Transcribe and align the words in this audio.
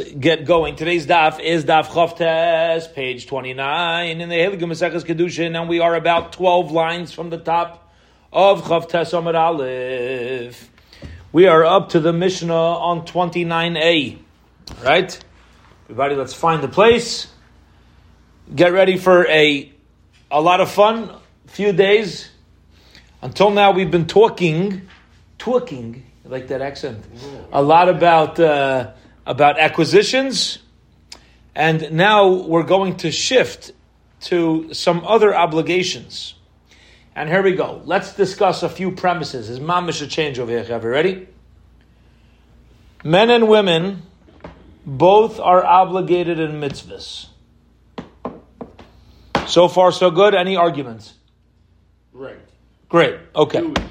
get 0.00 0.44
going. 0.44 0.76
Today's 0.76 1.06
daf 1.06 1.40
is 1.40 1.64
daf 1.64 1.86
Chavtes, 1.86 2.92
page 2.94 3.26
29 3.26 4.20
in 4.20 4.28
the 4.28 4.34
Heligum 4.34 4.70
Maseches 4.70 5.04
Kedushin, 5.04 5.58
and 5.58 5.68
we 5.68 5.80
are 5.80 5.94
about 5.94 6.32
12 6.32 6.72
lines 6.72 7.12
from 7.12 7.30
the 7.30 7.38
top 7.38 7.92
of 8.32 8.62
Chavtes 8.62 9.12
Amud 9.12 9.34
Aleph. 9.34 10.70
We 11.32 11.46
are 11.46 11.64
up 11.64 11.90
to 11.90 12.00
the 12.00 12.12
Mishnah 12.12 12.54
on 12.54 13.06
29a. 13.06 14.18
Right? 14.82 15.18
Everybody, 15.84 16.14
let's 16.14 16.34
find 16.34 16.62
the 16.62 16.68
place. 16.68 17.28
Get 18.54 18.72
ready 18.72 18.96
for 18.96 19.26
a, 19.26 19.72
a 20.30 20.40
lot 20.40 20.60
of 20.60 20.70
fun, 20.70 21.14
few 21.46 21.72
days. 21.72 22.30
Until 23.22 23.50
now, 23.50 23.72
we've 23.72 23.90
been 23.90 24.06
talking, 24.06 24.88
talking, 25.38 26.06
I 26.24 26.28
like 26.28 26.48
that 26.48 26.62
accent, 26.62 27.04
a 27.52 27.62
lot 27.62 27.88
about... 27.88 28.38
Uh, 28.38 28.92
about 29.28 29.60
acquisitions, 29.60 30.58
and 31.54 31.92
now 31.92 32.28
we're 32.28 32.62
going 32.62 32.96
to 32.96 33.12
shift 33.12 33.72
to 34.22 34.72
some 34.72 35.04
other 35.04 35.36
obligations. 35.36 36.34
And 37.14 37.28
here 37.28 37.42
we 37.42 37.52
go. 37.52 37.82
Let's 37.84 38.14
discuss 38.14 38.62
a 38.62 38.70
few 38.70 38.90
premises. 38.90 39.50
Is 39.50 39.60
mamish 39.60 40.00
a 40.00 40.06
change 40.06 40.38
over 40.38 40.50
here? 40.50 40.64
Have 40.64 40.82
you 40.82 40.88
ready? 40.88 41.28
Men 43.04 43.28
and 43.28 43.48
women 43.48 44.02
both 44.86 45.38
are 45.38 45.64
obligated 45.64 46.40
in 46.40 46.52
mitzvahs. 46.52 47.26
So 49.46 49.68
far, 49.68 49.92
so 49.92 50.10
good. 50.10 50.34
Any 50.34 50.56
arguments? 50.56 51.14
Right. 52.14 52.40
Great. 52.88 53.20
Okay. 53.36 53.60
Jewish. 53.60 53.84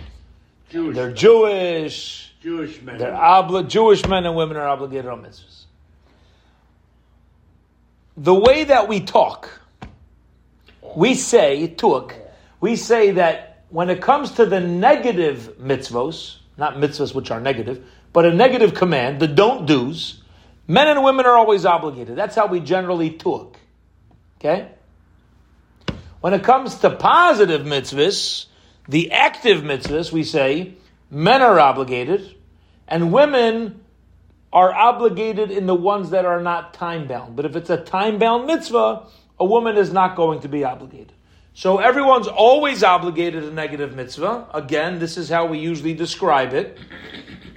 Jewish. 0.70 0.95
They're 0.95 1.12
Jewish. 1.12 2.27
Jewish 2.48 2.82
men. 2.82 2.98
They're 2.98 3.12
obli- 3.12 3.68
Jewish 3.68 4.08
men 4.08 4.26
and 4.26 4.34
women 4.34 4.56
are 4.56 4.70
obligated 4.70 5.08
on 5.08 5.22
mitzvahs. 5.22 5.66
The 8.16 8.34
way 8.34 8.64
that 8.64 8.88
we 8.88 9.02
talk, 9.02 9.50
we 10.95 11.14
say, 11.14 11.68
tuk, 11.68 12.16
we 12.62 12.78
say 12.78 13.12
that 13.12 13.66
when 13.68 13.90
it 13.90 14.02
comes 14.02 14.31
to 14.31 14.45
the 14.45 14.62
negative 14.62 15.56
mitzvos, 15.59 16.38
not 16.56 16.75
mitzvahs 16.75 17.14
which 17.14 17.31
are 17.31 17.42
negative, 17.42 17.86
but 18.14 18.23
a 18.23 18.34
negative 18.34 18.73
command, 18.73 19.20
the 19.20 19.28
don't 19.28 19.66
do's, 19.66 20.23
men 20.70 20.88
and 20.88 21.03
women 21.03 21.25
are 21.25 21.38
always 21.38 21.66
obligated. 21.66 22.16
That's 22.16 22.36
how 22.38 22.48
we 22.48 22.62
generally 22.62 23.09
talk. 23.09 23.58
Okay? 24.40 24.70
When 26.22 26.34
it 26.34 26.45
comes 26.45 26.75
to 26.75 26.92
positive 26.92 27.64
mitzvahs, 27.64 28.45
the 28.88 29.12
active 29.12 29.64
mitzvahs, 29.64 30.14
we 30.14 30.23
say, 30.23 30.78
men 31.09 31.41
are 31.41 31.59
obligated, 31.59 32.36
and 32.88 33.11
women 33.11 33.83
are 34.52 34.73
obligated 34.73 35.52
in 35.52 35.66
the 35.66 35.75
ones 35.75 36.11
that 36.11 36.25
are 36.25 36.41
not 36.41 36.73
time 36.73 37.08
bound. 37.08 37.36
But 37.36 37.45
if 37.45 37.55
it's 37.55 37.69
a 37.69 37.77
time 37.77 38.17
bound 38.17 38.47
mitzvah, 38.47 39.08
a 39.39 39.45
woman 39.45 39.78
is 39.78 39.91
not 39.91 40.16
going 40.16 40.41
to 40.41 40.47
be 40.47 40.63
obligated. 40.63 41.13
So 41.53 41.80
everyone's 41.80 42.28
always 42.28 42.83
obligated 42.83 43.44
a 43.44 43.52
negative 43.52 43.95
mitzvah. 43.95 44.47
Again, 44.53 45.00
this 45.00 45.17
is 45.17 45.28
how 45.28 45.47
we 45.47 45.59
usually 45.59 45.94
describe 45.94 46.53
it. 46.53 46.78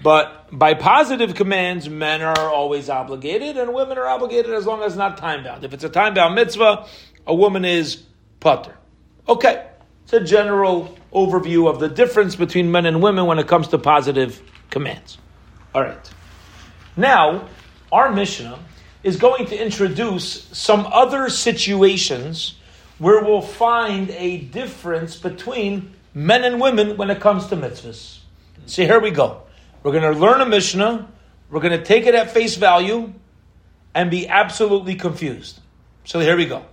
But 0.03 0.49
by 0.51 0.75
positive 0.75 1.35
commands, 1.35 1.89
men 1.89 2.23
are 2.23 2.49
always 2.49 2.89
obligated, 2.89 3.59
and 3.59 3.75
women 3.75 3.99
are 3.99 4.07
obligated 4.07 4.55
as 4.55 4.65
long 4.65 4.83
as 4.83 4.97
not 4.97 5.19
time 5.19 5.45
bound. 5.45 5.65
If 5.65 5.75
it's 5.75 5.85
a 5.85 5.91
time 5.91 6.15
bound 6.15 6.35
mitzvah, 6.35 6.87
a 7.27 7.35
woman 7.35 7.67
is 7.67 8.03
putter. 8.41 8.75
Okay, 9.29 9.69
it's 10.13 10.23
a 10.25 10.25
general 10.25 10.99
overview 11.13 11.71
of 11.71 11.79
the 11.79 11.89
difference 11.89 12.35
between 12.35 12.73
men 12.73 12.85
and 12.85 13.01
women 13.01 13.27
when 13.27 13.39
it 13.39 13.47
comes 13.47 13.69
to 13.69 13.79
positive 13.79 14.43
commands. 14.69 15.19
All 15.73 15.83
right. 15.83 16.11
Now, 16.97 17.49
our 17.93 18.13
Mishnah 18.13 18.59
is 19.05 19.19
going 19.19 19.47
to 19.47 19.57
introduce 19.57 20.47
some 20.47 20.85
other 20.91 21.29
situations 21.29 22.57
where 22.99 23.23
we'll 23.23 23.41
find 23.41 24.11
a 24.11 24.39
difference 24.39 25.17
between 25.17 25.95
men 26.13 26.43
and 26.43 26.61
women 26.61 26.97
when 26.97 27.11
it 27.11 27.21
comes 27.21 27.47
to 27.47 27.57
mitzvahs. 27.57 28.19
See, 28.67 28.85
here 28.85 28.99
we 28.99 29.13
go. 29.13 29.43
We're 29.85 29.93
going 29.93 30.13
to 30.13 30.19
learn 30.19 30.41
a 30.41 30.47
Mishnah, 30.47 31.09
we're 31.51 31.61
going 31.61 31.79
to 31.79 31.85
take 31.85 32.07
it 32.07 32.17
at 32.17 32.33
face 32.33 32.57
value, 32.57 33.15
and 33.95 34.11
be 34.11 34.27
absolutely 34.27 34.97
confused. 34.97 35.61
So 36.05 36.19
here 36.19 36.37
we 36.37 36.47
go. 36.47 36.65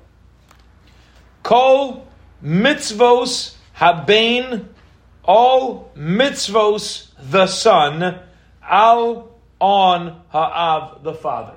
Kol 1.44 2.07
mitzvos 2.44 3.56
habain, 3.76 4.68
all 5.24 5.92
mitzvos 5.96 7.10
the 7.20 7.48
son, 7.48 8.20
al 8.62 9.30
on 9.60 10.22
ha'av 10.30 11.04
the 11.04 11.14
father. 11.14 11.56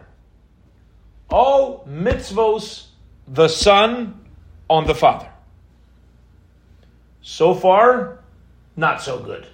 All 1.29 1.85
mitzvos 1.89 2.87
the 3.29 3.49
son 3.49 4.21
on 4.69 4.87
the 4.87 4.95
father. 4.95 5.29
So 7.23 7.55
far, 7.55 8.21
not 8.77 9.03
so 9.03 9.19
good. 9.21 9.47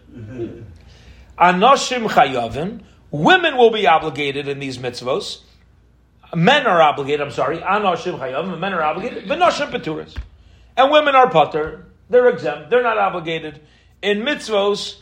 Anoshim 1.38 2.08
chayavim, 2.08 2.82
women 3.10 3.56
will 3.56 3.70
be 3.70 3.86
obligated 3.86 4.48
in 4.48 4.58
these 4.58 4.78
mitzvos. 4.78 5.40
Men 6.34 6.66
are 6.66 6.80
obligated, 6.80 7.20
I'm 7.20 7.30
sorry, 7.30 7.58
anoshim 7.58 8.18
chayavim, 8.18 8.58
men 8.58 8.72
are 8.72 8.82
obligated, 8.82 9.24
v'noshim 9.26 9.70
peturas. 9.70 10.16
And 10.76 10.90
women 10.90 11.14
are 11.14 11.30
putter, 11.30 11.86
they're 12.10 12.28
exempt, 12.28 12.70
they're 12.70 12.82
not 12.82 12.98
obligated 12.98 13.60
in 14.02 14.20
mitzvos 14.20 14.96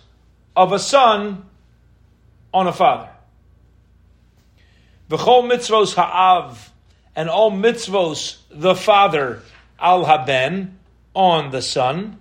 of 0.56 0.72
a 0.72 0.78
son 0.78 1.46
on 2.52 2.66
a 2.66 2.72
father. 2.72 3.10
V'chol 5.10 5.50
mitzvos 5.50 5.94
ha'av, 5.94 6.70
and 7.16 7.28
all 7.28 7.50
mitzvos 7.50 8.38
the 8.50 8.74
father 8.74 9.42
al 9.78 10.04
haben 10.04 10.78
on 11.14 11.50
the 11.50 11.60
son. 11.60 12.18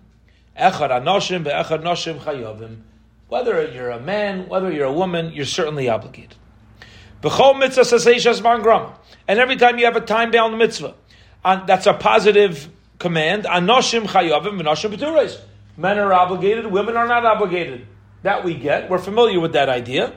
Echad 0.59 0.89
anoshim 0.89 1.43
ve'echad 1.43 1.81
noshim 1.81 2.19
chayovim. 2.19 2.81
Whether 3.29 3.71
you're 3.71 3.91
a 3.91 3.99
man, 3.99 4.49
whether 4.49 4.71
you're 4.71 4.85
a 4.85 4.93
woman, 4.93 5.31
you're 5.31 5.45
certainly 5.45 5.87
obligated. 5.87 6.35
V'chol 7.21 7.57
mitzvah 7.57 7.81
saseishas 7.81 8.41
mangram. 8.41 8.93
And 9.27 9.39
every 9.39 9.55
time 9.55 9.77
you 9.77 9.85
have 9.85 9.95
a 9.95 10.01
time-bound 10.01 10.57
mitzvah, 10.57 10.95
and 11.45 11.65
that's 11.67 11.85
a 11.85 11.93
positive 11.93 12.69
command. 13.03 13.43
Anoshim 13.43 14.07
chayovim 14.07 14.59
v'noshim 14.59 14.95
b'tureis. 14.95 15.39
Men 15.77 15.99
are 15.99 16.13
obligated, 16.13 16.65
women 16.65 16.97
are 16.97 17.07
not 17.07 17.23
obligated. 17.25 17.85
That 18.23 18.43
we 18.43 18.55
get. 18.55 18.89
We're 18.89 18.97
familiar 18.97 19.39
with 19.39 19.53
that 19.53 19.69
idea. 19.69 20.13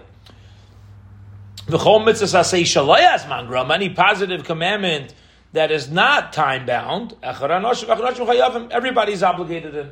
V'chol 1.66 2.02
mitzvah 2.04 2.44
say 2.44 2.62
shalayas 2.62 3.26
mangram, 3.26 3.74
any 3.74 3.91
positive 3.91 4.44
commandment 4.44 5.12
that 5.52 5.70
is 5.70 5.91
not 5.91 6.32
time 6.32 6.64
bound, 6.66 7.14
everybody's 7.22 9.22
obligated 9.22 9.74
in. 9.74 9.91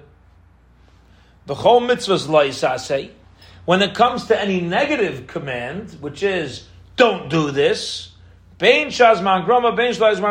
When 3.64 3.82
it 3.82 3.94
comes 3.94 4.26
to 4.26 4.40
any 4.40 4.60
negative 4.60 5.26
command, 5.26 5.96
which 6.00 6.22
is 6.22 6.68
don't 6.96 7.30
do 7.30 7.50
this, 7.50 8.13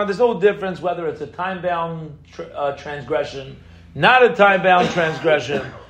there's 0.05 0.19
no 0.19 0.39
difference 0.39 0.79
whether 0.79 1.07
it's 1.07 1.21
a 1.21 1.27
time 1.27 1.61
bound 1.61 2.17
uh, 2.55 2.71
transgression, 2.73 3.57
not 3.95 4.23
a 4.23 4.35
time 4.35 4.63
bound 4.63 4.89
transgression. 4.91 5.61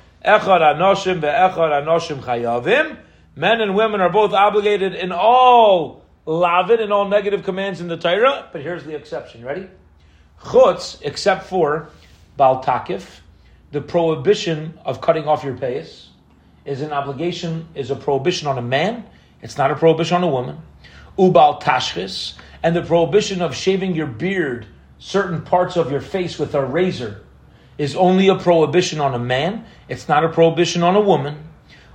Men 3.36 3.60
and 3.60 3.74
women 3.74 4.00
are 4.00 4.10
both 4.10 4.32
obligated 4.32 4.94
in 4.94 5.12
all 5.12 6.02
lavin, 6.24 6.80
in 6.80 6.90
all 6.92 7.08
negative 7.08 7.44
commands 7.44 7.80
in 7.80 7.88
the 7.88 7.96
Torah, 7.96 8.48
but 8.52 8.62
here's 8.62 8.84
the 8.84 8.94
exception. 8.94 9.44
Ready? 9.44 9.68
Chutz, 10.40 10.98
except 11.02 11.46
for 11.46 11.90
Baltakif, 12.38 13.20
the 13.72 13.80
prohibition 13.80 14.78
of 14.84 15.00
cutting 15.00 15.24
off 15.24 15.44
your 15.44 15.54
payas 15.54 16.06
is 16.64 16.80
an 16.80 16.92
obligation, 16.92 17.68
is 17.74 17.90
a 17.90 17.96
prohibition 17.96 18.48
on 18.48 18.56
a 18.56 18.62
man. 18.62 19.04
It's 19.42 19.58
not 19.58 19.70
a 19.70 19.74
prohibition 19.74 20.16
on 20.16 20.24
a 20.24 20.28
woman. 20.28 20.58
Ubal 21.18 21.60
Tashchis, 21.62 22.34
and 22.62 22.74
the 22.74 22.82
prohibition 22.82 23.42
of 23.42 23.54
shaving 23.54 23.94
your 23.94 24.06
beard, 24.06 24.66
certain 24.98 25.42
parts 25.42 25.76
of 25.76 25.90
your 25.90 26.00
face 26.00 26.38
with 26.38 26.54
a 26.54 26.64
razor, 26.64 27.20
is 27.78 27.94
only 27.96 28.28
a 28.28 28.36
prohibition 28.36 29.00
on 29.00 29.14
a 29.14 29.18
man. 29.18 29.64
It's 29.88 30.08
not 30.08 30.24
a 30.24 30.28
prohibition 30.28 30.82
on 30.82 30.96
a 30.96 31.00
woman 31.00 31.36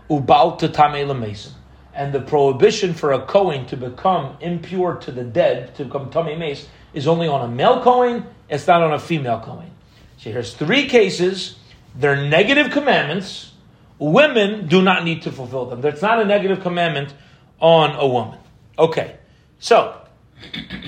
ubal 0.09 0.57
to 0.57 1.13
mason. 1.13 1.53
And 1.93 2.13
the 2.13 2.21
prohibition 2.21 2.93
for 2.93 3.13
a 3.13 3.25
Kohen 3.25 3.65
to 3.67 3.77
become 3.77 4.37
impure 4.39 4.95
to 4.95 5.11
the 5.11 5.23
dead, 5.23 5.75
to 5.75 5.85
become 5.85 6.09
tamei 6.09 6.37
mace, 6.37 6.67
is 6.93 7.07
only 7.07 7.27
on 7.27 7.41
a 7.41 7.47
male 7.47 7.81
Kohen, 7.81 8.25
it's 8.49 8.67
not 8.67 8.81
on 8.81 8.93
a 8.93 8.99
female 8.99 9.39
Kohen. 9.39 9.71
So 10.17 10.31
here's 10.31 10.53
three 10.53 10.87
cases, 10.87 11.57
they're 11.95 12.27
negative 12.27 12.71
commandments, 12.71 13.51
women 13.99 14.67
do 14.67 14.81
not 14.81 15.03
need 15.03 15.23
to 15.23 15.31
fulfill 15.31 15.65
them. 15.65 15.81
There's 15.81 16.01
not 16.01 16.21
a 16.21 16.25
negative 16.25 16.61
commandment 16.61 17.13
on 17.59 17.95
a 17.95 18.07
woman. 18.07 18.39
Okay, 18.79 19.17
so 19.59 20.01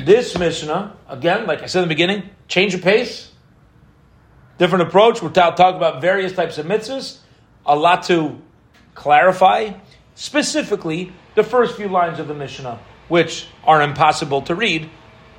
this 0.05 0.37
Mishnah, 0.37 0.95
again, 1.09 1.45
like 1.45 1.61
I 1.61 1.65
said 1.65 1.83
in 1.83 1.89
the 1.89 1.93
beginning, 1.93 2.29
change 2.47 2.73
of 2.73 2.81
pace, 2.81 3.29
different 4.57 4.87
approach. 4.87 5.21
We're 5.21 5.29
talking 5.29 5.75
about 5.75 5.99
various 5.99 6.31
types 6.31 6.57
of 6.57 6.65
mitzvahs, 6.65 7.17
a 7.65 7.75
lot 7.75 8.03
to 8.03 8.41
clarify 8.95 9.73
specifically 10.15 11.11
the 11.35 11.43
first 11.43 11.75
few 11.75 11.89
lines 11.89 12.17
of 12.19 12.27
the 12.29 12.33
Mishnah. 12.33 12.79
which 13.11 13.45
are 13.65 13.81
impossible 13.81 14.41
to 14.43 14.55
read 14.55 14.89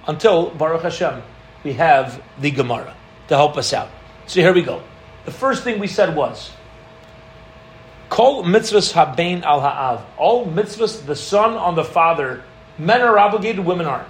until 0.07 0.51
Baruch 0.51 0.83
Hashem 0.83 1.23
we 1.65 1.73
have 1.73 2.23
the 2.39 2.51
Gemara 2.51 2.95
to 3.29 3.37
help 3.37 3.57
us 3.57 3.73
out. 3.73 3.89
So 4.27 4.41
here 4.41 4.53
we 4.53 4.63
go. 4.63 4.83
The 5.25 5.31
first 5.31 5.65
thing 5.65 5.79
we 5.79 5.87
said 5.87 6.15
was 6.15 6.51
Kol 8.13 8.45
mitzvahs 8.45 8.93
habein 8.93 9.43
al 9.43 9.63
ha'av. 9.63 10.05
All 10.19 10.45
mitzvahs, 10.45 11.07
the 11.07 11.17
son 11.17 11.55
on 11.55 11.77
the 11.77 11.85
father, 11.85 12.43
men 12.77 13.01
are 13.01 13.19
obligated, 13.19 13.65
women 13.65 13.87
aren't. 13.87 14.07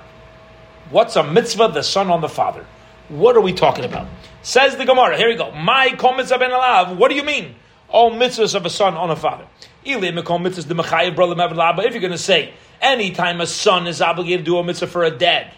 What's 0.91 1.15
a 1.15 1.23
mitzvah, 1.23 1.69
the 1.73 1.85
son 1.85 2.11
on 2.11 2.21
the 2.21 2.29
father? 2.29 2.67
What 3.09 3.37
are 3.37 3.41
we 3.41 3.53
talking 3.53 3.85
about? 3.85 4.09
Says 4.43 4.75
the 4.75 4.87
Gemara. 4.87 5.17
Here 5.17 5.29
we 5.29 5.37
go. 5.37 5.53
My 5.53 5.91
kol 5.91 6.17
mitzvah 6.17 6.41
ben 6.41 6.51
alav. 6.51 6.97
What 6.97 7.11
do 7.11 7.15
you 7.15 7.23
mean? 7.23 7.55
All 7.89 8.11
mitzvahs 8.11 8.57
of 8.57 8.67
a 8.67 8.71
son 8.71 8.97
on 8.97 9.09
a 9.09 9.15
father. 9.15 9.47
If 9.85 10.03
you're 10.03 12.01
going 12.01 12.11
to 12.11 12.19
say 12.19 12.55
anytime 12.81 13.41
a 13.41 13.47
son 13.47 13.87
is 13.87 14.03
obligated 14.03 14.45
to 14.45 14.51
do 14.51 14.59
a 14.59 14.65
mitzvah 14.65 14.89
for 14.89 15.05
a 15.05 15.13
dad, 15.13 15.55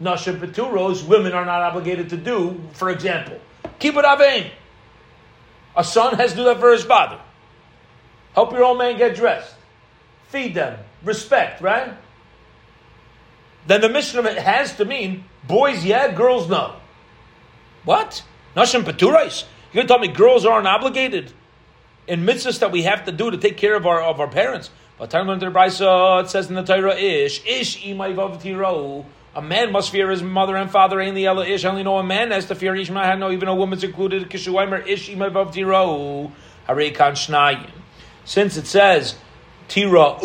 nashim 0.00 0.38
peturos, 0.38 1.04
women 1.04 1.32
are 1.32 1.44
not 1.44 1.62
obligated 1.62 2.10
to 2.10 2.16
do. 2.16 2.60
For 2.74 2.90
example, 2.90 3.40
keep 3.80 3.96
it 3.96 4.04
avein. 4.04 4.44
Eh? 4.44 4.50
A 5.76 5.82
son 5.82 6.14
has 6.14 6.30
to 6.30 6.36
do 6.36 6.44
that 6.44 6.60
for 6.60 6.70
his 6.70 6.84
father. 6.84 7.18
Help 8.34 8.52
your 8.52 8.64
old 8.64 8.78
man 8.78 8.98
get 8.98 9.16
dressed. 9.16 9.54
Feed 10.28 10.54
them. 10.54 10.78
Respect, 11.02 11.60
right? 11.60 11.94
Then 13.66 13.80
the 13.80 13.88
Mishnah 13.88 14.40
has 14.40 14.76
to 14.76 14.84
mean 14.84 15.24
boys, 15.46 15.84
yeah, 15.84 16.12
girls, 16.12 16.48
no. 16.48 16.76
What? 17.84 18.22
Nashim 18.56 18.82
Paturais? 18.82 19.44
You're 19.72 19.84
going 19.84 19.86
to 19.86 19.94
tell 19.94 19.98
me 19.98 20.08
girls 20.08 20.46
aren't 20.46 20.66
obligated 20.66 21.32
in 22.06 22.24
mitzvahs 22.24 22.60
that 22.60 22.72
we 22.72 22.84
have 22.84 23.04
to 23.04 23.12
do 23.12 23.30
to 23.30 23.36
take 23.36 23.56
care 23.56 23.76
of 23.76 23.86
our 23.86 24.00
of 24.00 24.20
our 24.20 24.28
parents? 24.28 24.70
But 24.98 25.10
time 25.10 25.28
learned 25.28 25.42
it 25.42 26.30
says 26.30 26.48
in 26.48 26.54
the 26.54 26.62
Torah, 26.62 26.96
Ish, 26.96 27.46
Ish 27.46 27.84
imay 27.84 28.14
vav 28.14 29.04
A 29.34 29.42
man 29.42 29.70
must 29.70 29.90
fear 29.90 30.10
his 30.10 30.22
mother 30.22 30.56
and 30.56 30.70
father. 30.70 31.00
Ain't 31.00 31.14
the 31.14 31.26
ella 31.26 31.46
ish. 31.46 31.64
Only 31.64 31.84
know 31.84 31.98
a 31.98 32.02
man 32.02 32.30
has 32.30 32.46
to 32.46 32.54
fear 32.54 32.74
ish. 32.74 32.90
I 32.90 33.14
know 33.14 33.30
even 33.30 33.48
a 33.48 33.54
woman's 33.54 33.84
included. 33.84 34.28
Kishuaimer 34.28 34.86
ish 34.86 35.08
imay 35.10 35.30
vav 35.30 35.52
tiro. 35.52 36.32
Harei 36.66 36.94
kan. 36.94 37.14
Since 38.28 38.58
it 38.58 38.66
says 38.66 39.14
tira 39.68 40.18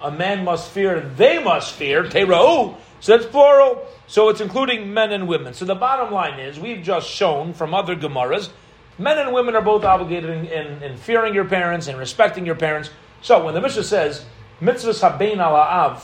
a 0.00 0.10
man 0.10 0.44
must 0.44 0.70
fear. 0.70 1.00
They 1.00 1.42
must 1.42 1.74
fear 1.74 2.08
tira 2.08 2.40
u. 2.40 2.74
So 3.00 3.16
that's 3.18 3.30
plural. 3.30 3.86
So 4.06 4.30
it's 4.30 4.40
including 4.40 4.94
men 4.94 5.12
and 5.12 5.28
women. 5.28 5.52
So 5.52 5.66
the 5.66 5.74
bottom 5.74 6.10
line 6.10 6.40
is, 6.40 6.58
we've 6.58 6.82
just 6.82 7.06
shown 7.06 7.52
from 7.52 7.74
other 7.74 7.94
Gemaras, 7.94 8.48
men 8.96 9.18
and 9.18 9.34
women 9.34 9.54
are 9.54 9.60
both 9.60 9.84
obligated 9.84 10.30
in, 10.30 10.46
in, 10.46 10.82
in 10.82 10.96
fearing 10.96 11.34
your 11.34 11.44
parents 11.44 11.86
and 11.86 11.98
respecting 11.98 12.46
your 12.46 12.54
parents. 12.54 12.88
So 13.20 13.44
when 13.44 13.52
the 13.52 13.60
Mishnah 13.60 13.84
says, 13.84 14.24
mitzvahs 14.62 15.02
habein 15.02 15.36
ala'av, 15.36 16.00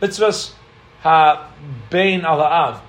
mitzvahs 0.00 0.52
habein 1.02 2.22
ala'av, 2.22 2.80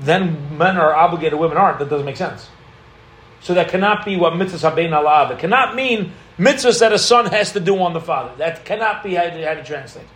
then 0.00 0.58
men 0.58 0.76
are 0.76 0.94
obligated, 0.94 1.38
women 1.38 1.56
aren't, 1.56 1.78
that 1.78 1.88
doesn't 1.88 2.04
make 2.04 2.18
sense. 2.18 2.50
So 3.44 3.52
that 3.52 3.68
cannot 3.68 4.06
be 4.06 4.16
what 4.16 4.32
mitzvahs 4.32 4.68
habein 4.68 4.90
ala'av. 4.90 5.32
It 5.32 5.38
cannot 5.38 5.74
mean 5.76 6.12
mitzvahs 6.38 6.80
that 6.80 6.94
a 6.94 6.98
son 6.98 7.26
has 7.26 7.52
to 7.52 7.60
do 7.60 7.78
on 7.78 7.92
the 7.92 8.00
father. 8.00 8.34
That 8.38 8.64
cannot 8.64 9.04
be 9.04 9.14
how 9.14 9.24
to, 9.24 9.46
how 9.46 9.52
to 9.52 9.62
translate. 9.62 10.06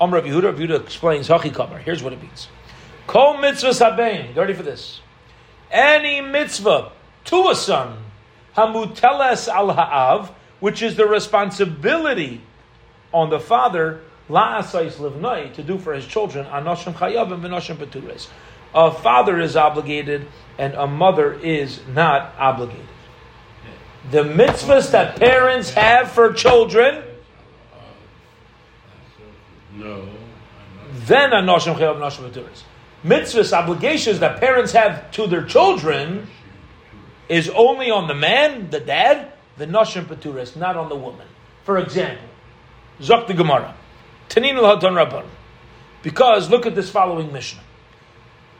Amr 0.00 0.16
Rav 0.16 0.24
Yehuda, 0.24 0.54
Yehuda 0.58 0.82
explains. 0.82 1.28
Here's 1.28 2.02
what 2.02 2.12
it 2.12 2.20
means. 2.20 2.48
Kol 3.06 3.38
mitzvah 3.38 3.68
sabein. 3.68 4.34
Ready 4.34 4.54
for 4.54 4.64
this? 4.64 5.00
Any 5.70 6.20
mitzvah 6.20 6.90
to 7.26 7.48
a 7.48 7.54
son, 7.54 7.96
hamuteles 8.56 9.46
al 9.46 9.72
ha'av, 9.72 10.32
which 10.58 10.82
is 10.82 10.96
the 10.96 11.06
responsibility 11.06 12.40
on 13.14 13.30
the 13.30 13.38
father, 13.38 14.00
la'asais 14.28 14.96
livnai, 14.96 15.54
to 15.54 15.62
do 15.62 15.78
for 15.78 15.94
his 15.94 16.04
children, 16.04 16.44
anoshim 16.46 16.92
chayavim 16.92 17.40
v'noshim 17.40 17.78
petures. 17.78 18.28
A 18.76 18.92
father 18.92 19.40
is 19.40 19.56
obligated 19.56 20.28
and 20.58 20.74
a 20.74 20.86
mother 20.86 21.32
is 21.32 21.80
not 21.88 22.34
obligated. 22.38 22.86
The 24.10 24.22
mitzvahs 24.22 24.92
that 24.92 25.16
parents 25.16 25.70
have 25.70 26.12
for 26.12 26.32
children 26.32 27.02
No. 29.74 30.08
then 31.06 31.30
anoshim 31.30 31.76
chayav 31.76 31.98
noshim. 31.98 32.30
Mitzvahs, 33.04 33.52
obligations 33.52 34.20
that 34.20 34.40
parents 34.40 34.72
have 34.72 35.10
to 35.12 35.26
their 35.26 35.44
children 35.44 36.28
is 37.28 37.48
only 37.50 37.90
on 37.90 38.08
the 38.08 38.14
man, 38.14 38.70
the 38.70 38.80
dad, 38.80 39.32
the 39.56 39.66
noshim 39.66 40.04
paturis, 40.04 40.56
not 40.56 40.76
on 40.76 40.88
the 40.88 40.96
woman. 40.96 41.26
For 41.64 41.78
example, 41.78 42.28
Zok 43.00 43.26
the 43.26 43.34
Gemara, 43.34 43.74
Tanin 44.28 44.56
al 44.56 44.78
Rabban. 44.78 45.26
Because 46.02 46.48
look 46.50 46.66
at 46.66 46.74
this 46.74 46.90
following 46.90 47.32
Mishnah. 47.32 47.62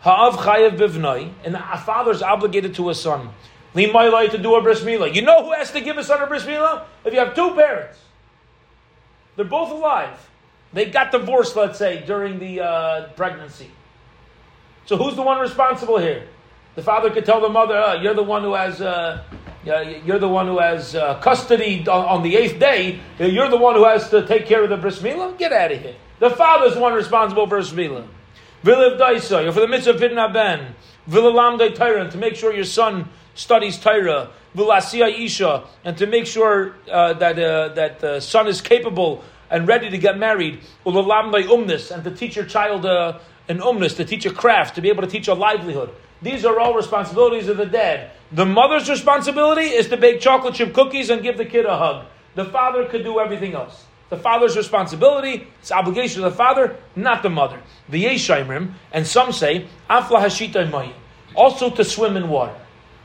Ha'av 0.00 0.36
chayav 0.36 0.78
bivnoi, 0.78 1.32
and 1.44 1.56
a 1.56 1.78
father's 1.78 2.22
obligated 2.22 2.74
to 2.76 2.90
a 2.90 2.94
son. 2.94 3.30
Limaylai 3.74 4.30
to 4.30 4.38
do 4.38 4.54
a 4.54 4.62
bris 4.62 4.80
milah. 4.80 5.14
You 5.14 5.22
know 5.22 5.44
who 5.44 5.52
has 5.52 5.70
to 5.72 5.80
give 5.80 5.98
a 5.98 6.04
son 6.04 6.22
a 6.22 6.26
bris 6.26 6.44
milah? 6.44 6.84
If 7.04 7.12
you 7.12 7.18
have 7.18 7.34
two 7.34 7.54
parents, 7.54 7.98
they're 9.36 9.44
both 9.44 9.70
alive. 9.70 10.30
They 10.72 10.86
got 10.86 11.12
divorced, 11.12 11.56
let's 11.56 11.78
say, 11.78 12.02
during 12.06 12.38
the 12.38 12.62
uh, 12.62 13.08
pregnancy. 13.12 13.70
So 14.86 14.96
who's 14.96 15.14
the 15.14 15.22
one 15.22 15.40
responsible 15.40 15.98
here? 15.98 16.26
The 16.74 16.82
father 16.82 17.10
could 17.10 17.24
tell 17.24 17.40
the 17.40 17.48
mother, 17.48 17.76
uh, 17.76 18.00
"You're 18.00 18.14
the 18.14 18.22
one 18.22 18.42
who 18.42 18.54
has, 18.54 18.80
uh, 18.80 19.22
you're 19.64 20.18
the 20.18 20.28
one 20.28 20.46
who 20.46 20.58
has 20.58 20.94
uh, 20.94 21.18
custody 21.20 21.86
on, 21.88 22.04
on, 22.06 22.22
the 22.22 22.36
eighth 22.36 22.58
day. 22.58 23.00
You're 23.18 23.48
the 23.48 23.56
one 23.56 23.74
who 23.74 23.84
has 23.84 24.10
to 24.10 24.26
take 24.26 24.46
care 24.46 24.62
of 24.62 24.70
the 24.70 24.76
bris 24.76 25.00
milah. 25.00 25.36
Get 25.38 25.52
out 25.52 25.72
of 25.72 25.80
here. 25.80 25.96
The 26.18 26.30
father's 26.30 26.74
the 26.74 26.80
one 26.80 26.94
responsible 26.94 27.46
for 27.46 27.56
bris 27.56 27.72
milah. 27.72 28.06
V'liv 28.66 28.98
daisa, 28.98 29.52
for 29.52 29.60
the 29.60 29.68
mitzvah 29.68 29.94
pidyon 29.94 30.32
ben. 30.32 30.74
V'lalam 31.08 31.56
de 31.56 32.10
to 32.10 32.18
make 32.18 32.34
sure 32.34 32.52
your 32.52 32.64
son 32.64 33.08
studies 33.36 33.78
Torah. 33.78 34.30
V'lasiya 34.56 35.16
isha, 35.24 35.62
and 35.84 35.96
to 35.96 36.06
make 36.08 36.26
sure 36.26 36.74
uh, 36.90 37.12
that 37.12 37.38
uh, 37.38 37.68
that 37.74 38.00
the 38.00 38.18
son 38.18 38.48
is 38.48 38.60
capable 38.60 39.22
and 39.50 39.68
ready 39.68 39.88
to 39.88 39.98
get 39.98 40.18
married. 40.18 40.58
Ulalam 40.84 41.32
umnis, 41.32 41.92
and 41.92 42.02
to 42.02 42.10
teach 42.10 42.34
your 42.34 42.44
child 42.44 42.84
uh, 42.84 43.20
an 43.48 43.60
umnis, 43.60 43.94
to 43.96 44.04
teach 44.04 44.26
a 44.26 44.32
craft, 44.32 44.74
to 44.74 44.80
be 44.80 44.88
able 44.88 45.02
to 45.02 45.08
teach 45.08 45.28
a 45.28 45.34
livelihood. 45.34 45.90
These 46.20 46.44
are 46.44 46.58
all 46.58 46.74
responsibilities 46.74 47.46
of 47.48 47.58
the 47.58 47.66
dad. 47.66 48.10
The 48.32 48.46
mother's 48.46 48.90
responsibility 48.90 49.66
is 49.66 49.88
to 49.90 49.96
bake 49.96 50.20
chocolate 50.20 50.54
chip 50.54 50.74
cookies 50.74 51.08
and 51.08 51.22
give 51.22 51.36
the 51.38 51.44
kid 51.44 51.66
a 51.66 51.76
hug. 51.76 52.06
The 52.34 52.46
father 52.46 52.86
could 52.86 53.04
do 53.04 53.20
everything 53.20 53.54
else. 53.54 53.85
The 54.08 54.16
father's 54.16 54.56
responsibility, 54.56 55.48
it's 55.60 55.72
obligation 55.72 56.22
of 56.22 56.30
the 56.30 56.36
father, 56.36 56.76
not 56.94 57.22
the 57.22 57.30
mother. 57.30 57.60
The 57.88 58.04
Yeshaimrim, 58.04 58.74
and 58.92 59.06
some 59.06 59.32
say, 59.32 59.66
Hashita 59.90 60.92
also 61.34 61.70
to 61.70 61.84
swim 61.84 62.16
in 62.16 62.28
water. 62.28 62.54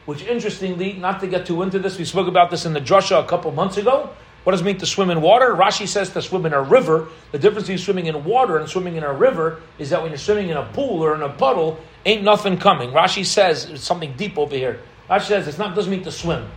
Which 0.06 0.24
interestingly, 0.24 0.94
not 0.94 1.20
to 1.22 1.28
get 1.28 1.46
too 1.46 1.62
into 1.64 1.80
this, 1.80 1.98
we 1.98 2.06
spoke 2.06 2.28
about 2.28 2.52
this 2.52 2.66
in 2.66 2.74
the 2.74 2.82
drasha 2.82 3.24
a 3.24 3.28
couple 3.28 3.52
months 3.52 3.78
ago. 3.78 4.10
What 4.44 4.54
does 4.54 4.62
it 4.62 4.64
mean 4.64 4.78
to 4.80 4.88
swim 4.88 5.12
in 5.12 5.22
water? 5.22 5.54
Rashi 5.54 5.88
says 5.88 6.10
to 6.12 6.22
swim 6.22 6.48
in 6.48 6.54
a 6.54 6.62
river. 6.62 7.10
The 7.32 7.38
difference 7.38 7.68
between 7.68 7.78
swimming 7.78 8.08
in 8.08 8.24
water 8.24 8.58
and 8.58 8.68
swimming 8.68 8.96
in 8.96 9.04
a 9.04 9.14
river 9.14 9.62
is 9.78 9.92
that 9.92 10.02
when 10.02 10.12
you're 10.12 10.18
swimming 10.18 10.50
in 10.50 10.58
a 10.58 10.66
pool 10.74 11.04
or 11.04 11.14
in 11.14 11.22
a 11.22 11.30
puddle, 11.30 11.80
ain't 12.06 12.24
nothing 12.24 12.58
coming. 12.58 12.90
Rashi 12.90 13.24
says 13.24 13.66
it's 13.66 13.84
something 13.84 14.14
deep 14.18 14.40
over 14.40 14.56
here. 14.56 14.80
Rashi 15.10 15.28
says 15.28 15.48
it's 15.48 15.60
not 15.60 15.76
doesn't 15.76 15.92
mean 15.92 16.04
to 16.04 16.12
swim. 16.12 16.48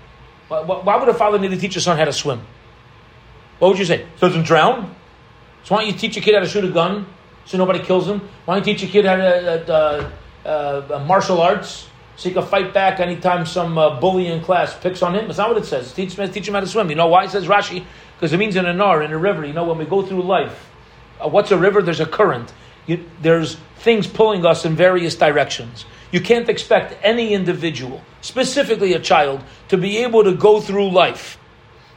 Why 0.49 0.97
would 0.97 1.09
a 1.09 1.15
father 1.15 1.39
need 1.39 1.51
to 1.51 1.59
teach 1.59 1.75
his 1.75 1.85
son 1.85 1.99
how 1.99 2.05
to 2.07 2.13
swim? 2.13 2.41
What 3.59 3.69
would 3.69 3.79
you 3.79 3.85
say? 3.85 4.07
So 4.17 4.29
doesn't 4.29 4.45
drown? 4.45 4.95
So 5.65 5.75
why 5.75 5.83
don't 5.83 5.93
you 5.93 5.99
teach 5.99 6.17
a 6.17 6.21
kid 6.21 6.35
how 6.35 6.41
to 6.41 6.49
shoot 6.49 6.65
a 6.65 6.71
gun 6.71 7.07
so 7.45 7.59
nobody 7.59 7.79
kills 7.79 8.09
him? 8.09 8.21
Why 8.45 8.57
don't 8.57 8.67
you 8.67 8.75
teach 8.75 8.89
a 8.89 8.93
kid 8.93 9.05
how 9.05 9.17
to 9.17 9.73
uh, 9.73 10.11
uh, 10.45 10.51
uh, 10.95 11.05
martial 11.07 11.41
arts 11.41 11.89
so 12.17 12.29
he 12.29 12.35
can 12.35 12.45
fight 12.45 12.73
back 12.73 13.01
anytime 13.01 13.47
some 13.47 13.79
uh, 13.79 13.99
bully 13.99 14.29
in 14.29 14.43
class 14.43 14.77
picks 14.79 15.03
on 15.03 15.15
him. 15.15 15.27
That's 15.27 15.39
not 15.39 15.49
what 15.49 15.59
it 15.59 15.67
says. 15.67 15.93
Teach, 15.93 16.15
teach 16.17 16.47
him 16.47 16.55
how 16.55 16.61
to 16.61 16.67
swim. 16.67 16.91
You 16.91 16.97
know 16.97 17.09
why? 17.09 17.25
It 17.25 17.31
says 17.31 17.47
Rashi, 17.47 17.85
because 18.17 18.33
it 18.33 18.37
means 18.37 18.57
in 18.57 18.67
a 18.67 18.73
nar, 18.73 19.03
in 19.03 19.13
a 19.13 19.19
river. 19.19 19.45
You 19.45 19.53
know, 19.53 19.65
when 19.65 19.79
we 19.79 19.85
go 19.85 20.03
through 20.03 20.23
life, 20.23 20.71
uh, 21.21 21.29
what's 21.29 21.51
a 21.51 21.59
river? 21.59 21.83
There's 21.83 22.01
a 22.01 22.07
current. 22.07 22.53
You, 22.87 23.05
there's 23.23 23.57
things 23.79 24.07
pulling 24.07 24.45
us 24.45 24.65
in 24.65 24.77
various 24.77 25.15
directions. 25.15 25.87
You 26.13 26.21
can't 26.21 26.49
expect 26.49 26.97
any 27.03 27.33
individual, 27.33 28.03
specifically 28.21 28.93
a 28.93 29.01
child, 29.01 29.43
to 29.69 29.77
be 29.77 29.99
able 29.99 30.23
to 30.25 30.35
go 30.35 30.61
through 30.61 30.91
life 30.91 31.39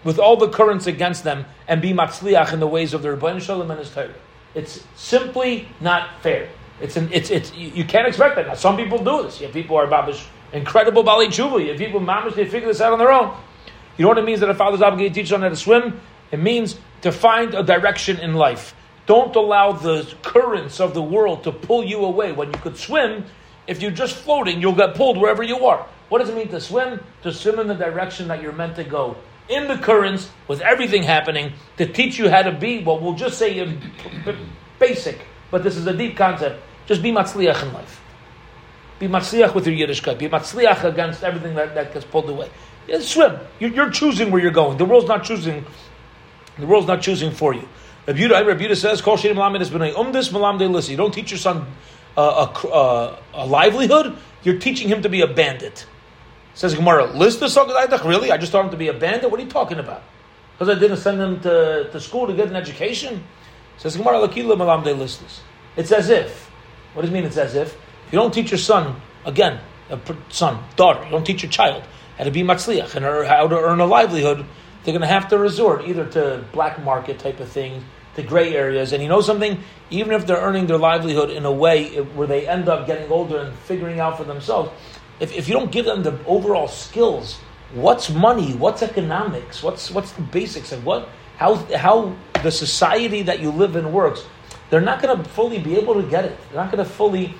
with 0.08 0.20
all 0.20 0.38
the 0.38 0.48
currents 0.48 0.88
against 0.88 1.26
them 1.26 1.46
and 1.68 1.82
be 1.82 1.92
matzliach 1.92 2.54
in 2.54 2.62
the 2.62 2.68
ways 2.68 2.94
of 2.94 3.02
the 3.02 3.10
Rebbeinu 3.10 3.42
Shalom 3.42 3.70
and 3.70 3.78
his 3.78 3.90
Torah. 3.90 4.14
It's 4.56 4.82
simply 4.96 5.68
not 5.82 6.22
fair. 6.22 6.48
It's 6.80 6.96
an, 6.96 7.10
it's 7.12 7.30
it's 7.30 7.54
you 7.54 7.84
can't 7.84 8.08
expect 8.08 8.38
that. 8.38 8.48
Now, 8.48 8.54
some 8.54 8.78
people 8.78 9.00
do 9.04 9.24
this. 9.24 9.42
You 9.42 9.48
have 9.48 9.54
people 9.54 9.76
who 9.76 9.84
are 9.84 9.88
babish, 9.88 10.26
incredible 10.54 11.04
bali 11.04 11.28
tshuva. 11.28 11.62
You 11.62 11.72
have 11.72 11.78
people 11.78 12.00
mamish 12.00 12.36
they 12.36 12.46
figure 12.46 12.70
this 12.70 12.80
out 12.80 12.94
on 12.94 13.00
their 13.00 13.12
own. 13.12 13.36
You 13.98 14.04
know 14.04 14.08
what 14.08 14.18
it 14.18 14.24
means 14.24 14.40
that 14.40 14.50
a 14.50 14.56
father's 14.56 14.82
obligated 14.82 15.14
to 15.14 15.22
teach 15.22 15.34
on 15.34 15.42
how 15.42 15.50
to 15.50 15.58
swim? 15.58 16.00
It 16.32 16.40
means 16.40 16.78
to 17.02 17.12
find 17.12 17.54
a 17.54 17.62
direction 17.62 18.18
in 18.18 18.34
life. 18.34 18.74
Don't 19.08 19.36
allow 19.36 19.74
the 19.74 20.10
currents 20.24 20.80
of 20.80 20.94
the 20.94 21.02
world 21.02 21.44
to 21.44 21.52
pull 21.52 21.84
you 21.84 22.06
away. 22.06 22.32
When 22.32 22.54
you 22.54 22.60
could 22.60 22.78
swim, 22.78 23.26
if 23.68 23.82
you're 23.82 23.92
just 23.92 24.16
floating, 24.16 24.62
you'll 24.62 24.72
get 24.72 24.96
pulled 24.96 25.18
wherever 25.18 25.44
you 25.44 25.66
are. 25.66 25.86
What 26.08 26.20
does 26.20 26.30
it 26.30 26.36
mean 26.36 26.48
to 26.50 26.62
swim? 26.62 27.02
To 27.24 27.34
swim 27.34 27.60
in 27.60 27.68
the 27.68 27.76
direction 27.76 28.30
that 28.30 28.42
you're 28.42 28.54
meant 28.54 28.78
to 28.78 28.86
go. 28.86 29.18
In 29.50 29.68
the 29.68 29.78
currents, 29.78 30.30
with 30.48 30.62
everything 30.62 31.04
happening, 31.04 31.54
to 31.78 31.86
teach 31.86 32.18
you 32.20 32.30
how 32.30 32.42
to 32.42 32.52
be 32.52 32.84
what 32.84 33.02
we'll 33.02 33.14
just 33.14 33.38
say 33.38 33.60
in 33.60 33.82
basic, 34.80 35.20
but 35.52 35.64
this 35.64 35.78
is 35.78 35.88
a 35.88 35.94
deep 35.94 36.18
concept. 36.18 36.62
Just 36.86 37.02
be 37.02 37.12
matzliach 37.12 37.64
in 37.64 37.74
life. 37.74 38.02
Be 39.00 39.08
matzliach 39.08 39.54
with 39.54 39.68
your 39.68 39.88
Yiddishkeit. 39.88 40.18
Be 40.18 40.28
matzliach 40.28 40.84
against 40.84 41.24
everything 41.24 41.56
that, 41.56 41.76
that 41.76 41.94
gets 41.94 42.06
pulled 42.06 42.30
away. 42.30 42.50
Yeah, 42.88 43.00
swim. 43.00 43.38
You're, 43.60 43.72
you're 43.72 43.90
choosing 43.90 44.32
where 44.32 44.42
you're 44.42 44.52
going. 44.52 44.78
The 44.78 44.86
world's 44.86 45.08
not 45.08 45.24
choosing. 45.24 45.66
The 46.58 46.66
world's 46.66 46.88
not 46.88 47.02
choosing 47.02 47.32
for 47.32 47.54
you. 47.54 47.68
Rabbi 48.08 48.20
Yehuda 48.20 48.76
says, 48.78 49.02
"Kol 49.02 49.18
shenim 49.18 49.36
lamed 49.36 49.62
es 49.62 49.70
b'nei 49.70 49.94
umdis 49.94 50.32
malam 50.32 50.58
listen." 50.58 50.92
You 50.92 50.98
don't 50.98 51.14
teach 51.14 51.32
your 51.32 51.38
son 51.38 51.66
uh, 52.16 52.48
a, 52.64 52.68
a, 52.68 53.20
a 53.34 53.46
livelihood. 53.46 54.18
You're 54.44 54.60
teaching 54.60 54.88
him 54.88 55.02
to 55.02 55.10
be 55.10 55.22
a 55.22 55.28
bandit. 55.28 55.86
Says 56.58 56.74
Gemara, 56.74 57.06
list 57.06 57.40
the 57.40 57.46
Sogadaitak? 57.46 58.04
Really? 58.04 58.32
I 58.32 58.38
just 58.38 58.52
taught 58.52 58.66
him 58.66 58.72
to 58.72 58.78
be 58.78 58.88
a 58.88 58.94
bandit? 58.94 59.30
What 59.30 59.40
are 59.40 59.44
you 59.44 59.50
talking 59.50 59.78
about? 59.78 60.02
Because 60.54 60.76
I 60.76 60.80
didn't 60.80 60.98
send 60.98 61.22
him 61.22 61.40
to, 61.42 61.88
to 61.92 62.02
school 62.02 62.26
to 62.26 62.34
get 62.34 62.48
an 62.48 62.56
education? 62.56 63.24
Says 63.78 63.96
Gemara, 63.96 64.28
Lakila 64.28 64.58
Malam 64.58 64.84
de 64.84 64.92
listus. 64.92 65.42
It's 65.76 65.92
as 65.92 66.10
if. 66.10 66.50
What 66.96 67.04
does 67.04 67.12
it 67.12 67.14
mean 67.14 67.26
it's 67.26 67.38
as 67.38 67.54
if? 67.54 67.76
If 67.76 68.12
you 68.12 68.18
don't 68.18 68.34
teach 68.34 68.50
your 68.50 68.58
son, 68.58 69.00
again, 69.24 69.60
a 69.92 70.00
son, 70.30 70.64
daughter, 70.76 71.06
you 71.06 71.12
don't 71.12 71.24
teach 71.24 71.44
your 71.44 71.52
child 71.52 71.84
how 72.18 72.24
to 72.24 72.32
be 72.32 72.42
matzliach 72.42 72.96
and 72.96 73.06
how 73.06 73.48
to 73.48 73.56
earn 73.56 73.80
a 73.80 73.86
livelihood, 73.86 74.44
they're 74.84 74.94
going 74.94 75.02
to 75.02 75.08
have 75.08 75.28
to 75.28 75.38
resort 75.38 75.86
either 75.86 76.08
to 76.08 76.44
black 76.54 76.84
market 76.84 77.20
type 77.20 77.40
of 77.40 77.50
thing, 77.50 77.86
to 78.16 78.24
gray 78.24 78.56
areas. 78.56 78.94
And 78.94 79.04
you 79.04 79.10
know 79.10 79.22
something? 79.22 79.60
Even 79.92 80.14
if 80.14 80.26
they're 80.26 80.42
earning 80.42 80.66
their 80.66 80.80
livelihood 80.80 81.30
in 81.30 81.46
a 81.46 81.52
way 81.52 82.02
where 82.02 82.26
they 82.26 82.48
end 82.48 82.68
up 82.68 82.88
getting 82.88 83.12
older 83.12 83.38
and 83.38 83.56
figuring 83.60 84.00
out 84.00 84.18
for 84.18 84.24
themselves, 84.24 84.72
if, 85.20 85.34
if 85.34 85.48
you 85.48 85.54
don't 85.54 85.72
give 85.72 85.86
them 85.86 86.04
the 86.04 86.18
overall 86.26 86.68
skills, 86.68 87.40
what's 87.74 88.10
money, 88.10 88.54
what's 88.54 88.82
economics, 88.82 89.64
what's 89.64 89.92
what's 89.92 90.12
the 90.14 90.22
basics, 90.22 90.72
and 90.72 90.84
what 90.84 91.10
how 91.38 91.56
how 91.76 92.16
the 92.44 92.52
society 92.52 93.24
that 93.24 93.40
you 93.40 93.52
live 93.52 93.76
in 93.76 93.92
works, 93.92 94.24
they're 94.70 94.82
not 94.82 95.02
going 95.02 95.18
to 95.18 95.24
fully 95.30 95.60
be 95.60 95.76
able 95.76 95.96
to 95.96 96.08
get 96.08 96.26
it. 96.26 96.38
They're 96.50 96.64
not 96.64 96.72
going 96.72 96.84
to 96.84 96.90
fully. 96.90 97.36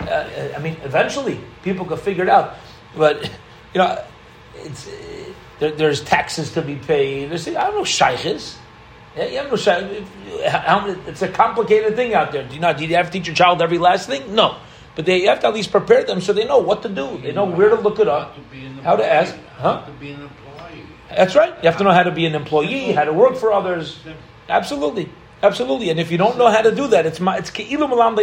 Uh, 0.00 0.28
I 0.56 0.58
mean, 0.58 0.76
eventually 0.82 1.40
people 1.62 1.86
can 1.86 1.96
figure 1.96 2.24
it 2.24 2.30
out, 2.30 2.56
but 2.96 3.22
you 3.74 3.78
know, 3.78 4.04
it's 4.56 4.88
uh, 4.88 4.90
there, 5.58 5.70
there's 5.72 6.02
taxes 6.02 6.52
to 6.52 6.62
be 6.62 6.76
paid. 6.76 7.30
There's 7.30 7.46
I 7.48 7.52
don't 7.52 7.76
know 7.76 7.84
shaykhs. 7.84 8.58
Yeah, 9.16 9.26
you 9.26 9.36
have 9.36 9.50
no 9.50 10.96
It's 11.06 11.20
a 11.20 11.28
complicated 11.28 11.96
thing 11.96 12.14
out 12.14 12.32
there. 12.32 12.48
Do 12.48 12.54
you 12.54 12.60
not? 12.60 12.78
Do 12.78 12.86
you 12.86 12.96
have 12.96 13.06
to 13.06 13.12
teach 13.12 13.26
your 13.26 13.36
child 13.36 13.60
every 13.60 13.78
last 13.78 14.08
thing? 14.08 14.34
No. 14.34 14.56
But 14.94 15.06
they 15.06 15.22
you 15.22 15.28
have 15.28 15.40
to 15.40 15.48
at 15.48 15.54
least 15.54 15.70
prepare 15.70 16.04
them 16.04 16.20
so 16.20 16.32
they 16.32 16.44
know 16.44 16.58
what 16.58 16.82
to 16.82 16.88
do. 16.88 17.18
They 17.18 17.32
know 17.32 17.44
where 17.44 17.70
to 17.70 17.76
look 17.76 17.98
it 17.98 18.08
up, 18.08 18.36
how 18.82 18.96
to 18.96 19.06
ask. 19.06 19.34
Huh? 19.56 19.86
That's 21.08 21.34
right. 21.34 21.54
You 21.62 21.68
have 21.68 21.78
to 21.78 21.84
know 21.84 21.92
how 21.92 22.02
to 22.02 22.10
be 22.10 22.26
an 22.26 22.34
employee, 22.34 22.92
how 22.92 23.04
to 23.04 23.12
work 23.12 23.36
for 23.36 23.52
others. 23.52 23.98
Absolutely, 24.48 25.08
absolutely. 25.42 25.90
And 25.90 25.98
if 25.98 26.10
you 26.10 26.18
don't 26.18 26.36
know 26.36 26.48
how 26.48 26.62
to 26.62 26.74
do 26.74 26.88
that, 26.88 27.06
it's 27.06 27.20
it's 27.20 27.50
keilu 27.50 27.88
malam. 27.88 28.18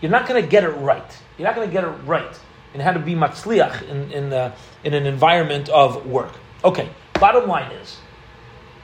You're 0.00 0.10
not 0.10 0.26
going 0.26 0.42
to 0.42 0.48
get 0.48 0.64
it 0.64 0.70
right. 0.70 1.18
You're 1.36 1.46
not 1.46 1.54
going 1.54 1.68
to 1.68 1.72
get 1.72 1.84
it 1.84 1.92
right 2.06 2.38
in 2.72 2.80
how 2.80 2.92
to 2.92 2.98
be 2.98 3.14
matzliach 3.14 3.82
in 3.88 4.10
in, 4.12 4.32
uh, 4.32 4.54
in 4.84 4.94
an 4.94 5.06
environment 5.06 5.68
of 5.68 6.06
work. 6.06 6.32
Okay. 6.64 6.88
Bottom 7.14 7.46
line 7.50 7.70
is, 7.72 7.98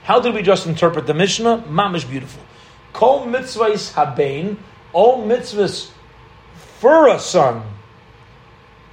how 0.03 0.21
did 0.21 0.35
we 0.35 0.43
just 0.43 0.67
interpret 0.67 1.07
the 1.07 1.15
Mishnah? 1.15 1.65
Mamish 1.69 2.09
beautiful. 2.09 2.43
Kol 2.93 3.25
mitzvahs 3.27 3.95
habein, 3.95 4.59
all 4.93 5.27
mitzvahs 5.27 5.91
for 6.79 7.09
a 7.09 7.19
son 7.19 7.63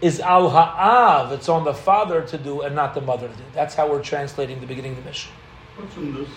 is 0.02 0.20
al 0.20 0.50
ha'av. 0.50 1.32
It's 1.32 1.50
on 1.50 1.64
the 1.64 1.74
father 1.74 2.22
to 2.22 2.38
do 2.38 2.62
and 2.62 2.76
not 2.76 2.94
the 2.94 3.02
mother 3.02 3.28
to 3.28 3.34
do. 3.34 3.44
That's 3.54 3.76
how 3.76 3.90
we're 3.90 4.04
translating 4.04 4.60
the 4.60 4.68
beginning 4.68 4.92
of 4.92 4.98
the 4.98 5.10
mission. 5.10 5.32
What's 5.76 5.96
in 5.96 6.14
this? 6.14 6.30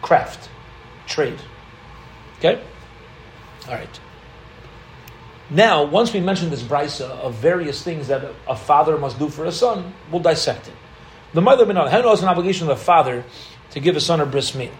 Craft, 0.00 0.48
trade. 1.06 1.38
Okay. 2.38 2.62
All 3.68 3.74
right. 3.74 4.00
Now, 5.50 5.84
once 5.84 6.12
we 6.12 6.20
mention 6.20 6.48
this 6.48 6.62
brisa 6.62 7.10
of 7.10 7.34
various 7.34 7.82
things 7.82 8.06
that 8.08 8.24
a 8.48 8.56
father 8.56 8.96
must 8.96 9.18
do 9.18 9.28
for 9.28 9.44
a 9.44 9.52
son, 9.52 9.92
we'll 10.10 10.22
dissect 10.22 10.68
it. 10.68 10.74
The 11.34 11.40
mother 11.40 11.66
bin 11.66 11.76
How 11.76 12.00
knows 12.00 12.22
an 12.22 12.28
obligation 12.28 12.68
of 12.70 12.78
the 12.78 12.84
father 12.84 13.24
to 13.72 13.80
give 13.80 13.96
a 13.96 14.00
son 14.00 14.20
a 14.20 14.26
bris 14.26 14.54
meal? 14.54 14.72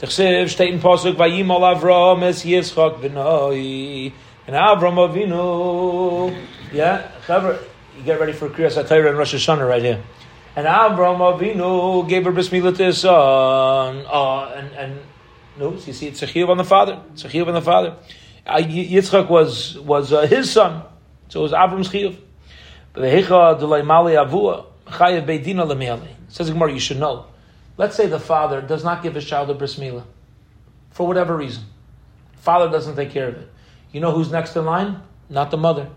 Tchsev 0.00 0.46
steht 0.46 0.80
Pasuk 0.80 1.16
Vayimol 1.16 1.76
Avram 1.76 2.22
es 2.22 2.44
Yitzchak 2.44 3.00
v'noi 3.00 4.12
and 4.46 4.56
Avram 4.56 4.96
Avinu, 4.96 6.46
yeah, 6.72 7.10
you 7.96 8.02
get 8.04 8.20
ready 8.20 8.32
for 8.32 8.48
Kriyas 8.48 8.82
HaTorah 8.82 9.10
and 9.10 9.18
Rosh 9.18 9.34
Hashanah 9.34 9.68
right 9.68 9.82
here. 9.82 10.02
And 10.56 10.66
Avram 10.66 11.18
Avinu 11.18 12.08
gave 12.08 12.24
her 12.24 12.32
bris 12.32 12.48
to 12.48 12.60
his 12.60 12.98
son. 12.98 14.04
Uh, 14.06 14.44
and, 14.50 14.72
and 14.72 15.00
no, 15.58 15.76
so 15.76 15.86
you 15.86 15.92
see, 15.92 16.08
it's 16.08 16.22
a 16.22 16.42
on 16.46 16.56
the 16.56 16.64
father. 16.64 17.00
It's 17.12 17.24
a 17.24 17.46
on 17.46 17.54
the 17.54 17.62
father. 17.62 17.96
Uh, 18.46 18.58
Yitzchak 18.58 19.28
was 19.28 19.78
was 19.78 20.12
uh, 20.12 20.26
his 20.26 20.50
son, 20.50 20.82
so 21.28 21.40
it 21.40 21.42
was 21.44 21.52
Avram's 21.52 21.88
chiyuv. 21.88 22.16
Beidina 25.24 25.66
lemeli. 25.66 26.08
Says 26.28 26.50
Gemara, 26.50 26.72
you 26.72 26.80
should 26.80 26.98
know. 26.98 27.26
Let's 27.76 27.96
say 27.96 28.06
the 28.06 28.20
father 28.20 28.60
does 28.60 28.84
not 28.84 29.02
give 29.02 29.14
his 29.14 29.24
child 29.24 29.50
a 29.50 29.54
bris 29.54 29.80
for 30.90 31.06
whatever 31.06 31.36
reason. 31.36 31.64
Father 32.36 32.70
doesn't 32.70 32.94
take 32.96 33.10
care 33.10 33.28
of 33.28 33.36
it. 33.36 33.50
You 33.94 34.00
know 34.00 34.10
who's 34.10 34.32
next 34.32 34.56
in 34.56 34.64
line? 34.64 35.00
Not 35.30 35.52
the 35.52 35.56
mother. 35.56 35.88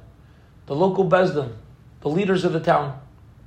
The 0.67 0.75
local 0.75 1.09
bezdin, 1.09 1.53
the 2.01 2.09
leaders 2.09 2.45
of 2.45 2.53
the 2.53 2.59
town, 2.59 3.01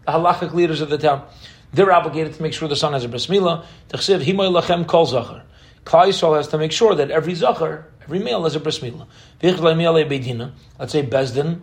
the 0.04 0.10
halachic 0.10 0.52
leaders 0.52 0.80
of 0.80 0.90
the 0.90 0.98
town. 0.98 1.24
They're 1.72 1.92
obligated 1.92 2.34
to 2.34 2.42
make 2.42 2.52
sure 2.52 2.66
the 2.66 2.74
son 2.74 2.92
has 2.94 3.04
a 3.04 3.08
bris 3.08 3.28
milah. 3.28 3.64
Tachsiv 3.90 4.24
himoy 4.24 4.50
lachem 4.52 4.88
kol 4.88 5.06
zachar. 5.06 5.44
Klal 5.84 6.08
Yisrael 6.08 6.36
has 6.36 6.48
to 6.48 6.58
make 6.58 6.72
sure 6.72 6.96
that 6.96 7.12
every 7.12 7.34
zachar, 7.34 7.86
every 8.02 8.18
male 8.18 8.42
has 8.42 8.56
a 8.56 8.60
bris 8.60 8.80
milah. 8.80 9.06
Let's 9.40 10.92
say 10.92 11.06
bezdin 11.06 11.60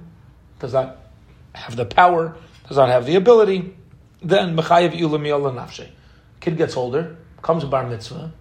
does 0.59 0.73
not 0.73 0.97
have 1.55 1.75
the 1.75 1.85
power, 1.85 2.37
does 2.69 2.77
not 2.77 2.87
have 2.87 3.05
the 3.05 3.15
ability. 3.15 3.75
Then 4.23 4.55
mechayev 4.55 4.97
ilamiyal 4.97 5.53
nafshe. 5.53 5.89
Kid 6.39 6.55
gets 6.55 6.77
older, 6.77 7.17
comes 7.41 7.65
a 7.65 7.67
bar 7.67 7.85
mitzvah, 7.85 8.31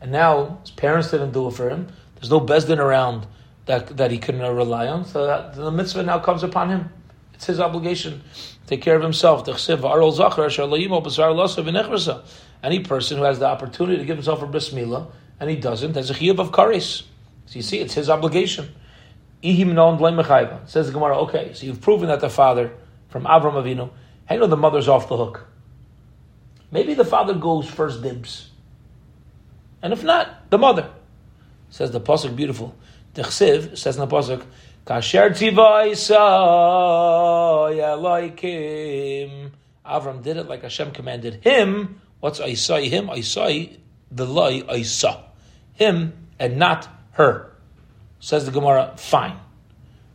and 0.00 0.10
now 0.10 0.60
his 0.62 0.70
parents 0.70 1.10
didn't 1.10 1.32
do 1.32 1.46
it 1.48 1.50
for 1.52 1.68
him. 1.68 1.88
There's 2.14 2.30
no 2.30 2.40
bezdin 2.40 2.78
around 2.78 3.26
that, 3.66 3.96
that 3.96 4.10
he 4.10 4.18
couldn't 4.18 4.40
rely 4.40 4.86
on. 4.88 5.04
So 5.04 5.26
that, 5.26 5.54
the 5.54 5.70
mitzvah 5.70 6.02
now 6.02 6.18
comes 6.18 6.42
upon 6.42 6.70
him. 6.70 6.90
It's 7.34 7.46
his 7.46 7.60
obligation 7.60 8.22
to 8.32 8.66
take 8.66 8.82
care 8.82 8.96
of 8.96 9.02
himself. 9.02 9.48
Any 12.62 12.80
person 12.80 13.18
who 13.18 13.24
has 13.24 13.38
the 13.38 13.46
opportunity 13.46 13.98
to 13.98 14.04
give 14.04 14.16
himself 14.16 14.42
a 14.42 14.46
bris 14.46 14.70
milah 14.70 15.10
and 15.40 15.50
he 15.50 15.56
doesn't, 15.56 15.92
there's 15.92 16.10
a 16.10 16.14
chiyuv 16.14 16.38
of 16.38 16.52
karis. 16.52 17.02
So 17.46 17.56
you 17.56 17.62
see, 17.62 17.80
it's 17.80 17.94
his 17.94 18.08
obligation. 18.08 18.72
Says 19.42 19.66
the 19.66 20.92
Gemara, 20.92 21.18
okay, 21.22 21.52
so 21.52 21.66
you've 21.66 21.80
proven 21.80 22.08
that 22.08 22.20
the 22.20 22.30
father 22.30 22.72
from 23.08 23.24
Avram 23.24 23.54
Avinu, 23.54 23.90
I 24.30 24.36
know 24.36 24.46
the 24.46 24.56
mother's 24.56 24.88
off 24.88 25.08
the 25.08 25.16
hook. 25.16 25.48
Maybe 26.70 26.94
the 26.94 27.04
father 27.04 27.34
goes 27.34 27.68
first 27.68 28.02
dibs. 28.02 28.50
And 29.82 29.92
if 29.92 30.04
not, 30.04 30.48
the 30.50 30.58
mother. 30.58 30.88
Says 31.70 31.90
the 31.90 32.00
Pasuk, 32.00 32.36
beautiful. 32.36 32.76
The 33.14 33.22
Chsiv 33.22 33.76
says 33.76 33.96
in 33.96 34.00
the 34.00 34.06
pasuk, 34.06 34.42
"Kasher 34.86 35.30
Elohim." 37.80 39.52
Avram 39.84 40.22
did 40.22 40.36
it 40.36 40.48
like 40.48 40.62
Hashem 40.62 40.92
commanded 40.92 41.40
him. 41.42 42.00
What's 42.20 42.40
Isai? 42.40 42.88
Him 42.88 43.08
Isai 43.08 43.78
the 44.14 44.26
loy 44.26 44.62
Isa, 44.70 45.24
him 45.74 46.12
and 46.38 46.56
not 46.58 46.88
her. 47.12 47.52
Says 48.20 48.44
the 48.44 48.52
Gemara. 48.52 48.92
Fine, 48.96 49.38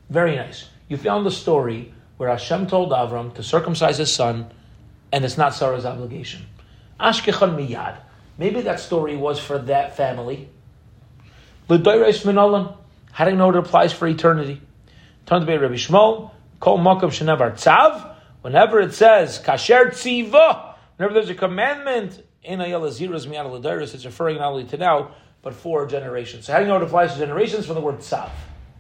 very 0.10 0.36
nice. 0.36 0.70
You 0.88 0.98
found 0.98 1.26
the 1.26 1.32
story 1.32 1.94
where 2.18 2.30
Hashem 2.30 2.68
told 2.68 2.92
Avram 2.92 3.34
to 3.36 3.44
circumcise 3.44 3.98
his 3.98 4.14
son, 4.14 4.52
and 5.12 5.26
it's 5.26 5.38
not 5.38 5.54
Sarah's 5.54 5.86
obligation. 5.86 6.46
Ashkechan 7.00 7.56
miyad. 7.56 7.98
Maybe 8.38 8.62
that 8.62 8.80
story 8.80 9.16
was 9.16 9.40
for 9.40 9.58
that 9.58 9.98
family. 9.98 10.50
How 13.18 13.26
do 13.26 13.32
you 13.32 13.38
know 13.38 13.50
it 13.50 13.56
applies 13.56 13.94
for 13.94 14.08
eternity? 14.08 14.62
Turn 15.26 15.40
to 15.40 15.48
be 15.48 15.58
Rabbi 15.58 15.74
Shmuel. 15.74 16.30
Kol 16.60 16.78
makam 16.78 17.10
shenevar 17.10 17.54
tzav. 17.54 18.14
Whenever 18.42 18.80
it 18.80 18.94
says 18.94 19.40
kasher 19.40 19.88
tziva, 19.88 20.76
whenever 20.98 21.16
there's 21.16 21.32
a 21.32 21.34
commandment 21.34 22.24
in 22.44 22.60
ayel 22.60 22.82
aziras 22.82 23.26
miyad 23.26 23.50
l'dairis, 23.52 23.96
it's 23.96 24.06
referring 24.06 24.38
not 24.38 24.52
only 24.52 24.66
to 24.66 24.78
now 24.78 25.16
but 25.42 25.56
for 25.56 25.88
generations. 25.88 26.46
So 26.46 26.54
how 26.54 26.60
do 26.60 26.66
you 26.66 26.70
know 26.70 26.78
it 26.78 26.84
applies 26.84 27.14
to 27.14 27.18
generations? 27.18 27.66
From 27.66 27.74
the 27.74 27.82
word 27.82 28.02
tzav, 28.02 28.30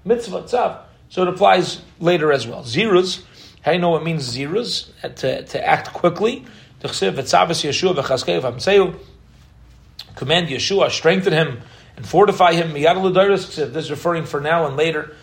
mitzvah 0.05 0.43
tzav. 0.43 0.81
So 1.09 1.23
it 1.23 1.29
applies 1.29 1.81
later 1.99 2.31
as 2.31 2.45
well. 2.45 2.61
Ziruz. 2.61 3.23
How 3.63 3.71
do 3.71 3.77
you 3.77 3.81
know 3.81 3.89
what 3.89 4.03
means 4.03 4.37
ziruz? 4.37 4.91
To, 5.15 5.45
to 5.45 5.67
act 5.67 5.93
quickly. 5.93 6.45
Command 6.83 6.93
Yeshua, 10.47 10.91
strengthen 10.91 11.33
him 11.33 11.61
and 11.97 12.07
fortify 12.07 12.53
him. 12.53 12.73
This 12.73 13.59
is 13.59 13.91
referring 13.91 14.25
for 14.25 14.39
now 14.39 14.67
and 14.67 14.77
later. 14.77 15.15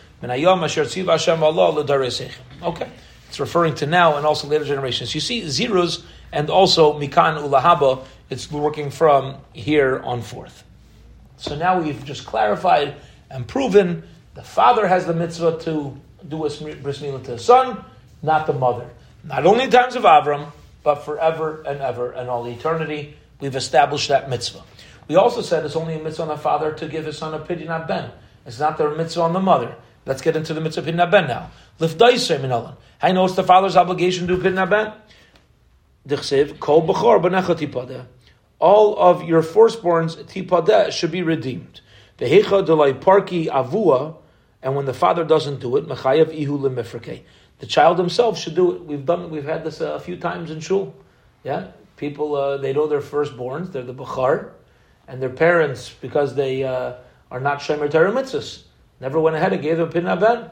Okay, 2.62 2.88
it's 3.28 3.40
referring 3.40 3.74
to 3.76 3.86
now 3.86 4.16
and 4.16 4.26
also 4.26 4.48
later 4.48 4.64
generations. 4.64 5.14
You 5.14 5.20
see, 5.20 5.42
ziruz 5.42 6.02
and 6.32 6.50
also 6.50 6.98
mikan 6.98 7.38
ulahaba. 7.38 8.04
It's 8.28 8.50
working 8.50 8.90
from 8.90 9.36
here 9.52 10.00
on 10.00 10.22
forth. 10.22 10.64
So 11.36 11.56
now 11.56 11.80
we've 11.80 12.04
just 12.04 12.26
clarified 12.26 12.96
and 13.30 13.46
proven 13.46 14.02
the 14.34 14.42
father 14.42 14.86
has 14.86 15.06
the 15.06 15.14
mitzvah 15.14 15.58
to 15.60 15.96
do 16.26 16.44
a 16.44 16.48
bris 16.48 17.00
milah 17.00 17.24
to 17.24 17.32
his 17.32 17.44
son, 17.44 17.84
not 18.22 18.46
the 18.46 18.52
mother. 18.52 18.88
Not 19.22 19.46
only 19.46 19.64
in 19.64 19.70
times 19.70 19.94
of 19.94 20.04
Avram, 20.04 20.50
but 20.82 21.04
forever 21.04 21.62
and 21.66 21.80
ever 21.80 22.12
and 22.12 22.28
all 22.28 22.46
eternity. 22.46 23.16
We've 23.40 23.56
established 23.56 24.08
that 24.08 24.30
mitzvah. 24.30 24.62
We 25.08 25.16
also 25.16 25.42
said 25.42 25.64
it's 25.64 25.76
only 25.76 25.94
a 25.94 26.02
mitzvah 26.02 26.22
on 26.22 26.28
the 26.28 26.36
father 26.36 26.72
to 26.72 26.88
give 26.88 27.04
his 27.04 27.18
son 27.18 27.34
a 27.34 27.38
pidyon 27.38 27.86
ben. 27.86 28.10
It's 28.46 28.58
not 28.58 28.78
the 28.78 28.94
mitzvah 28.94 29.22
on 29.22 29.32
the 29.32 29.40
mother. 29.40 29.76
Let's 30.06 30.22
get 30.22 30.36
into 30.36 30.54
the 30.54 30.60
mitzvah 30.60 30.82
pidyon 30.82 31.10
ben 31.10 31.26
now. 31.26 31.50
Lift 31.78 31.98
Lifdaiser 31.98 32.40
minalan. 32.40 32.76
I 33.02 33.12
know 33.12 33.24
it's 33.26 33.34
the 33.34 33.42
father's 33.42 33.76
obligation 33.76 34.26
to 34.28 34.36
pidyon 34.38 34.70
ben? 34.70 34.92
Dichsev 36.08 36.58
kol 36.58 36.86
b'chor. 36.86 38.06
All 38.58 38.98
of 38.98 39.24
your 39.24 39.42
firstborns 39.42 40.16
tipadeh 40.24 40.90
should 40.90 41.10
be 41.10 41.22
redeemed. 41.22 41.80
Vehecha 42.18 42.64
delay 42.64 42.94
parki 42.94 43.46
avua. 43.48 44.16
And 44.62 44.74
when 44.74 44.86
the 44.86 44.94
father 44.94 45.24
doesn't 45.24 45.60
do 45.60 45.76
it, 45.76 45.86
mechayev 45.86 46.32
ihu. 46.32 46.58
The 47.58 47.66
child 47.66 47.98
himself 47.98 48.38
should 48.38 48.54
do 48.54 48.74
it. 48.74 48.84
We've 48.84 49.04
done. 49.04 49.28
We've 49.30 49.44
had 49.44 49.64
this 49.64 49.82
a 49.82 50.00
few 50.00 50.16
times 50.16 50.50
in 50.50 50.60
shul. 50.60 50.94
Yeah, 51.42 51.68
people 51.98 52.34
uh, 52.34 52.56
they 52.56 52.72
know 52.72 52.86
their 52.86 53.02
firstborns. 53.02 53.72
They're 53.72 53.82
the 53.82 53.94
bachar 53.94 54.52
and 55.08 55.22
their 55.22 55.30
parents, 55.30 55.94
because 56.00 56.34
they 56.34 56.64
uh, 56.64 56.94
are 57.30 57.40
not 57.40 57.60
Shemer 57.60 57.90
Torah 57.90 58.12
mitzvahs, 58.12 58.62
never 59.00 59.20
went 59.20 59.36
ahead 59.36 59.52
and 59.52 59.62
gave 59.62 59.78
them 59.78 59.90
pin 59.90 60.04
ben. 60.04 60.50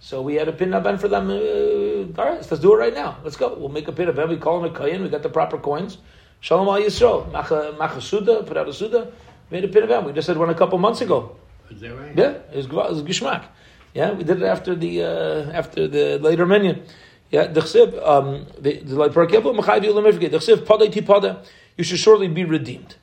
So 0.00 0.20
we 0.20 0.34
had 0.34 0.48
a 0.48 0.52
pin 0.52 0.70
ben 0.70 0.98
for 0.98 1.08
them. 1.08 1.30
Uh, 1.30 2.20
all 2.20 2.30
right, 2.30 2.50
let's 2.50 2.58
do 2.58 2.74
it 2.74 2.76
right 2.76 2.94
now. 2.94 3.18
Let's 3.24 3.36
go. 3.36 3.54
We'll 3.54 3.68
make 3.70 3.88
a 3.88 3.92
pin 3.92 4.14
ben. 4.14 4.28
We 4.28 4.36
call 4.36 4.64
him 4.64 4.74
a 4.74 4.78
kayin. 4.78 5.02
We 5.02 5.08
got 5.08 5.22
the 5.22 5.28
proper 5.28 5.58
coins. 5.58 5.98
Shalom 6.40 6.68
al 6.68 6.74
Yisrael. 6.74 7.32
Macha 7.32 8.00
Suda, 8.00 8.42
put 8.42 8.56
out 8.56 8.68
a 8.68 8.72
Suda. 8.72 9.12
Made 9.50 9.64
a 9.64 9.68
pin 9.68 9.88
ben. 9.88 10.04
We 10.04 10.12
just 10.12 10.28
had 10.28 10.36
one 10.36 10.50
a 10.50 10.54
couple 10.54 10.78
months 10.78 11.00
ago. 11.00 11.36
Is 11.70 11.80
that 11.80 11.94
right? 11.96 12.16
Yeah, 12.16 12.38
it 12.52 12.56
was, 12.56 12.66
it 12.66 12.72
was 12.72 13.02
gishmak. 13.02 13.44
Yeah, 13.94 14.12
we 14.12 14.24
did 14.24 14.42
it 14.42 14.44
after 14.44 14.74
the 14.74 15.02
uh, 15.02 15.52
after 15.52 15.88
the 15.88 16.18
later 16.18 16.44
minion. 16.44 16.82
Yeah, 17.30 17.46
the 17.46 17.62
um, 18.04 18.46
the 18.58 18.80
like 18.84 19.12
per 19.12 19.26
kevel 19.26 19.56
machayv 19.56 19.84
yulam 19.84 20.20
The 20.20 20.38
chsiv 20.38 20.66
padei 20.66 20.92
tipada. 20.92 21.44
You 21.76 21.84
should 21.84 21.98
surely 21.98 22.28
be 22.28 22.44
redeemed. 22.44 22.96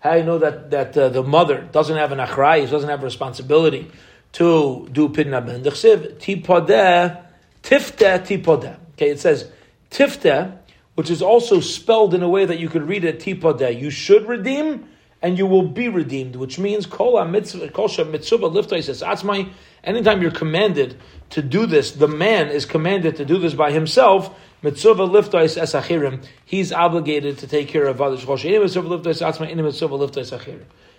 How 0.00 0.12
do 0.12 0.18
you 0.18 0.24
know 0.24 0.38
that, 0.38 0.70
that 0.70 0.96
uh, 0.96 1.08
the 1.08 1.22
mother 1.22 1.68
doesn't 1.72 1.96
have 1.96 2.12
an 2.12 2.18
achrayis, 2.18 2.70
doesn't 2.70 2.88
have 2.88 3.02
a 3.02 3.04
responsibility 3.04 3.90
to 4.32 4.88
do 4.92 5.08
pidyon 5.08 5.44
ben? 5.44 5.62
tipodeh, 5.62 7.24
tifte 7.62 8.26
tipodeh. 8.26 8.76
Okay, 8.92 9.10
it 9.10 9.18
says 9.18 9.50
tifte, 9.90 10.56
which 10.94 11.10
is 11.10 11.20
also 11.22 11.60
spelled 11.60 12.14
in 12.14 12.22
a 12.22 12.28
way 12.28 12.44
that 12.44 12.60
you 12.60 12.68
could 12.68 12.88
read 12.88 13.04
it 13.04 13.18
tipodeh. 13.18 13.80
You 13.80 13.90
should 13.90 14.28
redeem, 14.28 14.88
and 15.20 15.36
you 15.36 15.46
will 15.46 15.66
be 15.66 15.88
redeemed, 15.88 16.36
which 16.36 16.58
means 16.60 16.86
kol 16.86 17.24
mitzvah, 17.24 17.68
kol 17.70 17.88
mitzvah 17.88 18.50
atzmai. 18.50 19.50
Anytime 19.82 20.22
you're 20.22 20.30
commanded 20.30 20.96
to 21.30 21.42
do 21.42 21.66
this, 21.66 21.92
the 21.92 22.08
man 22.08 22.48
is 22.48 22.64
commanded 22.64 23.16
to 23.16 23.24
do 23.24 23.38
this 23.38 23.54
by 23.54 23.72
himself 23.72 24.38
mitzvah 24.62 25.06
liftais 25.06 25.60
esachirim, 25.60 26.24
he's 26.44 26.72
obligated 26.72 27.38
to 27.38 27.46
take 27.46 27.68
care 27.68 27.86
of 27.86 28.00
others. 28.00 28.24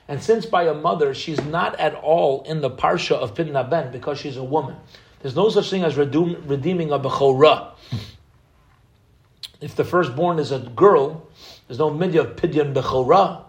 And 0.08 0.24
since 0.24 0.46
by 0.46 0.64
a 0.64 0.74
mother, 0.74 1.14
she's 1.14 1.44
not 1.44 1.80
at 1.80 1.94
all 1.96 2.44
in 2.44 2.62
the 2.62 2.70
parsha 2.70 3.16
of 3.16 3.36
Pidyon 3.36 3.70
Ben 3.70 3.92
because 3.92 4.20
she's 4.20 4.38
a 4.38 4.44
woman. 4.44 4.76
There's 5.22 5.36
no 5.36 5.50
such 5.50 5.70
thing 5.70 5.84
as 5.84 5.98
redeeming 5.98 6.92
a 6.92 7.00
bechora. 7.00 7.72
If 9.60 9.76
the 9.76 9.84
firstborn 9.84 10.40
is 10.40 10.52
a 10.52 10.60
girl, 10.60 11.28
there's 11.68 11.80
no 11.80 11.92
midah 11.92 12.20
of 12.22 12.36
pidyon 12.38 12.74
bechora. 12.74 13.44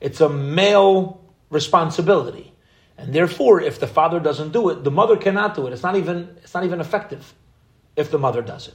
It's 0.00 0.20
a 0.20 0.28
male 0.28 1.22
responsibility. 1.50 2.52
And 2.98 3.12
therefore, 3.12 3.60
if 3.60 3.78
the 3.78 3.86
father 3.86 4.18
doesn't 4.18 4.52
do 4.52 4.68
it, 4.70 4.82
the 4.82 4.90
mother 4.90 5.16
cannot 5.16 5.54
do 5.54 5.66
it. 5.68 5.72
It's 5.72 5.84
not 5.84 5.96
even, 5.96 6.36
it's 6.42 6.52
not 6.52 6.64
even 6.64 6.80
effective 6.80 7.32
if 7.96 8.10
the 8.10 8.18
mother 8.18 8.42
does 8.42 8.68
it 8.68 8.74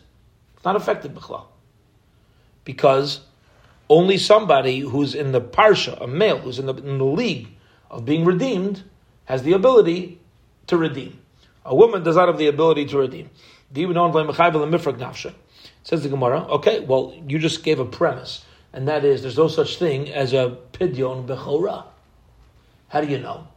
not 0.65 0.75
affected 0.75 1.13
b'chlal. 1.15 1.45
Because 2.63 3.21
only 3.89 4.17
somebody 4.17 4.79
who's 4.79 5.13
in 5.13 5.31
the 5.31 5.41
parsha, 5.41 6.01
a 6.01 6.07
male 6.07 6.39
who's 6.39 6.59
in 6.59 6.65
the, 6.65 6.73
in 6.73 6.97
the 6.97 7.05
league 7.05 7.49
of 7.91 8.03
being 8.05 8.25
redeemed, 8.25 8.83
has 9.25 9.43
the 9.43 9.53
ability 9.53 10.19
to 10.67 10.77
redeem. 10.77 11.19
A 11.63 11.75
woman 11.75 12.03
does 12.03 12.15
not 12.15 12.27
have 12.27 12.37
the 12.37 12.47
ability 12.47 12.85
to 12.85 12.97
redeem. 12.97 13.29
Says 15.83 16.03
the 16.03 16.09
Gemara, 16.09 16.39
okay, 16.47 16.79
well, 16.79 17.13
you 17.27 17.39
just 17.39 17.63
gave 17.63 17.79
a 17.79 17.85
premise, 17.85 18.43
and 18.73 18.87
that 18.87 19.05
is 19.05 19.21
there's 19.21 19.37
no 19.37 19.47
such 19.47 19.77
thing 19.77 20.11
as 20.11 20.33
a 20.33 20.57
pidyon 20.73 21.27
bechora. 21.27 21.85
How 22.89 23.01
do 23.01 23.07
you 23.07 23.19
know? 23.19 23.47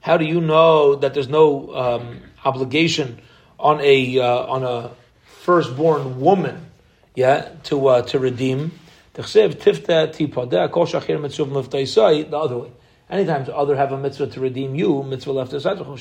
How 0.00 0.16
do 0.16 0.24
you 0.24 0.40
know 0.40 0.96
that 0.96 1.14
there's 1.14 1.28
no 1.28 1.74
um, 1.74 2.22
obligation 2.44 3.20
on 3.58 3.80
a 3.80 4.18
uh, 4.18 4.46
on 4.46 4.62
a 4.62 4.90
firstborn 5.44 6.20
woman, 6.20 6.70
yeah, 7.14 7.50
to 7.64 7.86
uh, 7.86 8.00
to 8.02 8.18
redeem. 8.18 8.72
The 9.12 9.22
other 12.32 12.58
way. 12.58 12.70
Anytime 13.10 13.44
the 13.44 13.54
other 13.54 13.76
have 13.76 13.92
a 13.92 13.98
mitzvah 13.98 14.28
to 14.28 14.40
redeem 14.40 14.74
you, 14.74 15.02
mitzvah 15.02 15.32
left 15.32 15.52
aside. 15.52 15.78
Uh, 15.78 15.96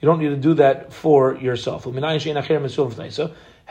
you 0.00 0.06
don't 0.08 0.18
need 0.18 0.28
to 0.28 0.36
do 0.36 0.54
that 0.54 0.92
for 0.92 1.36
yourself. 1.38 1.86
I 1.86 1.90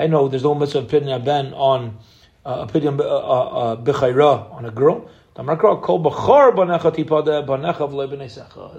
know 0.08 0.28
there's 0.28 0.44
no 0.44 0.56
mitzvah 0.56 0.82
pidyon 0.84 1.24
ben 1.24 1.54
on 1.54 2.00
uh, 2.44 2.66
a 2.68 2.72
pidyon 2.72 2.98
b'chayra 2.98 4.52
on 4.52 4.66
a 4.66 4.72
girl. 4.72 5.08
It 5.34 5.40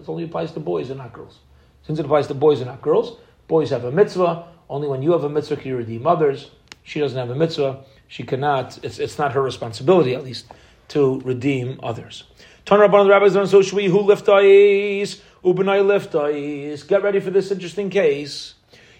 only 0.09 0.25
applies 0.25 0.53
to 0.53 0.61
boys 0.61 0.91
and 0.91 0.99
not 0.99 1.12
girls. 1.12 1.38
Since 1.85 1.99
it 1.99 2.05
applies 2.05 2.27
to 2.27 2.35
boys 2.35 2.61
and 2.61 2.69
not 2.69 2.83
girls, 2.83 3.17
Boys 3.48 3.70
have 3.70 3.85
a 3.85 3.92
mitzvah. 3.92 4.48
Only 4.68 4.88
when 4.88 5.02
you 5.02 5.12
have 5.12 5.24
a 5.24 5.28
mitzvah 5.28 5.57
can 5.57 5.68
you 5.68 5.76
redeem 5.76 6.07
others. 6.07 6.50
She 6.83 7.00
doesn't 7.00 7.18
have 7.18 7.31
a 7.31 7.35
mitzvah. 7.35 7.85
She 8.09 8.22
cannot. 8.22 8.78
It's, 8.85 8.98
it's 8.98 9.18
not 9.18 9.33
her 9.33 9.42
responsibility, 9.42 10.14
at 10.14 10.24
least, 10.24 10.46
to 10.88 11.20
redeem 11.20 11.81
others. 11.83 12.24
Turn 12.64 12.81
Rabban 12.81 13.05
the 13.05 13.11
rabbis 13.11 13.35
on 13.35 13.46
so 13.46 13.61
shwi 13.61 13.88
who 13.88 14.02
liftais 14.02 15.20
ubenai 15.44 15.83
liftais. 15.83 16.87
Get 16.87 17.02
ready 17.02 17.20
for 17.20 17.31
this 17.31 17.50
interesting 17.50 17.90
case. 17.90 18.55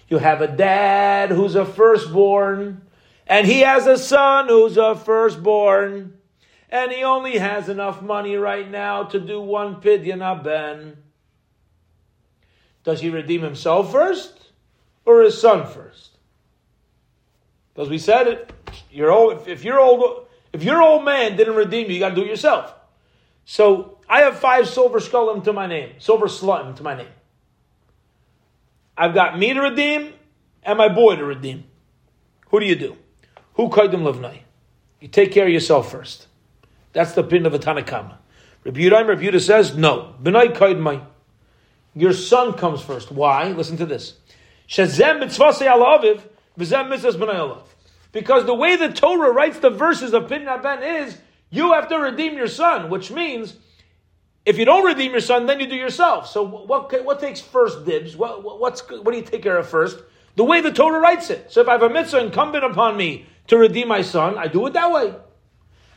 You 0.09 0.17
have 0.17 0.41
a 0.41 0.47
dad 0.47 1.31
who's 1.31 1.55
a 1.55 1.65
firstborn, 1.65 2.81
and 3.25 3.47
he 3.47 3.61
has 3.61 3.87
a 3.87 3.97
son 3.97 4.49
who's 4.49 4.77
a 4.77 4.95
firstborn, 4.95 6.13
and 6.69 6.91
he 6.91 7.03
only 7.03 7.37
has 7.37 7.69
enough 7.69 8.01
money 8.01 8.35
right 8.35 8.69
now 8.69 9.03
to 9.03 9.19
do 9.19 9.39
one 9.39 9.75
pidyon 9.75 10.21
aben. 10.21 10.97
Does 12.83 13.01
he 13.01 13.09
redeem 13.09 13.41
himself 13.41 13.91
first? 13.91 14.43
or 15.05 15.21
his 15.21 15.39
son 15.39 15.67
first? 15.67 16.11
Because 17.73 17.89
we 17.89 17.97
said 17.97 18.27
it, 18.27 18.53
your 18.91 19.11
old, 19.11 19.33
if, 19.33 19.47
if 19.47 19.63
your 19.63 19.79
old 19.79 20.27
if 20.51 20.63
your 20.63 20.81
old 20.81 21.03
man 21.03 21.35
didn't 21.35 21.55
redeem 21.55 21.87
you, 21.87 21.95
you 21.95 21.99
got 21.99 22.09
to 22.09 22.15
do 22.15 22.21
it 22.21 22.27
yourself. 22.27 22.73
So 23.45 23.97
I 24.07 24.19
have 24.21 24.37
five 24.37 24.69
silver 24.69 24.99
skullim 24.99 25.43
to 25.45 25.53
my 25.53 25.65
name, 25.65 25.93
silver 25.97 26.27
sluttim 26.27 26.75
to 26.75 26.83
my 26.83 26.95
name. 26.95 27.07
I've 28.95 29.15
got 29.15 29.39
me 29.39 29.53
to 29.53 29.61
redeem 29.61 30.13
and 30.61 30.77
my 30.77 30.89
boy 30.89 31.15
to 31.15 31.25
redeem. 31.25 31.63
Who 32.49 32.59
do 32.59 32.67
you 32.67 32.75
do? 32.75 32.95
Who 33.55 33.69
kaidim 33.69 34.03
livnai? 34.03 34.41
You 34.99 35.07
take 35.07 35.31
care 35.31 35.47
of 35.47 35.51
yourself 35.51 35.91
first. 35.91 36.27
That's 36.93 37.13
the 37.13 37.23
pin 37.23 37.47
of 37.47 37.55
a 37.55 37.59
Tanna 37.59 37.81
Kamma. 37.81 38.17
Rabbi 38.63 38.79
Yudaim, 38.81 39.07
Rabbi 39.07 39.37
says, 39.39 39.75
no. 39.75 40.15
B'nai 40.21 40.55
kaidmai. 40.55 41.03
Your 41.95 42.13
son 42.13 42.53
comes 42.53 42.81
first. 42.81 43.11
Why? 43.11 43.49
Listen 43.49 43.77
to 43.77 43.85
this. 43.85 44.13
Because 48.11 48.45
the 48.45 48.53
way 48.53 48.75
the 48.75 48.91
Torah 48.93 49.31
writes 49.31 49.59
the 49.59 49.69
verses 49.69 50.13
of 50.13 50.23
Pidyon 50.23 50.61
Ben 50.61 50.83
is, 50.83 51.17
you 51.49 51.73
have 51.73 51.87
to 51.89 51.97
redeem 51.97 52.35
your 52.35 52.47
son, 52.47 52.89
which 52.89 53.11
means 53.11 53.55
if 54.45 54.57
you 54.57 54.65
don't 54.65 54.83
redeem 54.85 55.11
your 55.11 55.21
son, 55.21 55.45
then 55.45 55.59
you 55.59 55.67
do 55.67 55.75
yourself. 55.75 56.27
So 56.27 56.43
what, 56.43 56.91
what 57.05 57.19
takes 57.19 57.39
first 57.39 57.85
dibs? 57.85 58.15
What, 58.17 58.59
what's, 58.59 58.81
what 58.89 59.11
do 59.11 59.17
you 59.17 59.23
take 59.23 59.43
care 59.43 59.57
of 59.57 59.69
first? 59.69 59.99
The 60.35 60.43
way 60.43 60.61
the 60.61 60.71
Torah 60.71 60.99
writes 60.99 61.29
it. 61.29 61.51
So 61.51 61.61
if 61.61 61.67
I 61.67 61.73
have 61.73 61.83
a 61.83 61.89
mitzvah 61.89 62.25
incumbent 62.25 62.63
upon 62.63 62.97
me 62.97 63.27
to 63.47 63.57
redeem 63.57 63.87
my 63.87 64.01
son, 64.01 64.37
I 64.37 64.47
do 64.47 64.65
it 64.65 64.73
that 64.73 64.91
way. 64.91 65.13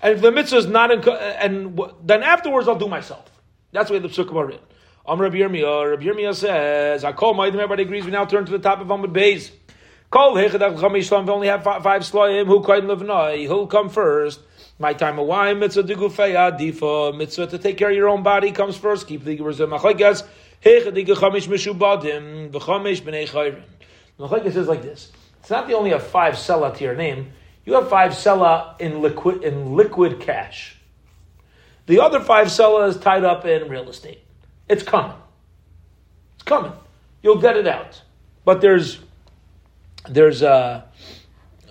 And 0.03 0.13
if 0.13 0.21
the 0.21 0.31
mitzvah 0.31 0.59
is 0.59 0.67
not, 0.67 0.93
and 0.93 1.81
then 2.05 2.23
afterwards 2.23 2.69
I'll 2.69 2.77
do 2.77 2.89
myself. 2.89 3.31
That's 3.73 3.89
the 3.89 3.95
way 3.95 4.01
the 4.01 4.09
psukim 4.09 4.35
are 4.37 4.47
written. 4.47 4.63
Am 5.09 5.21
Rabbi 5.21 5.37
Yirmiyah. 5.37 5.91
Rabbi 5.91 6.03
Yirmiyah 6.03 6.35
says, 6.35 7.05
I 7.05 7.13
call 7.13 7.33
my 7.33 7.47
everybody 7.47 7.85
agrees. 7.85 8.05
We 8.05 8.11
now 8.11 8.25
turn 8.25 8.45
to 8.45 8.51
the 8.51 8.59
top 8.59 8.81
of 8.81 8.89
Amud 8.89 9.13
Beis. 9.13 9.53
Call 10.11 10.35
Hechadach 10.35 10.79
Chamish 10.79 11.25
We 11.25 11.33
only 11.33 11.47
have 11.47 11.63
five, 11.63 11.85
five 11.85 12.03
Slayim. 12.03 12.47
Who 12.47 12.61
quite 12.61 12.83
Levnai? 12.83 13.39
He'll 13.39 13.69
come 13.69 13.89
first. 13.89 14.41
My 14.81 14.95
time 14.95 15.21
of 15.21 15.29
wine 15.29 15.61
mitzvah 15.61 15.85
digufeya 15.85 16.59
difa 16.59 17.17
mitzvah 17.17 17.47
to 17.47 17.59
take 17.59 17.77
care 17.77 17.91
of 17.91 17.97
your 17.97 18.09
own 18.09 18.25
body 18.25 18.51
comes 18.51 18.77
first. 18.77 19.07
Keep 19.07 19.23
the 19.23 19.37
gears 19.37 19.61
of 19.61 19.71
machagas. 19.71 20.27
Hechadiga 20.65 21.15
chamish 21.15 21.47
mishubadim 21.47 22.51
v'chamish 22.51 23.01
b'nei 23.03 23.29
chayrin. 23.29 23.63
Machagas 24.19 24.55
says 24.55 24.67
like 24.67 24.83
this. 24.83 25.13
It's 25.39 25.51
not 25.51 25.69
the 25.69 25.75
only 25.75 25.91
have 25.91 26.05
five 26.05 26.35
sela 26.35 26.77
to 26.77 26.83
your 26.83 26.97
name. 26.97 27.31
You 27.65 27.75
have 27.75 27.89
five 27.89 28.11
sela 28.11 28.81
in 28.81 29.01
liquid 29.03 29.45
in 29.45 29.77
liquid 29.77 30.19
cash. 30.19 30.77
The 31.87 32.01
other 32.01 32.19
five 32.19 32.51
sella 32.51 32.89
is 32.89 32.97
tied 32.97 33.23
up 33.23 33.45
in 33.45 33.69
real 33.69 33.89
estate. 33.89 34.26
It's 34.69 34.83
coming. 34.83 35.17
It's 36.35 36.43
coming. 36.45 36.73
You'll 37.23 37.41
get 37.41 37.57
it 37.57 37.67
out. 37.67 38.03
But 38.45 38.61
there's 38.61 38.99
there's 40.09 40.43
uh, 40.43 40.83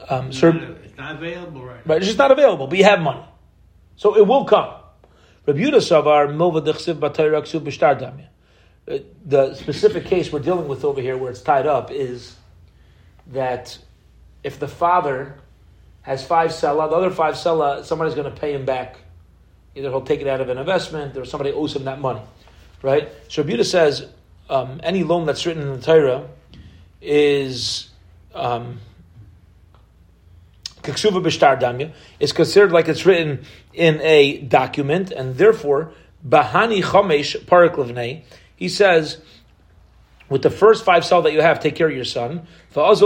um, 0.10 0.28
It's 0.28 0.40
sir, 0.40 0.52
not- 0.52 0.72
It's 0.84 0.98
not 0.98 1.16
available 1.16 1.62
right 1.64 1.86
now. 1.86 1.94
right, 1.94 1.98
it's 1.98 2.06
just 2.08 2.18
not 2.18 2.32
available, 2.32 2.68
but 2.68 2.78
you 2.78 2.84
have 2.86 3.02
money. 3.02 3.24
So 3.98 4.18
it 4.18 4.26
will 4.28 4.46
come. 4.46 4.74
Rabbi 5.46 5.60
Yehuda 5.60 5.76
Savar, 5.78 6.28
Milva 6.36 6.66
Dechsiv 6.66 6.96
Batayra 6.96 7.42
Ksuv 7.42 7.62
B'shtar 7.62 8.00
Damya. 8.00 8.28
Uh, 8.90 9.04
The 9.26 9.56
specific 9.56 10.06
case 10.06 10.32
we're 10.32 10.40
dealing 10.40 10.68
with 10.68 10.84
over 10.84 11.02
here 11.02 11.18
where 11.18 11.32
it's 11.32 11.42
tied 11.42 11.68
up 11.68 11.92
is 11.92 12.36
that 13.28 13.78
if 14.44 14.60
the 14.60 14.68
father 14.68 15.36
has 16.02 16.26
five 16.26 16.54
sella, 16.54 16.90
the 16.90 16.96
other 16.96 17.10
five 17.12 17.38
sella, 17.38 17.84
somebody's 17.84 18.16
going 18.16 18.32
to 18.32 18.40
pay 18.40 18.54
him 18.54 18.66
back. 18.66 18.98
Either 19.76 19.90
he'll 19.90 20.02
take 20.02 20.22
it 20.22 20.28
out 20.28 20.40
of 20.42 20.50
an 20.50 20.58
investment 20.58 21.16
or 21.18 21.26
somebody 21.26 21.52
owes 21.52 21.76
him 21.76 21.86
that 21.86 22.00
money. 22.00 22.22
Right? 22.86 23.10
Yehuda 23.30 23.66
says 23.66 24.06
um, 24.48 24.80
any 24.84 25.04
loan 25.04 25.26
that's 25.26 25.44
written 25.48 25.64
in 25.64 25.70
the 25.80 25.82
Torah 25.82 26.30
is 27.02 27.90
um, 28.36 28.80
is 30.88 32.32
considered 32.32 32.72
like 32.72 32.88
it's 32.88 33.08
written 33.08 33.44
in 33.74 34.00
a 34.02 34.38
document, 34.42 35.10
and 35.10 35.36
therefore 35.36 35.94
bahani 36.24 36.84
chomesh 36.84 37.36
parak. 37.46 38.22
He 38.56 38.70
says, 38.70 39.18
with 40.30 40.44
the 40.44 40.52
first 40.52 40.86
five 40.86 41.04
cell 41.04 41.24
that 41.24 41.34
you 41.34 41.42
have, 41.42 41.60
take 41.60 41.74
care 41.74 41.88
of 41.88 41.96
your 41.96 42.06
son. 42.06 42.46
Then 42.72 42.86
the 42.86 43.00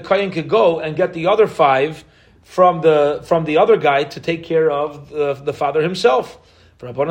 koyin 0.00 0.32
could 0.34 0.48
go 0.50 0.80
and 0.80 0.96
get 0.96 1.14
the 1.14 1.28
other 1.28 1.46
five 1.46 2.04
from 2.42 2.82
the 2.82 3.22
from 3.24 3.46
the 3.46 3.56
other 3.56 3.78
guy 3.78 4.04
to 4.04 4.20
take 4.20 4.44
care 4.44 4.70
of 4.70 5.08
the, 5.08 5.32
the 5.32 5.54
father 5.54 5.80
himself. 5.80 6.38
For. 6.78 6.92
No, 6.92 7.10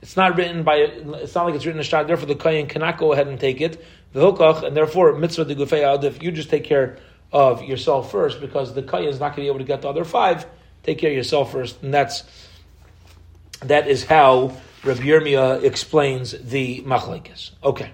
it's 0.00 0.16
not 0.16 0.36
written 0.36 0.62
by. 0.62 0.76
It's 0.76 1.34
not 1.34 1.44
like 1.46 1.54
it's 1.54 1.66
written 1.66 1.80
in 1.80 1.84
shtar. 1.84 2.04
Therefore, 2.04 2.26
the 2.26 2.34
koyin 2.34 2.68
cannot 2.68 2.98
go 2.98 3.12
ahead 3.12 3.28
and 3.28 3.38
take 3.38 3.60
it. 3.60 3.84
The 4.12 4.20
hukach, 4.20 4.62
and 4.62 4.76
therefore 4.76 5.14
mitzvah 5.18 5.44
de 5.44 5.54
gufei 5.54 5.82
adif. 5.82 6.22
You 6.22 6.32
just 6.32 6.48
take 6.48 6.64
care 6.64 6.98
of 7.32 7.62
yourself 7.62 8.10
first, 8.10 8.40
because 8.40 8.74
the 8.74 8.82
koyin 8.82 9.08
is 9.08 9.20
not 9.20 9.36
going 9.36 9.36
to 9.36 9.42
be 9.42 9.48
able 9.48 9.58
to 9.58 9.64
get 9.64 9.82
the 9.82 9.88
other 9.88 10.04
five. 10.04 10.46
Take 10.84 10.98
care 10.98 11.10
of 11.10 11.16
yourself 11.16 11.52
first, 11.52 11.82
and 11.82 11.92
that's 11.92 12.24
that 13.60 13.88
is 13.88 14.04
how 14.04 14.56
Rabbi 14.84 15.00
Yirmiyah 15.00 15.64
explains 15.64 16.32
the 16.32 16.82
machlekes. 16.82 17.50
Okay. 17.62 17.90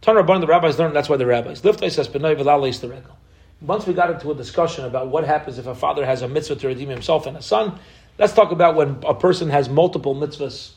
Tan 0.00 0.14
Rabban, 0.14 0.40
the 0.40 0.46
rabbis 0.46 0.78
learned 0.78 0.94
that's 0.94 1.08
why 1.08 1.16
the 1.16 1.26
rabbis. 1.26 1.62
Liftai 1.62 1.90
says, 1.90 2.08
Benoi 2.08 2.80
the 2.80 2.88
regal. 2.88 3.18
Once 3.60 3.86
we 3.86 3.94
got 3.94 4.10
into 4.10 4.30
a 4.30 4.34
discussion 4.34 4.84
about 4.84 5.08
what 5.08 5.24
happens 5.24 5.58
if 5.58 5.66
a 5.66 5.74
father 5.74 6.04
has 6.04 6.22
a 6.22 6.28
mitzvah 6.28 6.56
to 6.56 6.68
redeem 6.68 6.88
himself 6.88 7.26
and 7.26 7.36
a 7.36 7.42
son, 7.42 7.78
let's 8.18 8.34
talk 8.34 8.52
about 8.52 8.74
when 8.74 8.98
a 9.06 9.14
person 9.14 9.48
has 9.48 9.68
multiple 9.68 10.14
mitzvahs 10.14 10.72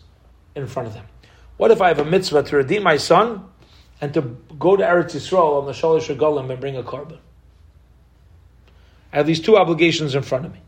in 0.56 0.66
front 0.66 0.88
of 0.88 0.94
them. 0.94 1.06
What 1.58 1.72
if 1.72 1.82
I 1.82 1.90
have 1.90 2.00
a 2.00 2.06
mitzvah 2.06 2.44
to 2.44 2.58
redeem 2.58 2.84
my 2.84 2.96
son 2.96 3.44
and 4.00 4.14
to 4.14 4.22
go 4.58 4.78
to 4.78 4.84
Eretz 4.84 5.14
Yisrael 5.14 5.60
on 5.60 5.66
the 5.66 5.74
Shalish 5.74 6.14
Regalim 6.14 6.50
and 6.50 6.62
bring 6.62 6.78
a 6.78 6.84
korban? 6.84 7.20
I 9.12 9.18
have 9.18 9.28
these 9.28 9.42
two 9.42 9.58
obligations 9.58 10.16
in 10.16 10.22
front 10.22 10.46
of 10.46 10.54
me. 10.54 10.62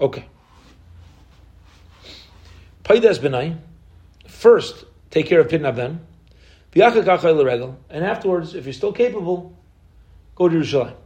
Okay. 0.00 0.24
Paidas 2.82 3.18
benai. 3.20 3.56
First, 4.26 4.84
take 5.10 5.26
care 5.26 5.40
of 5.40 5.48
Pidyon 5.48 5.76
Ben. 5.76 6.00
And 7.90 8.04
afterwards, 8.04 8.54
if 8.54 8.64
you're 8.64 8.72
still 8.72 8.92
capable, 8.92 9.56
go 10.34 10.48
to 10.48 10.56
Yerushalayim. 10.56 10.96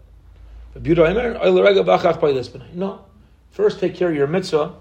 No. 2.75 3.05
First, 3.51 3.81
take 3.81 3.97
care 3.97 4.09
of 4.09 4.15
your 4.15 4.27
mitzvah 4.27 4.75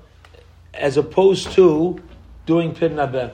as 0.73 0.97
opposed 0.97 1.51
to 1.53 1.99
doing 2.45 2.73
Pidyon 2.73 3.11
Ben, 3.11 3.31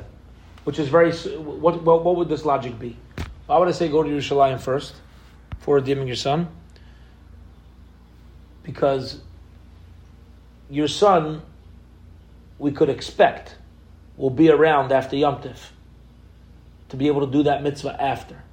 which 0.64 0.80
is 0.80 0.88
very. 0.88 1.12
What, 1.12 1.84
what, 1.84 2.04
what 2.04 2.16
would 2.16 2.30
this 2.30 2.46
logic 2.46 2.80
be? 2.80 2.98
Why 3.46 3.58
would 3.58 3.68
I 3.68 3.72
say 3.72 3.90
go 3.90 4.04
to 4.04 4.10
Yerushalayim 4.10 4.60
first 4.60 4.96
for 5.60 5.76
redeeming 5.76 6.08
your 6.08 6.16
son? 6.16 6.48
Because 8.64 9.22
your 10.70 10.88
son, 10.88 11.42
we 12.58 12.72
could 12.72 12.90
expect, 12.90 13.56
will 14.18 14.32
be 14.32 14.50
around 14.50 14.92
after 14.92 15.16
Yom 15.16 15.42
Tif 15.42 15.70
to 16.90 16.98
be 16.98 17.08
able 17.08 17.26
to 17.26 17.32
do 17.32 17.44
that 17.44 17.62
mitzvah 17.62 18.02
after. 18.02 18.45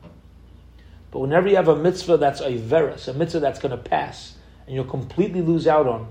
But 1.12 1.20
whenever 1.20 1.46
you 1.46 1.56
have 1.56 1.68
a 1.68 1.76
mitzvah 1.76 2.16
that's 2.16 2.40
a 2.40 2.56
veris, 2.56 3.06
a 3.06 3.12
mitzvah 3.12 3.38
that's 3.38 3.60
going 3.60 3.70
to 3.70 3.76
pass, 3.76 4.34
and 4.66 4.74
you'll 4.74 4.84
completely 4.84 5.42
lose 5.42 5.66
out 5.68 5.86
on, 5.86 6.10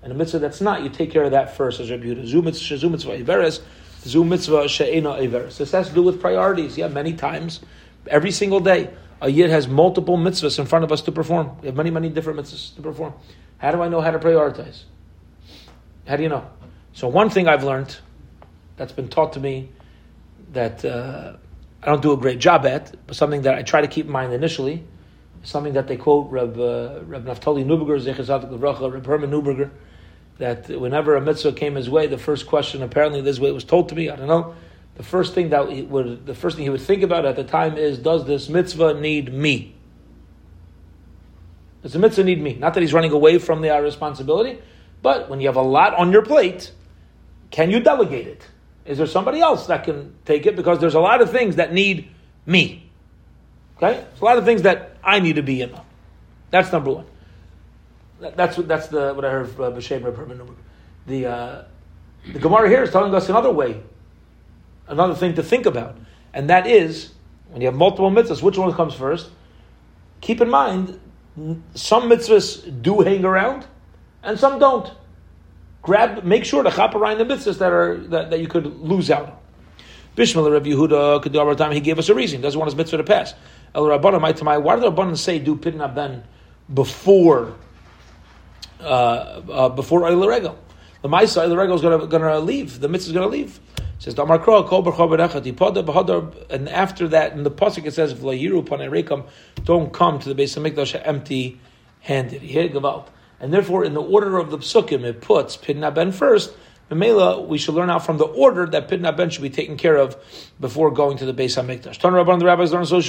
and 0.00 0.12
a 0.12 0.14
mitzvah 0.14 0.38
that's 0.38 0.60
not, 0.60 0.82
you 0.82 0.88
take 0.88 1.10
care 1.10 1.24
of 1.24 1.32
that 1.32 1.56
first 1.56 1.80
as 1.80 1.90
Rabbi 1.90 2.04
Yehuda. 2.04 2.24
Zu 2.24 2.40
mitzvah, 2.40 3.18
averis, 3.18 3.60
zu 4.02 4.24
mitzvah 4.24 4.68
she'ena 4.68 5.10
averis. 5.14 5.58
This 5.58 5.72
has 5.72 5.88
to 5.88 5.94
do 5.94 6.04
with 6.04 6.20
priorities. 6.20 6.78
Yeah, 6.78 6.86
many 6.86 7.14
times, 7.14 7.60
every 8.06 8.30
single 8.30 8.60
day, 8.60 8.90
a 9.20 9.28
yid 9.28 9.50
has 9.50 9.66
multiple 9.66 10.16
mitzvahs 10.16 10.60
in 10.60 10.66
front 10.66 10.84
of 10.84 10.92
us 10.92 11.02
to 11.02 11.12
perform. 11.12 11.58
We 11.60 11.66
have 11.66 11.76
many, 11.76 11.90
many 11.90 12.08
different 12.08 12.38
mitzvahs 12.38 12.76
to 12.76 12.80
perform. 12.80 13.14
How 13.58 13.72
do 13.72 13.82
I 13.82 13.88
know 13.88 14.00
how 14.00 14.12
to 14.12 14.20
prioritize? 14.20 14.84
How 16.06 16.14
do 16.14 16.22
you 16.22 16.28
know? 16.28 16.48
So 16.92 17.08
one 17.08 17.28
thing 17.28 17.48
I've 17.48 17.64
learned 17.64 17.96
that's 18.76 18.92
been 18.92 19.08
taught 19.08 19.32
to 19.32 19.40
me 19.40 19.70
that 20.52 20.84
uh, 20.84 21.34
I 21.82 21.86
don't 21.86 22.02
do 22.02 22.12
a 22.12 22.16
great 22.16 22.38
job 22.38 22.66
at, 22.66 22.94
but 23.06 23.16
something 23.16 23.42
that 23.42 23.54
I 23.54 23.62
try 23.62 23.80
to 23.80 23.86
keep 23.86 24.06
in 24.06 24.12
mind 24.12 24.32
initially, 24.32 24.84
something 25.42 25.74
that 25.74 25.86
they 25.86 25.96
quote 25.96 26.30
Reb, 26.30 26.58
uh, 26.58 27.00
Reb 27.04 27.24
Naftali 27.24 27.64
Neuberger, 27.64 28.92
Reb 28.92 29.06
Herman 29.06 29.30
Neuberger, 29.30 29.70
that 30.38 30.68
whenever 30.68 31.16
a 31.16 31.20
mitzvah 31.20 31.52
came 31.52 31.74
his 31.74 31.88
way, 31.88 32.06
the 32.06 32.18
first 32.18 32.46
question, 32.46 32.82
apparently 32.82 33.20
this 33.20 33.38
way 33.38 33.48
it 33.48 33.54
was 33.54 33.64
told 33.64 33.88
to 33.90 33.94
me, 33.94 34.08
I 34.08 34.16
don't 34.16 34.28
know, 34.28 34.54
the 34.96 35.02
first 35.04 35.34
thing 35.34 35.50
that 35.50 35.68
he 35.70 35.82
would, 35.82 36.26
the 36.26 36.34
first 36.34 36.56
thing 36.56 36.64
he 36.64 36.70
would 36.70 36.80
think 36.80 37.02
about 37.02 37.24
at 37.24 37.36
the 37.36 37.44
time 37.44 37.76
is, 37.76 37.98
does 37.98 38.26
this 38.26 38.48
mitzvah 38.48 38.94
need 38.94 39.32
me? 39.32 39.74
Does 41.82 41.92
the 41.92 42.00
mitzvah 42.00 42.24
need 42.24 42.42
me? 42.42 42.54
Not 42.54 42.74
that 42.74 42.80
he's 42.80 42.92
running 42.92 43.12
away 43.12 43.38
from 43.38 43.60
the 43.62 43.70
responsibility, 43.80 44.58
but 45.00 45.30
when 45.30 45.40
you 45.40 45.46
have 45.46 45.56
a 45.56 45.62
lot 45.62 45.94
on 45.94 46.10
your 46.10 46.22
plate, 46.22 46.72
can 47.50 47.70
you 47.70 47.78
delegate 47.78 48.26
it? 48.26 48.46
Is 48.88 48.96
there 48.96 49.06
somebody 49.06 49.40
else 49.40 49.66
that 49.66 49.84
can 49.84 50.14
take 50.24 50.46
it? 50.46 50.56
Because 50.56 50.78
there's 50.80 50.94
a 50.94 51.00
lot 51.00 51.20
of 51.20 51.30
things 51.30 51.56
that 51.56 51.74
need 51.74 52.08
me. 52.46 52.90
Okay? 53.76 53.92
There's 53.92 54.20
a 54.22 54.24
lot 54.24 54.38
of 54.38 54.46
things 54.46 54.62
that 54.62 54.96
I 55.04 55.20
need 55.20 55.36
to 55.36 55.42
be 55.42 55.60
in. 55.60 55.72
That's 56.50 56.72
number 56.72 56.92
one. 56.92 57.04
That- 58.20 58.36
That's 58.36 58.56
what 58.56 58.66
that's 58.66 58.88
the 58.88 59.12
what 59.12 59.24
I 59.26 59.30
heard 59.30 59.50
from 59.50 59.74
B'Shem 59.74 60.02
Reb 60.02 60.56
The 61.06 61.26
uh, 61.26 61.62
the 62.32 62.38
Gemara 62.38 62.68
here 62.68 62.82
is 62.82 62.90
telling 62.90 63.14
us 63.14 63.28
another 63.28 63.52
way, 63.52 63.80
another 64.88 65.14
thing 65.14 65.34
to 65.34 65.42
think 65.42 65.66
about, 65.66 65.96
and 66.32 66.48
that 66.48 66.66
is 66.66 67.12
when 67.50 67.60
you 67.60 67.68
have 67.68 67.76
multiple 67.76 68.10
mitzvahs, 68.10 68.42
which 68.42 68.58
one 68.58 68.72
comes 68.72 68.94
first? 68.94 69.30
Keep 70.20 70.40
in 70.40 70.50
mind, 70.50 70.98
some 71.74 72.10
mitzvahs 72.10 72.82
do 72.82 73.00
hang 73.00 73.24
around, 73.24 73.66
and 74.22 74.38
some 74.38 74.58
don't. 74.58 74.90
Grab, 75.82 76.24
make 76.24 76.44
sure 76.44 76.62
to 76.62 76.70
chop 76.70 76.94
around 76.94 77.18
the 77.18 77.24
mitzvahs 77.24 77.58
that 77.58 77.72
are 77.72 77.98
that, 78.08 78.30
that 78.30 78.40
you 78.40 78.48
could 78.48 78.66
lose 78.80 79.10
out 79.10 79.26
on. 79.26 79.36
Bishmal 80.16 80.50
Rav 80.50 80.64
Yehuda 80.64 81.36
our 81.38 81.54
time. 81.54 81.70
He 81.70 81.80
gave 81.80 81.98
us 81.98 82.08
a 82.08 82.14
reason. 82.14 82.38
He 82.38 82.42
doesn't 82.42 82.58
want 82.58 82.68
his 82.68 82.76
mitzvah 82.76 82.96
to 82.96 83.04
pass. 83.04 83.34
El 83.74 83.84
Rabbanim, 83.84 84.42
my. 84.42 84.58
Why 84.58 84.74
did 84.74 84.82
the 84.82 84.90
Rabbanim 84.90 85.16
say 85.16 85.38
do 85.38 85.54
pidyon 85.54 85.94
ben 85.94 86.24
before 86.74 87.54
uh, 88.80 88.84
uh, 88.84 89.68
before 89.68 90.06
Eil 90.06 90.26
Regel? 90.26 90.58
The 91.02 91.08
Maisa 91.08 91.42
Eil 91.42 91.56
Regel 91.56 91.76
is 91.76 91.82
going 91.82 92.22
to 92.22 92.40
leave. 92.40 92.80
The 92.80 92.88
mitzvah 92.88 93.10
is 93.10 93.14
going 93.14 93.30
to 93.30 93.36
leave. 93.36 93.60
It 93.76 94.02
says 94.02 94.14
Damar 94.14 94.40
Kro 94.40 94.64
Kol 94.64 94.82
B'Hadar, 94.82 96.50
and 96.50 96.68
after 96.68 97.08
that 97.08 97.32
in 97.32 97.44
the 97.44 97.50
pasuk 97.50 97.84
it 97.84 97.94
says 97.94 98.14
V'Layiru 98.14 98.64
Panei 98.64 98.88
Rekam, 98.88 99.28
don't 99.64 99.92
come 99.92 100.18
to 100.18 100.32
the 100.32 100.40
Beis 100.40 100.56
Hamikdash 100.56 101.00
empty 101.04 101.60
handed. 102.00 102.42
Here 102.42 102.68
Gavalt. 102.68 103.08
And 103.40 103.52
therefore, 103.52 103.84
in 103.84 103.94
the 103.94 104.02
order 104.02 104.38
of 104.38 104.50
the 104.50 104.58
psukim, 104.58 105.04
it 105.04 105.20
puts 105.20 105.56
Pidyon 105.56 105.94
Ben 105.94 106.12
first. 106.12 106.52
Memela, 106.90 107.46
we 107.46 107.58
should 107.58 107.74
learn 107.74 107.90
out 107.90 108.04
from 108.04 108.16
the 108.16 108.24
order 108.24 108.66
that 108.66 108.88
Pidyon 108.88 109.16
Ben 109.16 109.30
should 109.30 109.42
be 109.42 109.50
taken 109.50 109.76
care 109.76 109.96
of 109.96 110.16
before 110.58 110.90
going 110.90 111.18
to 111.18 111.26
the 111.26 111.34
Beis 111.34 111.56
Hamikdash. 111.56 111.98
Tan 111.98 112.12
Rabban, 112.12 112.38
the 112.38 112.46
rabbis 112.46 112.72
learn 112.72 112.86
so. 112.86 113.00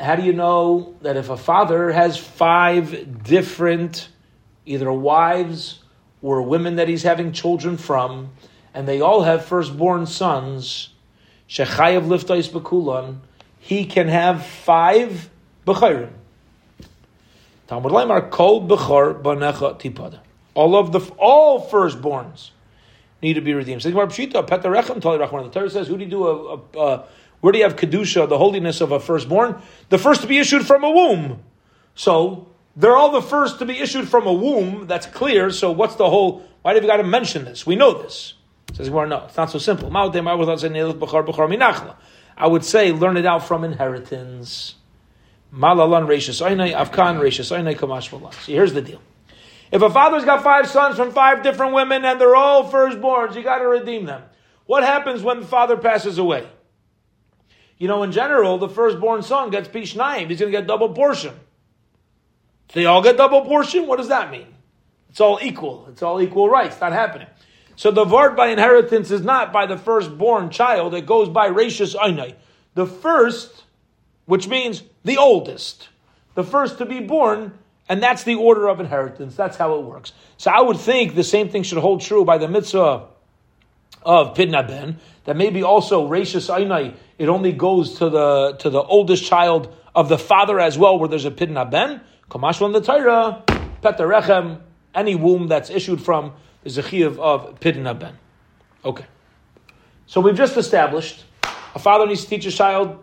How 0.00 0.16
do 0.16 0.22
you 0.22 0.32
know 0.32 0.96
that 1.02 1.16
if 1.16 1.30
a 1.30 1.36
father 1.36 1.92
has 1.92 2.16
five 2.16 3.22
different 3.22 4.08
either 4.66 4.92
wives 4.92 5.80
or 6.22 6.42
women 6.42 6.76
that 6.76 6.88
he's 6.88 7.02
having 7.02 7.32
children 7.32 7.76
from, 7.76 8.30
and 8.72 8.88
they 8.88 9.00
all 9.00 9.22
have 9.22 9.44
firstborn 9.44 10.06
sons, 10.06 10.88
Shechayev 11.48 12.06
Liftais 12.06 12.48
Bekulan, 12.48 13.18
he 13.58 13.84
can 13.84 14.08
have 14.08 14.44
five 14.46 15.28
Bechayrim. 15.66 16.10
Talmud 17.66 17.92
Laimar 17.92 18.30
Kol 18.30 18.66
Bechor 18.66 19.22
Banecha 19.22 19.78
Tipada. 19.80 20.20
All 20.54 20.76
of 20.76 20.92
the 20.92 21.00
all 21.18 21.68
firstborns 21.68 22.50
need 23.22 23.34
to 23.34 23.40
be 23.40 23.54
redeemed. 23.54 23.82
So 23.82 23.90
Gemara 23.90 24.06
Pshita 24.06 24.46
Petarechem 24.46 25.00
Tali 25.00 25.18
Rachman. 25.18 25.44
The 25.44 25.50
Torah 25.50 25.70
says, 25.70 25.88
"Who 25.88 25.96
do 25.96 26.04
you 26.04 26.10
do 26.10 26.26
a, 26.26 26.54
a, 26.54 26.60
a 26.78 27.04
Where 27.40 27.52
do 27.52 27.58
you 27.58 27.64
have 27.64 27.76
kedusha, 27.76 28.28
the 28.28 28.38
holiness 28.38 28.80
of 28.80 28.92
a 28.92 29.00
firstborn? 29.00 29.60
The 29.88 29.98
first 29.98 30.22
to 30.22 30.26
be 30.26 30.38
issued 30.38 30.66
from 30.66 30.84
a 30.84 30.90
womb. 30.90 31.42
So 31.94 32.48
they're 32.76 32.96
all 32.96 33.12
the 33.12 33.22
first 33.22 33.58
to 33.60 33.66
be 33.66 33.78
issued 33.78 34.08
from 34.08 34.26
a 34.26 34.32
womb. 34.32 34.86
That's 34.86 35.06
clear. 35.06 35.50
So 35.50 35.70
what's 35.72 35.96
the 35.96 36.08
whole? 36.08 36.42
Why 36.62 36.74
do 36.74 36.80
you 36.80 36.86
got 36.86 36.98
to 36.98 37.04
mention 37.04 37.44
this? 37.44 37.66
We 37.66 37.76
know 37.76 38.02
this. 38.02 38.34
Says 38.74 38.90
well, 38.90 39.06
no, 39.06 39.24
it's 39.26 39.36
not 39.36 39.50
so 39.50 39.58
simple. 39.58 39.94
I 42.36 42.46
would 42.46 42.64
say 42.64 42.92
learn 42.92 43.16
it 43.16 43.26
out 43.26 43.46
from 43.46 43.62
inheritance. 43.62 44.74
Malalan 45.54 46.06
rashis 46.08 46.42
avkan 46.44 47.20
rashis 47.20 47.76
kamash 47.76 48.34
So 48.34 48.52
here's 48.52 48.72
the 48.72 48.82
deal. 48.82 49.00
If 49.70 49.82
a 49.82 49.90
father's 49.90 50.24
got 50.24 50.42
five 50.42 50.68
sons 50.68 50.96
from 50.96 51.12
five 51.12 51.42
different 51.42 51.74
women 51.74 52.04
and 52.04 52.20
they're 52.20 52.34
all 52.34 52.70
firstborns, 52.70 53.36
you 53.36 53.42
got 53.42 53.58
to 53.58 53.68
redeem 53.68 54.04
them. 54.04 54.22
What 54.66 54.82
happens 54.82 55.22
when 55.22 55.40
the 55.40 55.46
father 55.46 55.76
passes 55.76 56.18
away? 56.18 56.48
You 57.78 57.88
know, 57.88 58.02
in 58.02 58.12
general, 58.12 58.58
the 58.58 58.68
firstborn 58.68 59.22
son 59.22 59.50
gets 59.50 59.68
pishnayim. 59.68 60.28
He's 60.28 60.40
going 60.40 60.52
to 60.52 60.58
get 60.58 60.66
double 60.66 60.90
portion. 60.90 61.34
They 62.72 62.86
all 62.86 63.02
get 63.02 63.16
double 63.16 63.42
portion. 63.42 63.86
What 63.86 63.98
does 63.98 64.08
that 64.08 64.30
mean? 64.30 64.46
It's 65.10 65.20
all 65.20 65.38
equal. 65.40 65.86
It's 65.90 66.02
all 66.02 66.20
equal 66.20 66.48
rights. 66.48 66.80
Not 66.80 66.92
happening. 66.92 67.28
So 67.76 67.90
the 67.90 68.04
vart 68.04 68.36
by 68.36 68.48
inheritance 68.48 69.10
is 69.10 69.22
not 69.22 69.52
by 69.52 69.66
the 69.66 69.76
firstborn 69.76 70.50
child. 70.50 70.94
It 70.94 71.06
goes 71.06 71.28
by 71.28 71.46
ratius 71.46 71.94
einai. 71.94 72.34
The 72.74 72.86
first, 72.86 73.64
which 74.26 74.48
means 74.48 74.82
the 75.04 75.18
oldest, 75.18 75.88
the 76.34 76.44
first 76.44 76.78
to 76.78 76.86
be 76.86 77.00
born, 77.00 77.52
and 77.88 78.02
that's 78.02 78.24
the 78.24 78.34
order 78.34 78.68
of 78.68 78.80
inheritance. 78.80 79.36
That's 79.36 79.56
how 79.56 79.78
it 79.78 79.84
works. 79.84 80.12
So 80.36 80.50
I 80.50 80.60
would 80.60 80.78
think 80.78 81.14
the 81.14 81.24
same 81.24 81.48
thing 81.48 81.62
should 81.62 81.78
hold 81.78 82.00
true 82.00 82.24
by 82.24 82.38
the 82.38 82.48
mitzvah 82.48 83.06
of 84.02 84.36
Pidyon 84.36 84.66
Ben, 84.66 84.98
that 85.24 85.36
maybe 85.36 85.62
also 85.62 86.06
ratius 86.06 86.48
einai, 86.48 86.94
it 87.18 87.28
only 87.28 87.52
goes 87.52 87.98
to 87.98 88.10
the 88.10 88.56
to 88.60 88.70
the 88.70 88.82
oldest 88.82 89.24
child 89.24 89.74
of 89.94 90.08
the 90.08 90.18
father 90.18 90.60
as 90.60 90.76
well, 90.76 90.98
where 90.98 91.08
there's 91.08 91.24
a 91.24 91.30
Pidyon 91.30 91.70
Ben. 91.70 92.00
Kamashwan 92.30 92.72
the 92.72 92.80
Torah, 92.80 93.44
Petarechem, 93.82 94.60
any 94.94 95.14
womb 95.14 95.48
that's 95.48 95.70
issued 95.70 96.02
from 96.02 96.32
is 96.64 96.78
a 96.78 96.82
chiyuv 96.82 97.18
of 97.18 97.60
Pidyon 97.60 97.98
Ben. 97.98 98.18
Okay. 98.84 99.04
So 100.06 100.20
we've 100.20 100.36
just 100.36 100.56
established 100.56 101.24
a 101.74 101.78
father 101.78 102.06
needs 102.06 102.24
to 102.24 102.30
teach 102.30 102.46
a 102.46 102.50
child, 102.50 102.98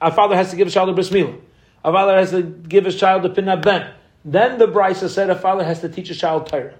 a 0.00 0.12
father 0.12 0.36
has 0.36 0.50
to 0.50 0.56
give 0.56 0.68
a 0.68 0.70
child 0.70 0.88
a 0.88 0.92
bris 0.92 1.10
milah. 1.10 1.38
A 1.84 1.92
father 1.92 2.16
has 2.16 2.30
to 2.30 2.42
give 2.42 2.84
his 2.84 2.96
child 2.96 3.24
a 3.24 3.30
Pidyon 3.30 3.62
Ben. 3.62 3.92
Then 4.24 4.58
the 4.58 4.66
Brisa 4.66 5.08
said 5.08 5.30
a 5.30 5.34
father 5.34 5.64
has 5.64 5.80
to 5.80 5.88
teach 5.88 6.10
a 6.10 6.14
child 6.14 6.46
Torah. 6.46 6.74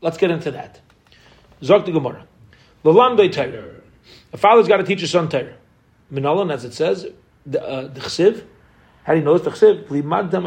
Let's 0.00 0.16
get 0.16 0.30
into 0.30 0.50
that. 0.50 0.80
Zok 1.62 1.86
the 1.86 1.92
Gemara. 1.92 2.26
Lalamdei 2.84 3.32
Torah. 3.32 3.80
A 4.32 4.36
father's 4.36 4.66
got 4.66 4.78
to 4.78 4.84
teach 4.84 5.00
his 5.00 5.10
son 5.10 5.28
Torah. 5.28 5.54
Minalan, 6.12 6.52
as 6.52 6.64
it 6.64 6.74
says, 6.74 7.06
the, 7.46 7.62
uh, 7.62 7.88
chsiv. 7.94 8.44
How 9.04 9.12
do 9.12 9.20
you 9.20 9.24
know 9.24 9.34
it's 9.34 9.44
the 9.44 9.50
chsiv? 9.50 10.30
Dam 10.30 10.46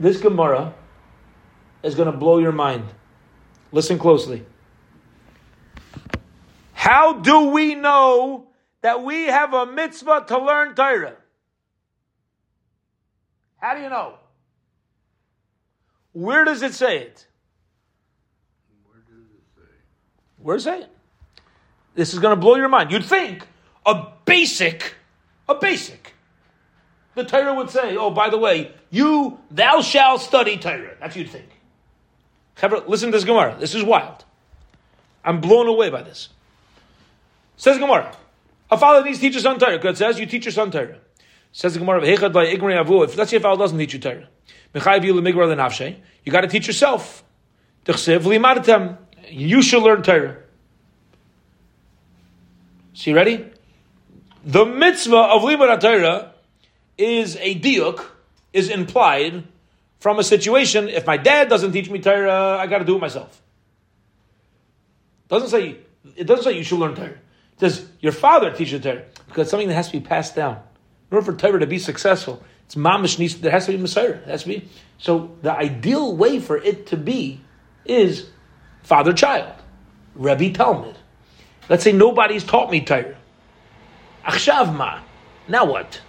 this 0.00 0.18
Gemara 0.18 0.74
is 1.82 1.94
going 1.94 2.10
to 2.10 2.16
blow 2.16 2.38
your 2.38 2.52
mind. 2.52 2.86
Listen 3.70 3.98
closely. 3.98 4.46
How 6.80 7.12
do 7.12 7.50
we 7.50 7.74
know 7.74 8.48
that 8.80 9.04
we 9.04 9.26
have 9.26 9.52
a 9.52 9.66
mitzvah 9.66 10.24
to 10.28 10.38
learn 10.38 10.74
Torah? 10.74 11.14
How 13.58 13.74
do 13.74 13.82
you 13.82 13.90
know? 13.90 14.14
Where 16.12 16.42
does 16.46 16.62
it 16.62 16.72
say 16.72 17.00
it? 17.00 17.26
Where 18.82 18.96
does 18.96 19.26
it 19.26 19.42
say? 19.54 19.62
Where 20.38 20.56
does 20.56 20.66
it 20.66 20.70
say? 20.70 20.88
This 21.96 22.14
is 22.14 22.18
going 22.18 22.34
to 22.34 22.40
blow 22.40 22.56
your 22.56 22.70
mind. 22.70 22.90
You'd 22.90 23.04
think 23.04 23.46
a 23.84 24.06
basic, 24.24 24.94
a 25.50 25.56
basic 25.56 26.14
the 27.14 27.24
Torah 27.24 27.52
would 27.52 27.68
say, 27.68 27.94
oh, 27.98 28.10
by 28.10 28.30
the 28.30 28.38
way, 28.38 28.72
you, 28.88 29.38
thou 29.50 29.82
shalt 29.82 30.22
study 30.22 30.56
Torah. 30.56 30.96
That's 30.98 31.14
what 31.14 31.26
you'd 31.26 31.28
think. 31.28 32.88
listen 32.88 33.10
to 33.10 33.18
this 33.18 33.24
Gemara. 33.24 33.54
This 33.60 33.74
is 33.74 33.84
wild. 33.84 34.24
I'm 35.22 35.42
blown 35.42 35.66
away 35.66 35.90
by 35.90 36.00
this. 36.00 36.30
Says 37.60 37.76
Gemara, 37.76 38.16
a 38.70 38.78
father 38.78 39.04
needs 39.04 39.18
to 39.18 39.26
teach 39.26 39.34
his 39.34 39.42
son 39.42 39.58
Torah. 39.58 39.78
God 39.78 39.94
says, 39.94 40.18
you 40.18 40.24
teach 40.24 40.46
your 40.46 40.52
son 40.52 40.70
Torah. 40.70 40.96
Says 41.52 41.74
the 41.74 41.78
Gemara, 41.78 42.02
if 42.02 43.16
let's 43.18 43.30
say 43.30 43.38
father 43.38 43.62
doesn't 43.62 43.78
teach 43.78 43.92
you 43.92 43.98
Torah, 43.98 44.28
you 44.72 46.32
got 46.32 46.40
to 46.40 46.46
teach 46.48 46.66
yourself. 46.66 47.22
You 47.86 49.60
should 49.60 49.82
learn 49.82 50.02
Torah. 50.02 50.38
See, 52.94 53.12
ready? 53.12 53.44
The 54.42 54.64
mitzvah 54.64 55.18
of 55.18 55.42
Limud 55.42 55.80
Torah 55.80 56.32
is 56.96 57.36
a 57.36 57.60
diuk, 57.60 58.02
is 58.54 58.70
implied 58.70 59.44
from 59.98 60.18
a 60.18 60.24
situation. 60.24 60.88
If 60.88 61.06
my 61.06 61.18
dad 61.18 61.50
doesn't 61.50 61.72
teach 61.72 61.90
me 61.90 61.98
Torah, 61.98 62.56
I 62.56 62.66
got 62.68 62.78
to 62.78 62.86
do 62.86 62.96
it 62.96 63.00
myself. 63.00 63.42
Doesn't 65.28 65.50
say 65.50 65.76
it 66.16 66.24
doesn't 66.24 66.44
say 66.44 66.56
you 66.56 66.64
should 66.64 66.78
learn 66.78 66.94
Torah. 66.94 67.18
Says 67.60 67.86
your 68.00 68.12
father 68.12 68.50
teaches 68.50 68.82
Torah 68.82 69.04
because 69.28 69.50
something 69.50 69.68
that 69.68 69.74
has 69.74 69.88
to 69.90 69.92
be 69.92 70.00
passed 70.00 70.34
down. 70.34 70.56
In 71.10 71.16
order 71.16 71.32
for 71.32 71.38
Torah 71.38 71.60
to 71.60 71.66
be 71.66 71.78
successful, 71.78 72.42
it's 72.64 72.74
mamish 72.74 73.18
needs. 73.18 73.38
There 73.38 73.52
has 73.52 73.66
to 73.66 73.72
be 73.72 73.78
Messiah. 73.78 74.12
It 74.12 74.28
has 74.28 74.42
to 74.42 74.48
be. 74.48 74.68
So 74.98 75.36
the 75.42 75.52
ideal 75.52 76.16
way 76.16 76.40
for 76.40 76.56
it 76.56 76.86
to 76.88 76.96
be 76.96 77.40
is 77.84 78.28
father 78.82 79.12
child, 79.12 79.52
Rebbe 80.14 80.52
Talmud. 80.52 80.96
Let's 81.68 81.84
say 81.84 81.92
nobody's 81.92 82.44
taught 82.44 82.70
me 82.70 82.80
Torah. 82.80 83.16
Achshav 84.24 84.74
ma. 84.74 85.00
Now 85.46 85.66
what? 85.66 86.00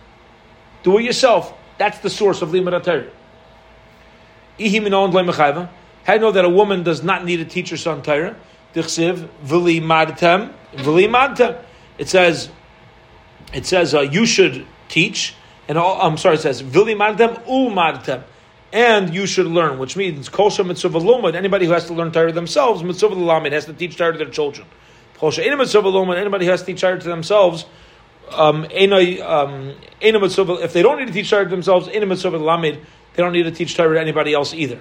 Do 0.84 0.98
it 0.98 1.04
yourself. 1.04 1.54
That's 1.78 2.00
the 2.00 2.10
source 2.10 2.42
of 2.42 2.50
limud 2.50 2.84
Torah. 2.84 3.10
How 4.58 6.14
do 6.14 6.14
you 6.14 6.20
know 6.20 6.32
that 6.32 6.46
a 6.46 6.50
woman 6.50 6.84
does 6.84 7.04
not 7.04 7.26
need 7.26 7.38
to 7.38 7.46
teach 7.46 7.70
her 7.72 7.78
son 7.78 8.02
Torah? 8.02 8.36
It 11.98 12.08
says, 12.08 12.50
it 13.54 13.66
says 13.66 13.94
uh, 13.94 14.02
you 14.02 14.26
should 14.26 14.66
teach, 14.88 15.36
and 15.68 15.78
all, 15.78 16.02
I'm 16.02 16.18
sorry, 16.18 16.36
it 16.36 16.42
says 16.42 16.62
vili 16.62 16.96
madtem 16.96 17.38
u 17.48 17.70
madtem, 17.70 18.24
and 18.74 19.14
you 19.14 19.26
should 19.26 19.48
learn, 19.48 19.78
which 19.78 19.98
means 19.98 20.30
kosha 20.30 20.66
mitzvah 20.66 21.00
lomad. 21.00 21.36
Anybody 21.36 21.66
who 21.66 21.74
has 21.74 21.86
to 21.88 21.94
learn 21.94 22.12
Torah 22.12 22.32
themselves, 22.32 22.84
mitzvah 22.84 23.08
lamed 23.08 23.54
has 23.54 23.66
to 23.66 23.74
teach 23.74 23.98
Torah 23.98 24.14
to 24.14 24.18
their 24.18 24.30
children. 24.30 24.68
Kosha 25.18 25.46
anybody 25.46 26.46
who 26.46 26.52
has 26.52 26.62
to 26.62 26.66
teach 26.66 26.82
Torah 26.82 27.00
to 27.00 27.08
themselves, 27.08 27.66
um, 28.32 28.66
um, 28.66 29.76
if 30.02 30.74
they 30.74 30.82
don't 30.82 30.98
need 31.00 31.08
to 31.08 31.14
teach 31.14 31.30
Torah 31.30 31.48
themselves, 31.48 31.88
they 31.88 32.00
don't 32.00 33.34
need 33.34 33.44
to 33.44 33.52
teach 33.52 33.76
Torah 33.76 33.94
to 33.96 34.02
anybody 34.02 34.34
else 34.34 34.54
either. 34.54 34.80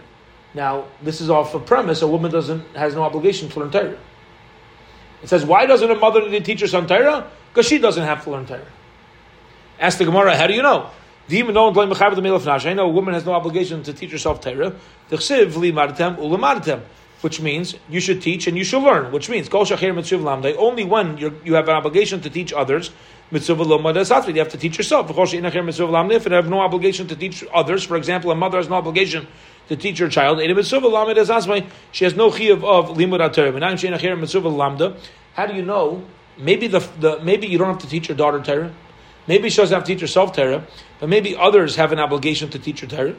Now, 0.54 0.86
this 1.02 1.20
is 1.20 1.30
off 1.30 1.54
a 1.54 1.60
premise: 1.60 2.02
a 2.02 2.08
woman 2.08 2.30
doesn't 2.30 2.76
has 2.76 2.94
no 2.94 3.02
obligation 3.02 3.48
to 3.50 3.60
learn 3.60 3.70
Torah. 3.70 3.98
It 5.22 5.28
says, 5.28 5.44
why 5.44 5.66
doesn't 5.66 5.90
a 5.90 5.96
mother 5.96 6.22
need 6.22 6.38
to 6.38 6.44
teach 6.44 6.60
her 6.60 6.66
son 6.66 6.86
Torah? 6.86 7.30
Because 7.52 7.66
she 7.66 7.78
doesn't 7.78 8.04
have 8.04 8.24
to 8.24 8.30
learn 8.30 8.46
Torah. 8.46 8.64
Ask 9.78 9.98
the 9.98 10.06
Gemara, 10.06 10.36
how 10.36 10.46
do 10.46 10.54
you 10.54 10.62
know? 10.62 10.90
I 11.30 11.42
know 11.42 11.68
a 11.68 12.88
woman 12.88 13.14
has 13.14 13.24
no 13.24 13.32
obligation 13.32 13.82
to 13.84 13.92
teach 13.92 14.10
herself 14.10 14.40
Torah. 14.40 14.74
Which 17.20 17.40
means 17.40 17.74
you 17.90 18.00
should 18.00 18.22
teach 18.22 18.46
and 18.46 18.56
you 18.56 18.64
should 18.64 18.82
learn. 18.82 19.12
Which 19.12 19.28
means 19.28 19.48
only 19.52 20.84
when 20.84 21.18
you 21.18 21.54
have 21.54 21.68
an 21.68 21.74
obligation 21.76 22.20
to 22.22 22.30
teach 22.30 22.52
others 22.52 22.90
mitzvah 23.30 23.62
You 24.32 24.38
have 24.38 24.48
to 24.48 24.58
teach 24.58 24.78
yourself. 24.78 25.10
If 25.10 25.34
you 25.34 25.42
have 26.32 26.48
no 26.48 26.60
obligation 26.60 27.06
to 27.08 27.14
teach 27.14 27.44
others, 27.52 27.84
for 27.84 27.96
example, 27.96 28.30
a 28.32 28.34
mother 28.34 28.56
has 28.56 28.68
no 28.68 28.76
obligation 28.76 29.28
to 29.70 29.76
teach 29.76 29.98
her 29.98 30.08
child. 30.08 30.40
She 30.40 30.44
has 30.48 32.16
no 32.16 32.30
chiyuv 32.30 32.64
of 32.64 32.96
limud 32.98 34.96
How 35.34 35.46
do 35.46 35.54
you 35.54 35.62
know? 35.62 36.02
Maybe 36.36 36.66
the, 36.66 36.80
the 36.98 37.20
maybe 37.20 37.46
you 37.46 37.56
don't 37.56 37.68
have 37.68 37.78
to 37.78 37.88
teach 37.88 38.08
your 38.08 38.16
daughter 38.16 38.40
Torah. 38.40 38.74
Maybe 39.28 39.48
she 39.48 39.58
doesn't 39.58 39.72
have 39.74 39.84
to 39.84 39.92
teach 39.92 40.00
herself 40.00 40.34
Torah, 40.34 40.66
but 40.98 41.08
maybe 41.08 41.36
others 41.36 41.76
have 41.76 41.92
an 41.92 42.00
obligation 42.00 42.50
to 42.50 42.58
teach 42.58 42.80
her 42.80 42.88
Torah. 42.88 43.14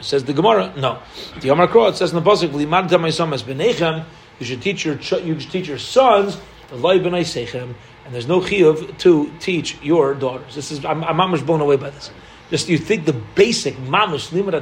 Says 0.00 0.24
the 0.24 0.32
Gemara, 0.32 0.72
no. 0.76 1.00
The 1.34 1.48
Yomar 1.48 1.68
Kro, 1.68 1.88
it 1.88 1.96
says 1.96 2.12
in 2.12 2.22
the 2.22 2.30
pasuk, 2.30 2.50
"Limanta 2.50 3.00
my 3.00 3.10
son 3.10 3.32
as 3.32 3.42
benechem." 3.42 4.04
You 4.38 4.46
should 4.46 4.62
teach 4.62 4.84
your 4.84 4.94
you 4.94 5.40
should 5.40 5.50
teach 5.50 5.68
your 5.68 5.78
sons 5.78 6.38
and 6.72 6.82
there's 8.14 8.26
no 8.26 8.40
chiyuv 8.40 8.96
to 8.98 9.32
teach 9.40 9.80
your 9.82 10.14
daughters. 10.14 10.54
This 10.54 10.70
is 10.72 10.84
I'm, 10.84 11.04
I'm 11.04 11.16
mamish 11.16 11.44
blown 11.44 11.60
away 11.60 11.76
by 11.76 11.90
this. 11.90 12.10
Just 12.50 12.68
you 12.68 12.78
think 12.78 13.04
the 13.04 13.12
basic 13.12 13.76
mamish 13.76 14.30
limud 14.30 14.54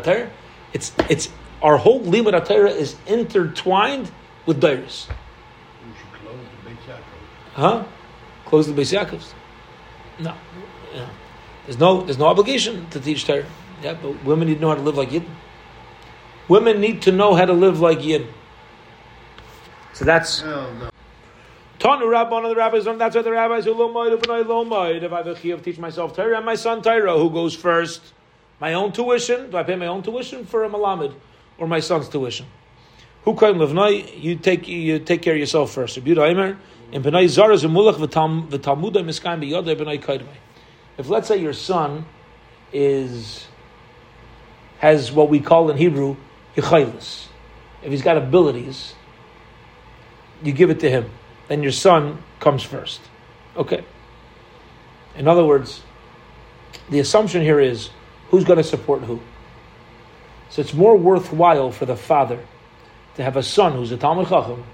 it's 0.73 0.93
it's 1.09 1.29
our 1.63 1.77
whole 1.77 2.01
limud 2.01 2.47
Torah 2.47 2.71
is 2.71 2.97
intertwined 3.07 4.11
with 4.47 4.61
daughters. 4.61 5.09
You 5.87 5.93
should 5.99 6.21
close 6.21 6.37
the 6.65 6.71
Beit 6.71 6.79
Yaakov. 6.87 7.55
Huh? 7.55 7.85
Close 8.47 8.67
the 8.67 8.73
Beis 8.73 8.97
Yaakovs. 8.97 9.33
No, 10.19 10.35
yeah. 10.95 11.09
there's 11.67 11.79
no 11.79 12.03
there's 12.03 12.19
no 12.19 12.27
obligation 12.27 12.89
to 12.91 13.01
teach 13.01 13.27
Torah. 13.27 13.47
Yeah, 13.83 13.95
but 13.95 14.25
women 14.25 14.49
need 14.49 14.57
to 14.57 14.61
know 14.61 14.69
how 14.69 14.75
to 14.75 14.83
live 14.83 14.97
like 14.97 15.13
Yid. 15.13 15.25
Women 16.49 16.81
need 16.81 17.03
to 17.03 17.13
know 17.13 17.35
how 17.35 17.45
to 17.45 17.53
live 17.53 17.81
like 17.81 18.05
Yid. 18.05 18.27
So 19.93 20.05
that's 20.05 20.43
No, 20.43 20.73
no. 20.75 20.91
Tanu 21.79 22.03
Rabban 22.03 22.49
the 22.49 22.55
rabbis. 22.55 22.85
That's 22.85 23.17
why 23.17 23.23
the 23.23 23.31
rabbis 23.31 23.65
who 23.65 23.75
lomoid 23.75 24.13
if 24.13 24.29
I 24.29 24.43
lomoid. 24.43 25.03
If 25.03 25.13
I 25.13 25.19
have 25.19 25.27
a 25.27 25.35
chiyuv 25.35 25.63
teach 25.63 25.79
myself 25.79 26.15
Torah 26.15 26.37
and 26.37 26.45
my 26.45 26.55
son 26.55 26.83
Torah, 26.83 27.17
who 27.17 27.31
goes 27.31 27.55
first? 27.55 28.03
My 28.61 28.75
own 28.75 28.93
tuition? 28.93 29.51
Do 29.51 29.57
I 29.57 29.63
pay 29.63 29.75
my 29.77 29.87
own 29.87 30.03
tuition 30.03 30.45
for 30.45 30.65
a 30.65 30.69
malamed 30.69 31.15
or 31.59 31.67
my 31.67 31.81
son's 31.81 32.09
tuition? 32.09 32.47
Who 33.25 33.35
kain 33.35 33.55
levnai? 33.57 34.23
You 34.23 34.37
take 34.37 34.69
you 34.69 34.99
take 34.99 35.23
care 35.23 35.33
of 35.35 35.41
yourself 35.41 35.73
first. 35.73 35.97
If 35.99 36.07
let's 41.09 41.29
say 41.29 41.37
your 41.39 41.53
son 41.53 42.05
is 42.73 43.47
has 44.79 45.13
what 45.13 45.29
we 45.29 45.41
call 45.41 45.71
in 45.71 45.77
Hebrew 45.77 46.17
yichaylis, 46.57 47.27
if 47.83 47.91
he's 47.91 48.03
got 48.03 48.17
abilities, 48.17 48.95
you 50.43 50.53
give 50.53 50.71
it 50.71 50.81
to 50.81 50.91
him. 50.91 51.11
Then 51.49 51.63
your 51.63 51.73
son 51.73 52.23
comes 52.39 52.63
first. 52.63 53.01
Okay. 53.57 53.85
In 55.17 55.29
other 55.29 55.45
words, 55.45 55.83
the 56.89 57.01
assumption 57.01 57.43
here 57.43 57.61
is 57.61 57.91
who's 58.31 58.45
going 58.45 58.59
to 58.59 58.65
support 58.65 59.03
who. 59.03 59.21
So 60.51 60.61
it's 60.63 60.75
more 60.75 60.97
worthwhile 60.97 61.71
for 61.71 61.87
the 61.87 61.97
father 61.97 62.41
to 63.17 63.23
have 63.23 63.37
a 63.37 63.43
son 63.43 63.73
who's 63.73 63.93
a 63.93 63.97
Talmud 63.97 64.29
Chacham, 64.29 64.65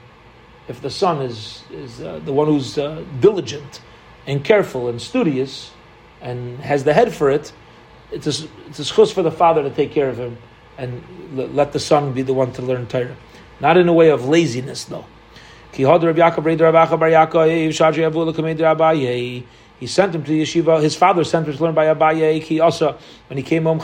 if 0.69 0.81
the 0.81 0.91
son 0.91 1.23
is, 1.23 1.63
is 1.71 2.01
uh, 2.01 2.21
the 2.25 2.33
one 2.33 2.47
who's 2.47 2.77
uh, 2.79 3.05
diligent 3.21 3.81
and 4.27 4.45
careful 4.45 4.89
and 4.89 5.01
studious 5.01 5.71
and 6.21 6.59
has 6.61 6.85
the 6.85 6.93
head 6.93 7.15
for 7.15 7.31
it, 7.31 7.53
it's 8.11 8.27
a, 8.27 8.49
it's 8.67 8.79
a 8.79 8.83
schus 8.83 9.13
for 9.13 9.23
the 9.23 9.31
father 9.31 9.63
to 9.63 9.71
take 9.71 9.93
care 9.93 10.09
of 10.09 10.19
him 10.19 10.39
and 10.79 11.03
l- 11.37 11.49
let 11.49 11.73
the 11.73 11.81
son 11.81 12.13
be 12.13 12.23
the 12.23 12.35
one 12.35 12.53
to 12.53 12.63
learn 12.63 12.87
Torah. 12.87 13.17
Not 13.61 13.77
in 13.77 13.89
a 13.89 13.93
way 13.93 14.11
of 14.11 14.27
laziness, 14.29 14.85
though. 14.85 15.07
He 19.79 19.87
sent 19.87 20.15
him 20.15 20.25
to 20.25 20.31
the 20.31 20.43
yeshiva. 20.43 20.83
His 20.83 20.97
father 20.97 21.25
sent 21.25 21.49
him 21.49 21.57
to 21.57 21.63
learn 21.63 21.75
by 21.75 21.87
Abaye. 21.87 22.43
He 22.43 22.61
also, 22.61 22.99
when 23.29 23.37
he 23.37 23.43
came 23.43 23.65
home, 23.65 23.79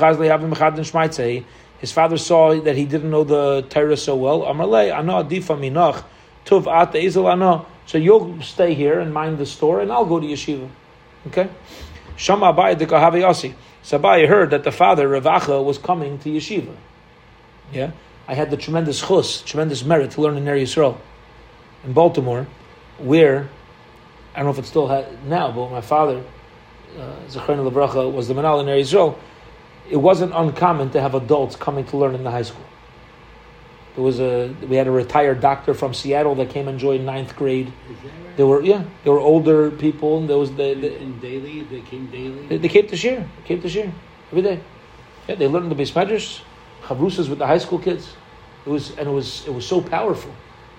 his 1.78 1.92
father 1.92 2.16
saw 2.16 2.61
that 2.61 2.76
he 2.76 2.85
didn't 2.87 3.11
know 3.11 3.24
the 3.24 3.62
Torah 3.68 3.96
so 3.96 4.16
well. 4.16 4.42
So 7.85 7.98
you'll 7.98 8.42
stay 8.42 8.74
here 8.74 9.00
and 9.00 9.12
mind 9.12 9.38
the 9.38 9.46
store, 9.46 9.81
and 9.81 9.92
I'll 9.92 10.07
go 10.07 10.20
to 10.20 10.26
yeshiva. 10.26 10.68
Okay. 11.26 11.48
Shama 12.16 12.52
Abaye 12.52 12.78
de 12.78 12.87
Kahaviyasi. 12.87 13.55
Sabai 13.83 14.28
heard 14.28 14.50
that 14.50 14.62
the 14.62 14.70
father 14.70 15.09
Rav 15.09 15.24
Acha 15.24 15.64
was 15.64 15.76
coming 15.76 16.18
to 16.20 16.28
yeshiva. 16.28 16.74
Yeah, 17.72 17.90
I 18.28 18.35
had 18.35 18.50
the 18.50 18.57
tremendous 18.57 19.00
chus, 19.00 19.42
tremendous 19.42 19.83
merit 19.83 20.12
to 20.12 20.20
learn 20.20 20.37
in 20.37 20.44
Ner 20.44 20.57
Yisrael 20.57 20.98
in 21.85 21.92
Baltimore, 21.92 22.46
where 22.98 23.48
I 24.35 24.38
don't 24.38 24.47
know 24.47 24.53
if 24.53 24.59
it's 24.59 24.68
still 24.68 24.88
ha- 24.88 25.05
now, 25.27 25.53
but 25.53 25.71
my 25.71 25.81
father, 25.81 26.25
uh, 26.99 27.16
Levracha, 27.29 28.11
was 28.11 28.29
the 28.29 28.35
Manal 28.35 28.61
in 28.61 28.66
Ner 28.66 28.77
Yisrael. 28.77 29.18
It 29.90 29.97
wasn't 29.97 30.33
uncommon 30.35 30.90
to 30.90 31.01
have 31.01 31.14
adults 31.14 31.57
coming 31.57 31.85
to 31.87 31.97
learn 31.97 32.14
in 32.14 32.25
the 32.25 32.31
high 32.31 32.42
school. 32.42 32.64
There 33.95 34.05
was 34.05 34.21
a 34.21 34.55
we 34.68 34.77
had 34.77 34.87
a 34.87 34.90
retired 34.90 35.40
doctor 35.42 35.75
from 35.75 35.92
Seattle 35.92 36.35
that 36.37 36.49
came 36.49 36.66
and 36.66 36.79
joined 36.79 37.05
ninth 37.05 37.37
grade. 37.37 37.66
Is 37.66 37.73
that 37.73 38.09
right? 38.09 38.37
There 38.38 38.47
were 38.47 38.62
yeah, 38.62 38.85
there 39.05 39.12
were 39.12 39.21
older 39.21 39.71
people. 39.71 40.18
And 40.21 40.31
there 40.31 40.38
was 40.38 40.51
the, 40.51 40.73
the 40.73 40.99
In 40.99 41.18
daily, 41.21 41.62
they 41.64 41.83
came 41.83 42.07
daily. 42.07 42.47
they, 42.47 42.57
they 42.57 42.68
came 42.68 42.87
to 42.87 42.97
share. 42.97 43.21
They 43.21 43.45
came 43.45 43.61
to 43.61 43.68
share 43.68 43.92
every 44.31 44.42
day. 44.42 44.61
Yeah, 45.29 45.35
they 45.35 45.47
learned 45.47 45.71
the 45.71 45.75
base 45.75 45.95
measures, 45.95 46.40
chavrusas 46.85 47.29
with 47.29 47.38
the 47.38 47.47
high 47.47 47.59
school 47.59 47.79
kids. 47.79 48.14
It 48.64 48.71
was 48.71 48.97
and 48.97 49.07
it 49.09 49.12
was 49.12 49.47
it 49.47 49.53
was 49.53 49.66
so 49.66 49.83
powerful. 49.83 50.33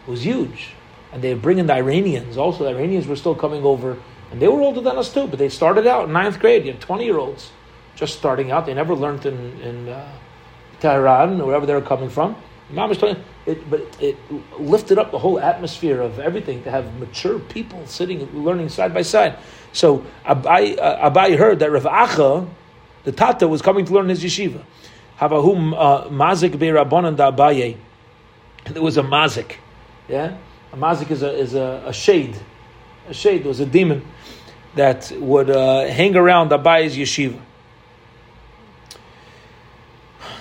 It 0.07 0.09
was 0.09 0.25
huge, 0.25 0.73
and 1.13 1.21
they 1.21 1.33
bring 1.35 1.59
in 1.59 1.67
the 1.67 1.73
Iranians. 1.73 2.37
Also, 2.37 2.63
the 2.63 2.71
Iranians 2.71 3.07
were 3.07 3.15
still 3.15 3.35
coming 3.35 3.63
over, 3.63 3.97
and 4.31 4.41
they 4.41 4.47
were 4.47 4.61
older 4.61 4.81
than 4.81 4.97
us 4.97 5.13
too. 5.13 5.27
But 5.27 5.39
they 5.39 5.49
started 5.49 5.87
out 5.87 6.07
in 6.07 6.13
ninth 6.13 6.39
grade. 6.39 6.65
You 6.65 6.73
had 6.73 6.81
twenty 6.81 7.05
year 7.05 7.17
olds 7.17 7.51
just 7.95 8.17
starting 8.17 8.51
out. 8.51 8.65
They 8.65 8.73
never 8.73 8.95
learned 8.95 9.25
in 9.25 9.61
in 9.61 9.89
uh, 9.89 10.11
Tehran 10.79 11.39
or 11.39 11.47
wherever 11.47 11.65
they 11.65 11.73
were 11.73 11.81
coming 11.81 12.09
from. 12.09 12.35
Mom 12.69 12.89
was 12.89 12.97
telling 12.97 13.17
it, 13.45 13.69
but 13.69 13.81
it 14.01 14.17
lifted 14.57 14.97
up 14.97 15.11
the 15.11 15.19
whole 15.19 15.39
atmosphere 15.39 16.01
of 16.01 16.19
everything 16.19 16.63
to 16.63 16.71
have 16.71 16.91
mature 16.99 17.37
people 17.37 17.85
sitting 17.85 18.27
learning 18.43 18.69
side 18.69 18.93
by 18.93 19.01
side. 19.03 19.37
So 19.73 20.05
Abai, 20.25 20.79
uh, 20.79 21.09
Abai 21.09 21.37
heard 21.37 21.59
that 21.59 21.71
Rav 21.71 21.83
Acha, 21.83 22.47
the 23.03 23.11
Tata, 23.11 23.47
was 23.47 23.61
coming 23.61 23.85
to 23.85 23.93
learn 23.93 24.09
his 24.09 24.23
yeshiva. 24.23 24.63
Havahum 25.19 25.73
uh, 25.77 26.09
mazik 26.09 26.57
be 26.57 26.67
rabbanan 26.67 27.15
da 27.15 27.31
Abaye. 27.31 27.77
There 28.65 28.81
was 28.81 28.97
a 28.97 29.03
mazik, 29.03 29.57
yeah. 30.07 30.37
A 30.73 30.75
mazik 30.75 31.11
is 31.11 31.21
a 31.21 31.31
is 31.31 31.53
a, 31.53 31.83
a 31.85 31.93
shade, 31.93 32.35
a 33.07 33.13
shade. 33.13 33.45
Was 33.45 33.59
a 33.59 33.65
demon 33.65 34.03
that 34.73 35.11
would 35.19 35.51
uh, 35.51 35.85
hang 35.85 36.15
around 36.15 36.49
Abaye's 36.49 36.97
yeshiva. 36.97 37.39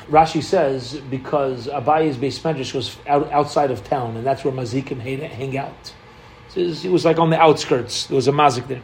Rashi 0.09 0.43
says 0.43 1.01
because 1.11 1.69
Abaye's 1.69 2.17
beis 2.17 2.41
medrash 2.41 2.75
was 2.75 2.97
out, 3.07 3.31
outside 3.31 3.71
of 3.71 3.85
town, 3.85 4.17
and 4.17 4.27
that's 4.27 4.43
where 4.43 4.55
mazikim 4.55 5.01
hang, 5.01 5.59
out. 5.59 5.93
So 6.49 6.61
it 6.61 6.91
was, 6.91 7.05
like 7.05 7.19
on 7.19 7.29
the 7.31 7.39
outskirts. 7.39 8.07
There 8.07 8.17
was 8.17 8.29
a 8.29 8.33
mazik 8.33 8.69
there. 8.69 8.83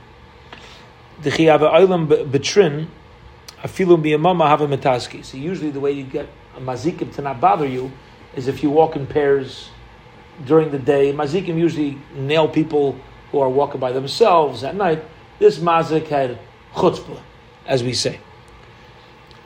So 5.23 5.37
usually 5.37 5.71
the 5.71 5.81
way 5.81 5.93
you 5.93 6.05
get 6.05 6.29
a 6.57 6.61
mazikim 6.61 7.15
to 7.15 7.23
not 7.23 7.41
bother 7.41 7.67
you 7.67 7.91
is 8.37 8.49
if 8.49 8.63
you 8.63 8.71
walk 8.71 8.97
in 8.97 9.07
pairs 9.07 9.71
during 10.45 10.71
the 10.71 10.79
day. 10.79 11.13
Mazikim 11.13 11.59
usually 11.59 11.99
nail 12.15 12.49
people 12.49 12.97
who 13.31 13.41
are 13.41 13.49
walking 13.49 13.81
by 13.81 13.93
themselves 13.93 14.65
at 14.65 14.75
night. 14.75 15.03
This 15.39 15.59
mazik 15.59 16.07
had 16.07 16.39
chutzpah, 16.75 17.21
as 17.67 17.83
we 17.83 17.93
say. 17.93 18.19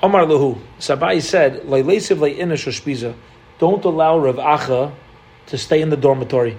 Omar 0.02 0.24
Lahu, 0.24 0.59
Sabai 0.78 1.22
said, 1.22 1.62
"Leilesiv 1.62 2.18
le'ina 2.18 2.55
shoshpiza." 2.55 3.14
Don't 3.59 3.85
allow 3.85 4.18
Rav 4.18 4.37
Acha 4.37 4.92
to 5.46 5.59
stay 5.59 5.81
in 5.81 5.90
the 5.90 5.96
dormitory. 5.96 6.57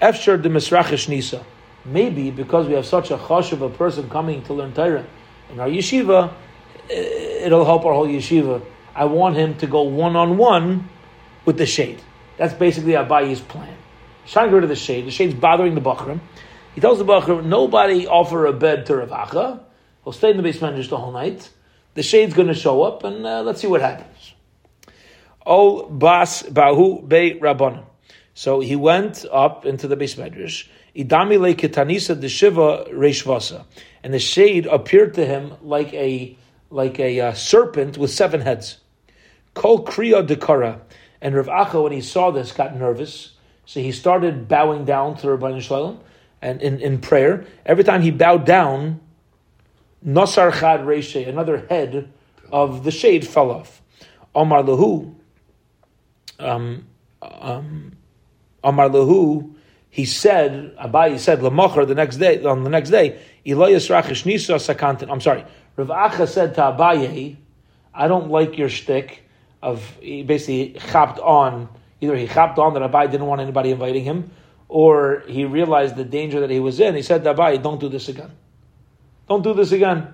Efshar 0.00 0.42
de 0.42 0.48
misrachish 0.48 1.08
nisa. 1.08 1.44
Maybe 1.84 2.30
because 2.30 2.66
we 2.66 2.74
have 2.74 2.86
such 2.86 3.10
a 3.10 3.16
chosh 3.16 3.52
of 3.52 3.62
a 3.62 3.68
person 3.68 4.08
coming 4.08 4.42
to 4.42 4.54
learn 4.54 4.72
Torah 4.72 5.04
in 5.52 5.60
our 5.60 5.68
yeshiva, 5.68 6.32
it'll 6.88 7.64
help 7.64 7.84
our 7.84 7.92
whole 7.92 8.08
yeshiva. 8.08 8.62
I 8.94 9.04
want 9.04 9.36
him 9.36 9.54
to 9.58 9.66
go 9.66 9.82
one 9.82 10.16
on 10.16 10.36
one 10.36 10.88
with 11.44 11.58
the 11.58 11.66
shade. 11.66 12.00
That's 12.36 12.54
basically 12.54 12.92
Abayi's 12.92 13.40
plan. 13.40 13.76
He's 14.24 14.32
trying 14.32 14.46
to 14.46 14.50
get 14.50 14.54
rid 14.54 14.64
of 14.64 14.70
the 14.70 14.76
shade. 14.76 15.06
The 15.06 15.10
shade's 15.10 15.34
bothering 15.34 15.74
the 15.74 15.80
Bachram. 15.80 16.20
He 16.74 16.80
tells 16.80 16.98
the 16.98 17.04
Bachram, 17.04 17.46
nobody 17.46 18.06
offer 18.06 18.46
a 18.46 18.52
bed 18.52 18.86
to 18.86 18.96
Rav 18.96 19.10
Acha. 19.10 19.60
He'll 20.04 20.12
stay 20.12 20.30
in 20.30 20.36
the 20.36 20.42
basement 20.42 20.76
just 20.76 20.90
the 20.90 20.96
whole 20.96 21.12
night. 21.12 21.50
The 21.94 22.02
shade's 22.02 22.34
going 22.34 22.48
to 22.48 22.54
show 22.54 22.82
up, 22.82 23.04
and 23.04 23.26
uh, 23.26 23.42
let's 23.42 23.60
see 23.60 23.66
what 23.66 23.82
happens. 23.82 24.32
Ol 25.44 25.88
bas 25.88 26.42
bahu 26.44 27.06
be 27.06 27.38
rabbanim. 27.40 27.84
So 28.34 28.60
he 28.60 28.76
went 28.76 29.26
up 29.30 29.66
into 29.66 29.88
the 29.88 29.96
beis 29.96 30.16
medrash. 30.16 30.68
Idami 30.96 31.38
le 31.38 31.54
ketanisa 31.54 32.18
de 32.18 32.28
shiva 32.28 32.86
reishvasa, 32.90 33.64
and 34.02 34.14
the 34.14 34.18
shade 34.18 34.66
appeared 34.66 35.14
to 35.14 35.26
him 35.26 35.54
like 35.62 35.92
a 35.94 36.36
like 36.70 36.98
a 36.98 37.20
uh, 37.20 37.32
serpent 37.34 37.98
with 37.98 38.10
seven 38.10 38.40
heads. 38.40 38.78
Kol 39.54 39.84
kriya 39.84 40.26
dekara, 40.26 40.80
and 41.22 41.36
Rav 41.36 41.46
Acha 41.46 41.82
when 41.82 41.92
he 41.92 42.00
saw 42.00 42.32
this 42.32 42.50
got 42.50 42.76
nervous, 42.76 43.32
so 43.64 43.80
he 43.80 43.92
started 43.92 44.48
bowing 44.48 44.84
down 44.84 45.16
to 45.18 45.30
Rabbi 45.30 45.60
Shalom 45.60 46.00
and 46.42 46.60
in, 46.60 46.80
in 46.80 46.98
prayer. 46.98 47.46
Every 47.64 47.84
time 47.84 48.02
he 48.02 48.10
bowed 48.10 48.44
down, 48.44 49.00
Nasar 50.04 50.50
Chad 50.50 50.80
Reishe, 50.80 51.26
another 51.26 51.64
head 51.70 52.12
of 52.50 52.82
the 52.82 52.90
shade 52.90 53.24
fell 53.24 53.52
off. 53.52 53.80
Omar 54.34 54.64
Lahu, 54.64 55.14
um, 56.40 56.86
um, 57.22 57.92
Amar 58.64 58.88
Lahu, 58.88 59.54
he 59.90 60.04
said, 60.04 60.76
Abai 60.76 61.20
said, 61.20 61.38
Lamachar 61.38 61.86
the 61.86 61.94
next 61.94 62.16
day, 62.16 62.42
on 62.44 62.64
the 62.64 62.70
next 62.70 62.90
day, 62.90 63.20
Ilayas 63.46 63.88
Rachish 63.88 64.26
Nisa 64.26 64.54
Sakantin. 64.54 65.08
I'm 65.08 65.20
sorry. 65.20 65.44
Rav 65.76 65.88
Acha 65.88 66.26
said 66.26 66.56
to 66.56 66.62
Abaye, 66.62 67.36
I 67.94 68.08
don't 68.08 68.28
like 68.28 68.58
your 68.58 68.68
shtick 68.68 69.21
of, 69.62 69.88
he 70.00 70.22
basically 70.22 70.78
chapped 70.90 71.18
on, 71.20 71.68
either 72.00 72.16
he 72.16 72.26
chapped 72.26 72.58
on 72.58 72.74
that 72.74 72.82
Abai 72.82 73.10
didn't 73.10 73.26
want 73.26 73.40
anybody 73.40 73.70
inviting 73.70 74.04
him, 74.04 74.30
or 74.68 75.22
he 75.28 75.44
realized 75.44 75.96
the 75.96 76.04
danger 76.04 76.40
that 76.40 76.50
he 76.50 76.60
was 76.60 76.80
in. 76.80 76.94
He 76.94 77.02
said 77.02 77.24
to 77.24 77.34
Abai, 77.34 77.62
don't 77.62 77.78
do 77.78 77.88
this 77.88 78.08
again. 78.08 78.32
Don't 79.28 79.42
do 79.42 79.54
this 79.54 79.72
again. 79.72 80.12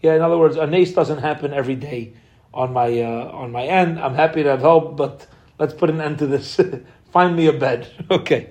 Yeah, 0.00 0.14
in 0.14 0.22
other 0.22 0.38
words, 0.38 0.56
a 0.56 0.66
nace 0.66 0.92
doesn't 0.92 1.18
happen 1.18 1.52
every 1.52 1.74
day 1.74 2.12
on 2.54 2.72
my 2.72 3.00
uh, 3.02 3.30
on 3.32 3.52
my 3.52 3.64
end. 3.64 3.98
I'm 3.98 4.14
happy 4.14 4.42
to 4.42 4.50
have 4.50 4.60
help, 4.60 4.96
but 4.96 5.26
let's 5.58 5.74
put 5.74 5.90
an 5.90 6.00
end 6.00 6.18
to 6.20 6.26
this. 6.26 6.60
Find 7.12 7.36
me 7.36 7.46
a 7.46 7.52
bed. 7.52 7.88
Okay. 8.10 8.50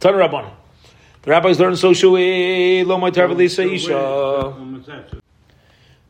Tan 0.00 0.14
Rabban. 0.14 0.50
The 1.22 1.30
rabbis 1.30 1.60
learn 1.60 1.76
so 1.76 1.92
shui 1.92 2.82
lo 2.84 2.96
my 2.96 3.08
isha. 3.08 3.66
wait, 3.66 3.90
um, 3.92 4.72
what's 4.72 4.86
that? 4.86 5.12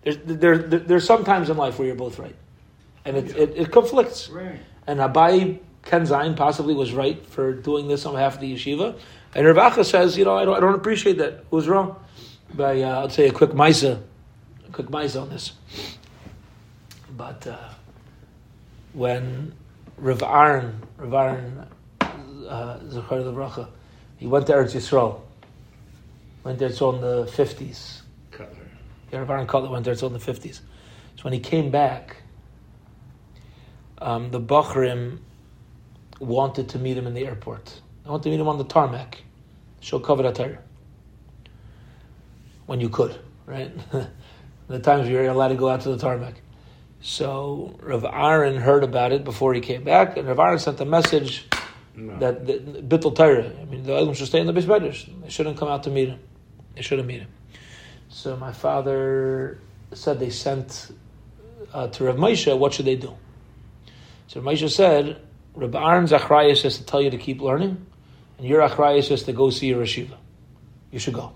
There's 0.03 0.17
there, 0.25 0.59
there, 0.59 0.81
there's 0.81 1.05
some 1.05 1.25
times 1.25 1.51
in 1.51 1.57
life 1.57 1.79
where 1.79 1.87
you're 1.87 1.97
both 1.97 2.19
right, 2.19 2.37
and 3.05 3.17
it, 3.17 3.37
it, 3.37 3.53
it 3.57 3.73
conflicts. 3.73 4.29
Right. 4.29 4.61
And 4.87 4.99
Abai 5.01 5.61
Ken 5.83 6.07
Zion 6.07 6.35
possibly 6.35 6.75
was 6.75 6.93
right 6.93 7.25
for 7.27 7.53
doing 7.53 7.89
this 7.89 8.05
on 8.07 8.15
behalf 8.15 8.35
of 8.35 8.41
the 8.41 8.55
yeshiva. 8.55 8.99
And 9.35 9.47
Rav 9.47 9.73
Acha 9.73 9.85
says, 9.85 10.19
you 10.19 10.25
know, 10.25 10.37
I 10.37 10.45
don't, 10.45 10.57
I 10.57 10.61
don't 10.61 10.75
appreciate 10.75 11.19
that. 11.19 11.45
Who's 11.51 11.69
wrong? 11.69 11.97
By, 12.53 12.83
uh, 12.83 13.01
I'll 13.01 13.11
say 13.11 13.29
a 13.29 13.33
quick 13.33 13.51
misa, 13.51 14.03
a 14.69 14.73
quick 14.73 14.89
misa 14.89 15.23
on 15.23 15.31
this. 15.31 15.53
But 17.17 17.47
uh, 17.47 17.57
when 18.93 19.55
Rav 19.97 20.23
Aaron, 20.23 20.83
Rav 20.99 21.15
Aaron, 21.15 21.67
uh, 22.01 22.79
Bracha, 22.81 23.69
he 24.17 24.27
went 24.27 24.47
to 24.49 24.53
Eretz 24.53 24.75
Yisrael. 24.75 25.21
Went 26.43 26.59
there 26.59 26.73
so 26.73 26.95
in 26.95 27.01
the 27.01 27.25
50s. 27.27 28.00
Kotler. 29.11 29.13
Yeah, 29.13 29.19
Rav 29.21 29.31
Aaron 29.31 29.47
Kotler 29.47 29.71
went 29.71 29.85
there 29.85 29.95
in 29.95 30.13
the 30.13 30.19
50s. 30.19 30.61
So 31.17 31.23
when 31.23 31.33
he 31.33 31.41
came 31.41 31.71
back, 31.71 32.17
um, 33.99 34.31
the 34.31 34.41
Bachrim 34.41 35.19
wanted 36.19 36.69
to 36.71 36.79
meet 36.79 36.97
him 36.97 37.07
in 37.07 37.15
the 37.15 37.27
airport. 37.27 37.81
They 38.05 38.11
wanted 38.11 38.25
to 38.25 38.31
meet 38.31 38.41
him 38.41 38.49
on 38.49 38.59
the 38.59 38.65
tarmac. 38.65 39.23
Show 39.81 39.99
Torah. 39.99 40.59
When 42.67 42.81
you 42.81 42.89
could, 42.89 43.19
right? 43.47 43.73
the 44.69 44.79
times 44.79 45.09
you 45.09 45.17
were 45.17 45.27
allowed 45.27 45.49
to 45.49 45.55
go 45.55 45.69
out 45.69 45.81
to 45.83 45.89
the 45.89 45.99
tarmac. 45.99 46.41
So 47.01 47.79
Rav 47.83 48.05
Aaron 48.05 48.57
heard 48.57 48.85
about 48.85 49.13
it 49.13 49.25
before 49.25 49.55
he 49.55 49.61
came 49.61 49.85
back, 49.85 50.17
and 50.17 50.29
Rav 50.29 50.39
Aaron 50.39 50.59
sent 50.59 50.81
a 50.81 50.85
message 50.85 51.47
No. 51.97 52.19
that, 52.19 52.47
that 52.47 52.89
Bittul 52.89 53.17
Torah. 53.17 53.51
I 53.61 53.65
mean, 53.65 53.85
the 53.85 53.95
Elam 53.95 54.15
should 54.15 54.27
stay 54.27 54.41
in 54.41 54.47
the 54.47 54.53
Bismedish. 54.53 55.09
They 55.23 55.31
shouldn't 55.31 55.57
come 55.57 55.69
out 55.69 55.83
to 55.85 55.91
meet 55.91 56.09
him. 56.11 56.21
They 56.77 56.83
shouldn't 56.83 57.09
meet 57.09 57.21
him. 57.21 57.29
So 58.11 58.37
my 58.37 58.53
father 58.53 59.59
said 59.93 60.19
they 60.19 60.31
sent 60.31 60.91
uh, 61.73 61.87
to 61.89 62.05
Rav 62.05 62.17
Moshe, 62.17 62.59
what 62.59 62.75
should 62.75 62.87
they 62.87 62.97
do? 62.97 63.17
So 64.27 64.41
Rav 64.41 64.55
Moshe 64.55 64.69
said, 64.69 65.21
Rav 65.55 65.75
Aaron's 65.75 66.11
achrayas 66.11 66.65
is 66.65 66.79
to 66.79 66.85
tell 66.85 67.01
you 67.01 67.11
to 67.11 67.19
keep 67.19 67.41
learning, 67.41 67.87
and 68.37 68.47
your 68.47 68.69
achrayas 68.69 69.11
is 69.13 69.23
to 69.25 69.33
go 69.33 69.51
see 69.51 69.69
your 69.69 69.85
yeshiva. 69.85 70.17
You 70.91 70.99
should 70.99 71.15
go. 71.15 71.33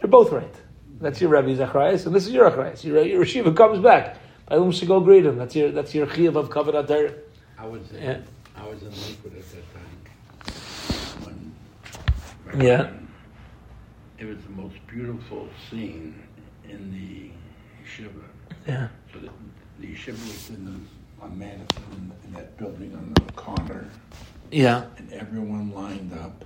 You're 0.00 0.10
both 0.10 0.32
right. 0.32 0.54
That's 1.00 1.20
your 1.20 1.30
Rebbe's 1.30 1.58
achrayas, 1.58 2.04
and 2.06 2.14
this 2.14 2.26
is 2.26 2.32
your 2.34 2.50
achrayas. 2.50 2.84
Your, 2.84 3.02
your 3.02 3.24
yeshiva 3.24 3.56
comes 3.56 3.80
back. 3.80 4.18
Elam 4.48 4.70
should 4.70 4.88
go 4.88 5.00
greet 5.00 5.24
him. 5.24 5.38
That's 5.38 5.56
your 5.56 5.70
that's 5.70 5.94
your 5.94 6.06
chiyuv 6.06 6.36
of 6.36 6.50
kavod 6.50 6.86
Torah. 6.86 7.14
I 7.58 7.66
was 7.66 7.90
in, 7.92 8.02
Yeah. 8.02 8.18
I 8.54 8.68
was 8.68 8.82
in 8.82 8.90
Lakewood 8.90 9.36
at 9.38 9.44
that 9.50 9.64
time. 9.72 11.54
When, 12.52 12.66
Yeah. 12.66 12.90
It 14.18 14.26
was 14.26 14.38
the 14.44 14.50
most 14.50 14.74
beautiful 14.86 15.48
scene 15.70 16.22
in 16.68 16.92
the 16.92 17.30
yeshiva. 17.84 18.22
Yeah. 18.66 18.88
So 19.12 19.18
the, 19.20 19.30
the 19.80 19.94
yeshiva 19.94 20.12
was 20.12 20.50
in 20.50 20.64
the, 20.64 21.24
on 21.24 21.38
Madison, 21.38 22.12
in 22.24 22.32
that 22.32 22.56
building 22.56 22.94
on 22.94 23.12
the 23.14 23.32
corner, 23.32 23.88
Yeah. 24.50 24.84
and 24.98 25.12
everyone 25.12 25.72
lined 25.72 26.12
up 26.12 26.44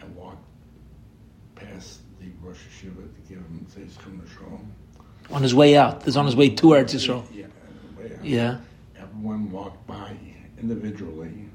and 0.00 0.14
walked 0.14 0.44
past 1.54 2.00
the 2.20 2.26
Rosh 2.42 2.58
Yeshiva 2.58 2.96
to 3.14 3.20
give 3.28 3.38
him 3.38 3.66
Zeis 3.74 3.92
Shalom. 4.02 4.72
On 5.30 5.42
his 5.42 5.54
way 5.54 5.76
out. 5.76 6.02
He's 6.02 6.16
on 6.16 6.26
his 6.26 6.36
way 6.36 6.50
to 6.50 6.66
Eretz 6.66 6.94
Yisrael. 6.94 7.24
Yeah, 7.32 7.44
on 7.44 7.50
the 7.96 8.02
way 8.02 8.14
out. 8.16 8.24
Yeah. 8.24 8.56
Everyone 9.00 9.50
walked 9.50 9.86
by 9.86 10.16
individually, 10.60 11.48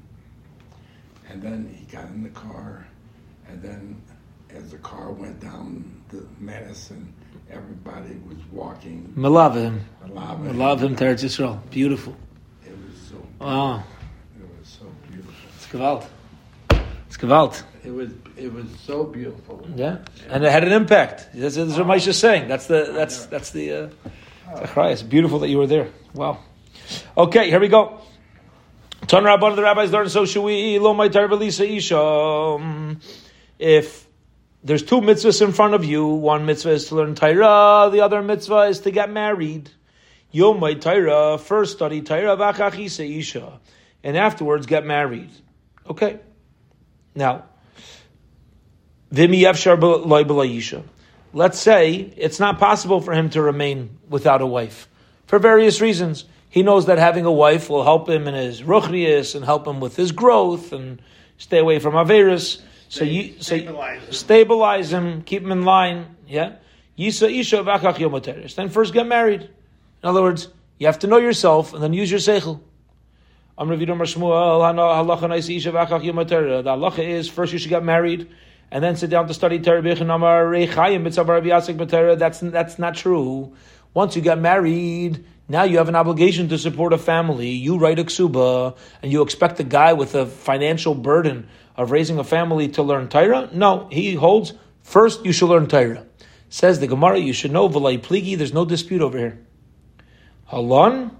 and 1.30 1.40
then 1.42 1.72
he 1.78 1.84
got 1.86 2.06
in 2.06 2.22
the 2.22 2.28
car, 2.30 2.86
and 3.48 3.62
then 3.62 4.00
as 4.54 4.70
the 4.70 4.78
car 4.78 5.10
went 5.12 5.40
down 5.40 6.02
the 6.08 6.26
Madison, 6.38 7.12
everybody 7.50 8.14
was 8.28 8.38
walking. 8.52 9.12
I 9.16 9.28
love 9.28 9.56
him. 9.56 9.84
Alava. 10.04 10.48
I 10.48 10.52
love 10.52 10.82
him 10.82 10.96
to 10.96 11.04
Eretz 11.04 11.24
Yisrael. 11.24 11.58
Beautiful. 11.70 12.16
It 12.64 12.72
was 12.72 12.96
so. 13.08 13.16
Wow. 13.16 13.46
Ah. 13.46 13.84
It 14.40 14.58
was 14.58 14.68
so 14.68 14.86
beautiful. 15.10 15.34
It's 15.56 15.66
gewalt. 15.66 16.06
It's 17.06 17.16
gewalt. 17.16 17.62
It 17.84 17.90
was. 17.90 18.10
It 18.36 18.52
was 18.52 18.66
so 18.84 19.04
beautiful. 19.04 19.66
Yeah. 19.74 19.98
And 20.28 20.44
it 20.44 20.52
had 20.52 20.64
an 20.64 20.72
impact. 20.72 21.28
That's, 21.34 21.56
that's 21.56 21.72
what 21.72 21.82
ah. 21.82 21.94
Moshe 21.94 22.08
is 22.08 22.18
saying. 22.18 22.48
That's 22.48 22.66
the, 22.66 22.90
that's, 22.92 23.24
ah. 23.24 23.28
that's 23.30 23.50
the, 23.50 23.72
uh. 23.72 23.88
It's 24.50 25.02
beautiful 25.02 25.40
that 25.40 25.48
you 25.48 25.58
were 25.58 25.66
there. 25.66 25.90
Wow. 26.14 26.38
Okay, 27.16 27.50
here 27.50 27.60
we 27.60 27.68
go. 27.68 28.00
Ton 29.06 29.24
Rabban, 29.24 29.56
the 29.56 29.62
rabbis 29.62 29.92
learn, 29.92 30.08
so 30.08 30.24
should 30.24 30.42
we, 30.42 30.78
lo 30.78 30.94
my 30.94 31.06
Isha. 31.06 32.96
If 33.58 34.07
there's 34.62 34.82
two 34.82 35.00
mitzvahs 35.00 35.40
in 35.40 35.52
front 35.52 35.74
of 35.74 35.84
you, 35.84 36.06
one 36.06 36.46
mitzvah 36.46 36.70
is 36.70 36.86
to 36.86 36.96
learn 36.96 37.14
Torah, 37.14 37.88
the 37.92 38.00
other 38.00 38.22
mitzvah 38.22 38.62
is 38.62 38.80
to 38.80 38.90
get 38.90 39.10
married. 39.10 39.70
Yom 40.30 40.60
my 40.60 40.74
Torah, 40.74 41.38
first 41.38 41.76
study 41.76 42.02
Torah, 42.02 42.36
v'achachisa 42.36 43.18
Isha, 43.18 43.60
and 44.02 44.16
afterwards 44.16 44.66
get 44.66 44.84
married. 44.84 45.30
Okay. 45.88 46.20
Now. 47.14 47.44
Let's 51.32 51.58
say 51.58 51.94
it's 52.16 52.40
not 52.40 52.58
possible 52.58 53.00
for 53.00 53.14
him 53.14 53.30
to 53.30 53.40
remain 53.40 53.98
without 54.08 54.42
a 54.42 54.46
wife 54.46 54.88
for 55.26 55.38
various 55.38 55.80
reasons. 55.80 56.26
He 56.50 56.62
knows 56.62 56.86
that 56.86 56.98
having 56.98 57.24
a 57.24 57.32
wife 57.32 57.70
will 57.70 57.84
help 57.84 58.08
him 58.08 58.26
in 58.28 58.34
his 58.34 58.62
ruchnius 58.62 59.34
and 59.34 59.44
help 59.44 59.66
him 59.66 59.80
with 59.80 59.96
his 59.96 60.12
growth 60.12 60.72
and 60.72 61.00
stay 61.38 61.58
away 61.58 61.78
from 61.78 61.94
averus. 61.94 62.60
So 62.88 63.04
you 63.04 63.34
so 63.40 63.56
Stabilize 63.56 64.02
him. 64.02 64.12
stabilize 64.12 64.92
him, 64.92 65.22
keep 65.22 65.42
him 65.42 65.52
in 65.52 65.62
line. 65.62 66.16
Yeah, 66.26 66.56
Yisa 66.98 67.30
Isha 67.32 67.58
v'achach 67.58 67.96
yomoteres. 67.96 68.54
Then 68.54 68.70
first 68.70 68.92
get 68.92 69.06
married. 69.06 69.42
In 69.42 70.08
other 70.08 70.22
words, 70.22 70.48
you 70.78 70.86
have 70.86 70.98
to 71.00 71.06
know 71.06 71.18
yourself 71.18 71.74
and 71.74 71.82
then 71.82 71.92
use 71.92 72.10
your 72.10 72.20
seichel. 72.20 72.60
Amr 73.58 73.76
Vidom 73.76 73.98
Shmuel, 73.98 74.60
halacha 74.62 75.28
naisi 75.28 75.56
isha 75.56 75.72
v'achach 75.72 76.02
yom. 76.04 76.16
The 76.16 76.22
halacha 76.24 77.06
is 77.06 77.28
first 77.28 77.52
you 77.52 77.58
should 77.58 77.68
get 77.68 77.84
married 77.84 78.28
and 78.70 78.82
then 78.82 78.96
sit 78.96 79.10
down 79.10 79.26
to 79.26 79.34
study 79.34 79.58
Torah. 79.58 79.82
B'ichin 79.82 80.14
Amar 80.14 80.46
Reichayim 80.46 81.02
mitzvah 81.02 81.24
Rabbi 81.24 81.48
Yasek 81.48 81.76
b'Torah. 81.76 82.18
That's 82.18 82.40
that's 82.40 82.78
not 82.78 82.94
true. 82.94 83.54
Once 83.94 84.16
you 84.16 84.22
get 84.22 84.38
married, 84.38 85.24
now 85.48 85.64
you 85.64 85.78
have 85.78 85.88
an 85.88 85.96
obligation 85.96 86.48
to 86.50 86.58
support 86.58 86.92
a 86.92 86.98
family. 86.98 87.50
You 87.50 87.78
write 87.78 87.98
a 87.98 88.04
ksuba, 88.04 88.76
and 89.02 89.10
you 89.10 89.22
expect 89.22 89.58
a 89.60 89.64
guy 89.64 89.94
with 89.94 90.14
a 90.14 90.26
financial 90.26 90.94
burden 90.94 91.48
of 91.78 91.92
raising 91.92 92.18
a 92.18 92.24
family 92.24 92.68
to 92.68 92.82
learn 92.82 93.08
Torah? 93.08 93.48
No, 93.52 93.88
he 93.90 94.14
holds 94.14 94.52
first 94.82 95.24
you 95.24 95.32
should 95.32 95.48
learn 95.48 95.68
Torah. 95.68 96.04
Says 96.50 96.80
the 96.80 96.86
Gemara, 96.86 97.18
you 97.18 97.32
should 97.32 97.52
know 97.52 97.68
v'lay 97.68 97.98
pligi. 97.98 98.36
There's 98.36 98.52
no 98.52 98.64
dispute 98.64 99.00
over 99.00 99.16
here. 99.16 99.38
Halon 100.50 101.12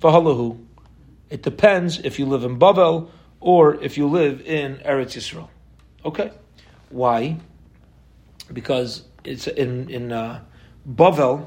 v'halahu. 0.00 0.58
It 1.30 1.42
depends 1.42 1.98
if 2.00 2.18
you 2.18 2.26
live 2.26 2.44
in 2.44 2.58
Bavel 2.58 3.08
or 3.40 3.76
if 3.82 3.96
you 3.96 4.08
live 4.08 4.40
in 4.42 4.76
Eretz 4.78 5.16
Yisrael. 5.16 5.48
Okay, 6.04 6.32
why? 6.90 7.38
Because 8.52 9.04
it's 9.24 9.46
in 9.46 9.88
in 9.88 10.10
uh, 10.10 10.40
Bavel. 10.88 11.46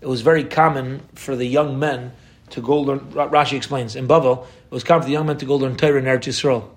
It 0.00 0.06
was 0.06 0.20
very 0.20 0.44
common 0.44 1.02
for 1.14 1.34
the 1.34 1.44
young 1.44 1.78
men 1.78 2.12
to 2.50 2.62
go 2.62 2.80
learn. 2.80 3.00
Rashi 3.10 3.56
explains 3.56 3.96
in 3.96 4.06
Bavel, 4.06 4.44
it 4.44 4.70
was 4.70 4.84
common 4.84 5.02
for 5.02 5.06
the 5.06 5.12
young 5.12 5.26
men 5.26 5.38
to 5.38 5.44
go 5.44 5.56
learn 5.56 5.76
Torah 5.76 5.98
in 5.98 6.04
Eretz 6.04 6.28
Yisrael. 6.28 6.68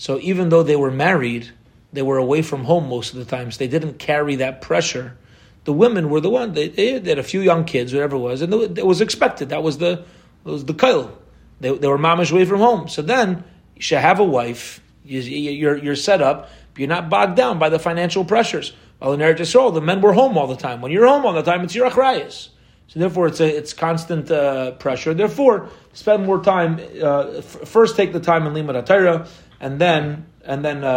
So 0.00 0.18
even 0.20 0.48
though 0.48 0.62
they 0.62 0.76
were 0.76 0.90
married, 0.90 1.50
they 1.92 2.00
were 2.00 2.16
away 2.16 2.40
from 2.40 2.64
home 2.64 2.88
most 2.88 3.12
of 3.12 3.18
the 3.18 3.26
times. 3.26 3.58
They 3.58 3.68
didn't 3.68 3.98
carry 3.98 4.36
that 4.36 4.62
pressure. 4.62 5.18
The 5.64 5.74
women 5.74 6.08
were 6.08 6.22
the 6.22 6.30
one. 6.30 6.54
They, 6.54 6.68
they 6.68 6.92
had 6.92 7.18
a 7.18 7.22
few 7.22 7.42
young 7.42 7.66
kids, 7.66 7.92
whatever 7.92 8.16
it 8.16 8.20
was, 8.20 8.40
and 8.40 8.50
it 8.78 8.86
was 8.86 9.02
expected. 9.02 9.50
That 9.50 9.62
was 9.62 9.76
the 9.76 10.06
was 10.42 10.64
the 10.64 10.72
kail. 10.72 11.18
They, 11.60 11.76
they 11.76 11.86
were 11.86 11.98
mamish 11.98 12.32
away 12.32 12.46
from 12.46 12.60
home. 12.60 12.88
So 12.88 13.02
then 13.02 13.44
you 13.76 13.82
should 13.82 13.98
have 13.98 14.20
a 14.20 14.24
wife. 14.24 14.80
You, 15.04 15.20
you're 15.20 15.76
you're 15.76 15.96
set 15.96 16.22
up. 16.22 16.48
You're 16.78 16.88
not 16.88 17.10
bogged 17.10 17.36
down 17.36 17.58
by 17.58 17.68
the 17.68 17.78
financial 17.78 18.24
pressures. 18.24 18.72
While 19.00 19.12
in 19.12 19.20
Eretz 19.20 19.40
Yisrael, 19.40 19.74
the 19.74 19.82
men 19.82 20.00
were 20.00 20.14
home 20.14 20.38
all 20.38 20.46
the 20.46 20.56
time. 20.56 20.80
When 20.80 20.92
you're 20.92 21.06
home 21.06 21.26
all 21.26 21.34
the 21.34 21.42
time, 21.42 21.62
it's 21.62 21.74
your 21.74 21.90
achrayas. 21.90 22.48
So 22.86 23.00
therefore, 23.00 23.26
it's 23.26 23.40
a, 23.40 23.54
it's 23.54 23.74
constant 23.74 24.30
uh, 24.30 24.70
pressure. 24.72 25.12
Therefore, 25.12 25.68
spend 25.92 26.24
more 26.24 26.42
time. 26.42 26.80
Uh, 27.02 27.32
f- 27.36 27.68
first, 27.68 27.96
take 27.96 28.14
the 28.14 28.20
time 28.20 28.46
in 28.46 28.54
limud 28.54 28.86
Torah, 28.86 29.28
and 29.60 29.80
then 29.80 30.26
and 30.44 30.64
then 30.64 30.82
uh, 30.84 30.88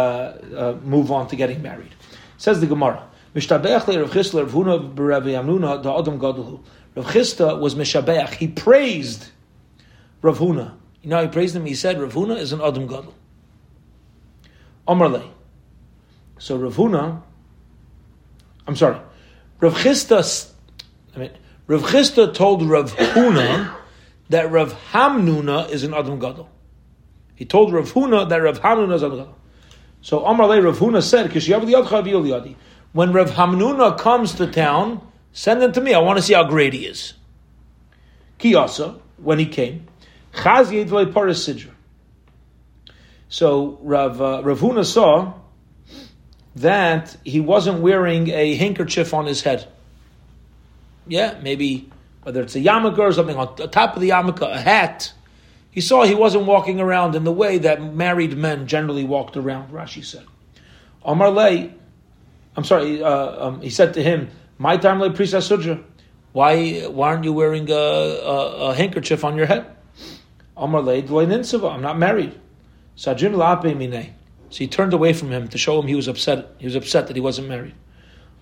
uh, 0.56 0.78
move 0.82 1.10
on 1.12 1.28
to 1.28 1.36
getting 1.36 1.62
married. 1.62 1.94
Says 2.38 2.60
the 2.60 2.66
Gemara. 2.66 3.08
Rav 3.34 3.44
Chisda 7.06 7.58
was 7.60 7.74
mishabech. 7.74 8.34
He 8.34 8.48
praised 8.48 9.30
Rav 10.22 10.38
Huna. 10.38 10.74
You 11.02 11.10
know, 11.10 11.20
he 11.22 11.28
praised 11.28 11.54
him. 11.56 11.66
He 11.66 11.74
said 11.74 12.00
Rav 12.00 12.14
Huna 12.14 12.38
is 12.38 12.52
an 12.52 12.60
Adam 12.60 12.86
Gadol. 12.86 13.14
Omerle. 14.86 15.28
So 16.38 16.56
Rav 16.56 16.74
Huna. 16.76 17.22
I'm 18.66 18.76
sorry. 18.76 19.00
Rav 19.60 19.74
Chisda. 19.74 20.18
s- 20.18 20.52
I 21.14 21.18
mean, 21.18 21.30
Rav 21.66 21.82
Chisda 21.82 22.32
told 22.32 22.62
Rav 22.62 22.94
Huna 22.94 23.74
that 24.30 24.50
Rav 24.50 24.72
Hamnuna 24.92 25.68
is 25.70 25.82
an 25.84 25.92
Adam 25.92 26.18
Gadol. 26.18 26.48
He 27.34 27.44
told 27.44 27.72
Rav 27.72 27.92
Huna 27.92 28.28
that 28.28 28.36
Rav 28.36 28.60
Hamnuna 28.60 28.94
is 28.94 29.02
Adam 29.02 29.18
Gadol. 29.18 29.36
So 30.02 30.24
Amar 30.24 30.46
Le 30.46 30.62
Rav 30.62 30.78
Huna 30.78 31.02
said. 31.02 31.32
When 32.92 33.12
Rav 33.12 33.30
Hamnuna 33.30 33.98
comes 33.98 34.34
to 34.34 34.46
town, 34.46 35.00
send 35.32 35.62
him 35.62 35.72
to 35.72 35.80
me. 35.80 35.94
I 35.94 35.98
want 35.98 36.18
to 36.18 36.22
see 36.22 36.34
how 36.34 36.44
great 36.44 36.72
he 36.72 36.86
is. 36.86 37.14
Kiyasa, 38.38 39.00
when 39.16 39.38
he 39.38 39.46
came. 39.46 39.86
So 43.28 43.78
Rav, 43.82 44.20
uh, 44.20 44.42
Rav 44.44 44.60
Huna 44.60 44.84
saw 44.84 45.34
that 46.56 47.16
he 47.24 47.40
wasn't 47.40 47.80
wearing 47.80 48.28
a 48.28 48.54
handkerchief 48.54 49.12
on 49.12 49.26
his 49.26 49.42
head. 49.42 49.66
Yeah, 51.06 51.38
maybe 51.42 51.90
whether 52.22 52.42
it's 52.42 52.54
a 52.54 52.60
yarmulke 52.60 52.98
or 52.98 53.12
something 53.12 53.36
on 53.36 53.54
the 53.56 53.66
top 53.68 53.96
of 53.96 54.02
the 54.02 54.10
yarmulke, 54.10 54.42
a 54.42 54.60
hat. 54.60 55.12
He 55.74 55.80
saw 55.80 56.04
he 56.04 56.14
wasn't 56.14 56.46
walking 56.46 56.78
around 56.78 57.16
in 57.16 57.24
the 57.24 57.32
way 57.32 57.58
that 57.58 57.82
married 57.82 58.36
men 58.36 58.68
generally 58.68 59.02
walked 59.02 59.36
around. 59.36 59.72
Rashi 59.72 60.04
said, 60.04 60.24
"Omar 61.04 61.30
lay." 61.30 61.74
I'm 62.56 62.62
sorry. 62.62 63.02
Uh, 63.02 63.46
um, 63.46 63.60
he 63.60 63.70
said 63.70 63.94
to 63.94 64.02
him, 64.02 64.30
"My 64.56 64.76
time 64.76 65.00
lay 65.00 65.08
prisa 65.08 65.42
sudra. 65.42 65.80
Why, 66.30 66.82
why 66.82 67.08
aren't 67.08 67.24
you 67.24 67.32
wearing 67.32 67.68
a, 67.70 67.74
a, 67.74 68.70
a 68.70 68.74
handkerchief 68.74 69.24
on 69.24 69.36
your 69.36 69.46
head?" 69.46 69.66
Omar 70.56 70.80
lay 70.80 71.00
I'm 71.00 71.82
not 71.82 71.98
married. 71.98 72.38
Lape 73.04 73.76
mine. 73.76 74.14
So 74.50 74.58
he 74.58 74.68
turned 74.68 74.94
away 74.94 75.12
from 75.12 75.32
him 75.32 75.48
to 75.48 75.58
show 75.58 75.80
him 75.80 75.88
he 75.88 75.96
was 75.96 76.06
upset. 76.06 76.54
He 76.58 76.66
was 76.66 76.76
upset 76.76 77.08
that 77.08 77.16
he 77.16 77.20
wasn't 77.20 77.48
married. 77.48 77.74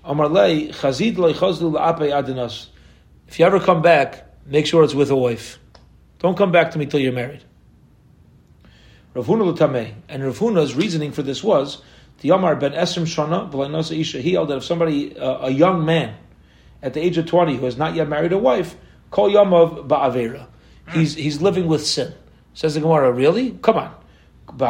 Amar 0.05 0.28
lei 0.28 0.68
chazid 0.68 1.16
chazlu 1.16 1.80
adinas. 1.80 2.66
If 3.26 3.39
you 3.39 3.47
ever 3.47 3.59
come 3.59 3.80
back, 3.80 4.26
make 4.45 4.66
sure 4.66 4.85
it's 4.85 4.93
with 4.93 5.11
a 5.11 5.16
wife. 5.16 5.59
Don't 6.22 6.36
come 6.36 6.52
back 6.52 6.70
to 6.70 6.78
me 6.78 6.86
till 6.86 7.00
you're 7.00 7.12
married. 7.12 7.42
Rav 9.12 9.26
Huna 9.26 9.44
l'tamei, 9.44 9.92
and 10.08 10.24
Rav 10.24 10.38
Huna's 10.38 10.74
reasoning 10.74 11.10
for 11.10 11.22
this 11.22 11.42
was 11.42 11.82
the 12.20 12.28
Yamar 12.28 12.58
ben 12.58 12.72
Esrim 12.72 13.02
Shana 13.02 13.50
v'lainosa 13.50 13.98
isha. 13.98 14.20
He 14.20 14.34
held 14.34 14.48
that 14.48 14.58
if 14.58 14.64
somebody, 14.64 15.18
uh, 15.18 15.48
a 15.48 15.50
young 15.50 15.84
man, 15.84 16.14
at 16.80 16.94
the 16.94 17.00
age 17.00 17.18
of 17.18 17.26
twenty, 17.26 17.56
who 17.56 17.64
has 17.64 17.76
not 17.76 17.96
yet 17.96 18.08
married 18.08 18.32
a 18.32 18.38
wife, 18.38 18.76
call 19.10 19.30
Yamav 19.30 19.88
ba'avera. 19.88 20.46
He's 20.92 21.14
he's 21.14 21.42
living 21.42 21.66
with 21.66 21.84
sin. 21.84 22.14
Says 22.54 22.74
the 22.74 22.80
Gemara, 22.80 23.12
really? 23.12 23.58
Come 23.62 23.76
on. 23.76 23.94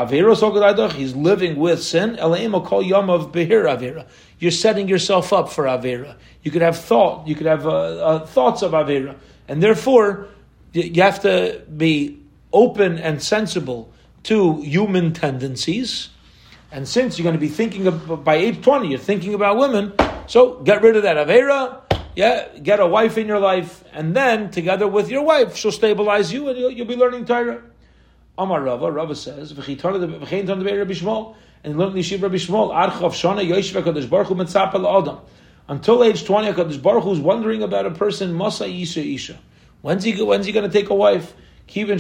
He's 0.09 1.15
living 1.15 1.57
with 1.57 1.83
sin. 1.83 2.17
Call 2.17 2.35
of 2.35 3.33
behir 3.33 4.07
You're 4.39 4.51
setting 4.51 4.89
yourself 4.89 5.33
up 5.33 5.51
for 5.51 5.65
Avera. 5.65 6.17
You 6.43 6.51
could 6.51 6.63
have 6.63 6.79
thought, 6.79 7.27
you 7.27 7.35
could 7.35 7.47
have 7.47 7.67
uh, 7.67 7.71
uh, 7.71 8.27
thoughts 8.27 8.63
of 8.63 8.73
Avera. 8.73 9.17
And 9.49 9.63
therefore, 9.63 10.29
you 10.73 11.03
have 11.03 11.21
to 11.23 11.63
be 11.77 12.19
open 12.53 12.99
and 12.99 13.23
sensible 13.23 13.93
to 14.25 14.61
human 14.63 15.13
tendencies. 15.13 16.09
And 16.71 16.89
since 16.89 17.19
you're 17.19 17.25
going 17.25 17.35
to 17.35 17.41
be 17.41 17.49
thinking 17.49 17.87
of, 17.87 18.25
by 18.25 18.37
age 18.37 18.63
20, 18.63 18.89
you're 18.89 18.99
thinking 18.99 19.35
about 19.35 19.59
women, 19.59 19.93
so 20.27 20.61
get 20.63 20.83
rid 20.83 20.97
of 20.97 21.03
that 21.03 21.17
Avera. 21.17 21.81
Yeah, 22.15 22.47
get 22.59 22.81
a 22.81 22.87
wife 22.87 23.17
in 23.17 23.27
your 23.27 23.39
life, 23.39 23.85
and 23.93 24.15
then 24.15 24.51
together 24.51 24.87
with 24.87 25.11
your 25.11 25.23
wife, 25.23 25.57
she'll 25.57 25.73
stabilize 25.73 26.31
you 26.31 26.49
and 26.49 26.59
you'll, 26.59 26.71
you'll 26.71 26.87
be 26.87 26.97
learning 26.97 27.25
Torah. 27.25 27.63
Amar 28.37 28.63
Rava, 28.63 28.91
Rava 28.91 29.15
says, 29.15 29.53
"V'chitar 29.55 29.99
the 29.99 30.07
v'chein 30.07 30.47
ton 30.47 30.59
the 30.59 31.35
and 31.65 31.79
learn 31.79 31.93
Yeshiva 31.93 32.23
Rabbi 32.23 32.35
Shmuel, 32.35 32.75
Archav 32.75 33.13
Shana 33.13 33.47
Yoshiv 33.47 33.83
Hakadosh 33.83 34.09
Baruch 34.11 34.29
Hu 34.29 34.99
Adam." 34.99 35.19
Until 35.69 36.05
age 36.05 36.25
twenty, 36.25 36.53
Hakadosh 36.53 36.83
Baruch 36.83 37.05
Hu 37.05 37.13
is 37.13 37.21
wondering 37.21 37.63
about 37.63 37.87
a 37.87 37.91
person 37.91 38.35
Masa 38.35 38.69
Isha 38.69 39.03
Isha. 39.03 39.39
When's 39.83 40.05
he? 40.05 40.13
When's 40.23 40.47
he 40.47 40.53
going 40.53 40.69
to 40.69 40.73
take 40.73 40.91
a 40.91 40.95
wife? 40.95 41.35
Omer. 41.77 41.97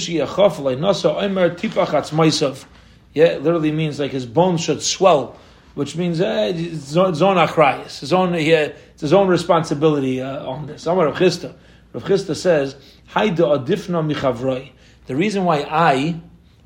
Yeah, 3.14 3.24
it 3.24 3.42
literally 3.42 3.72
means 3.72 4.00
like 4.00 4.10
his 4.10 4.26
bones 4.26 4.60
should 4.62 4.82
swell, 4.82 5.36
which 5.74 5.96
means 5.96 6.20
uh, 6.20 6.52
his 6.52 6.96
own 6.96 7.14
achrayas, 7.36 8.00
his 8.00 8.12
own 8.12 8.34
it's 8.34 9.00
his 9.00 9.12
own 9.12 9.28
responsibility 9.28 10.22
uh, 10.22 10.46
on 10.46 10.66
this. 10.66 10.86
Amar 10.86 11.06
Rav 11.06 11.16
Chisda. 11.16 11.54
Rav 11.92 12.04
Chisda 12.04 12.34
says, 12.34 12.76
"Hayda 13.10 13.64
adifna 13.66 14.02
michavroi." 14.10 14.72
The 15.06 15.16
reason 15.16 15.44
why 15.44 15.66
I 15.68 16.20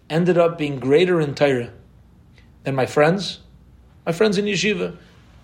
ended 0.09 0.39
up 0.39 0.59
being 0.59 0.79
greater 0.79 1.21
in 1.21 1.35
Torah 1.35 1.73
than 2.63 2.75
my 2.75 2.87
friends, 2.87 3.41
my 4.05 4.13
friends 4.13 4.39
in 4.39 4.45
yeshiva, 4.45 4.97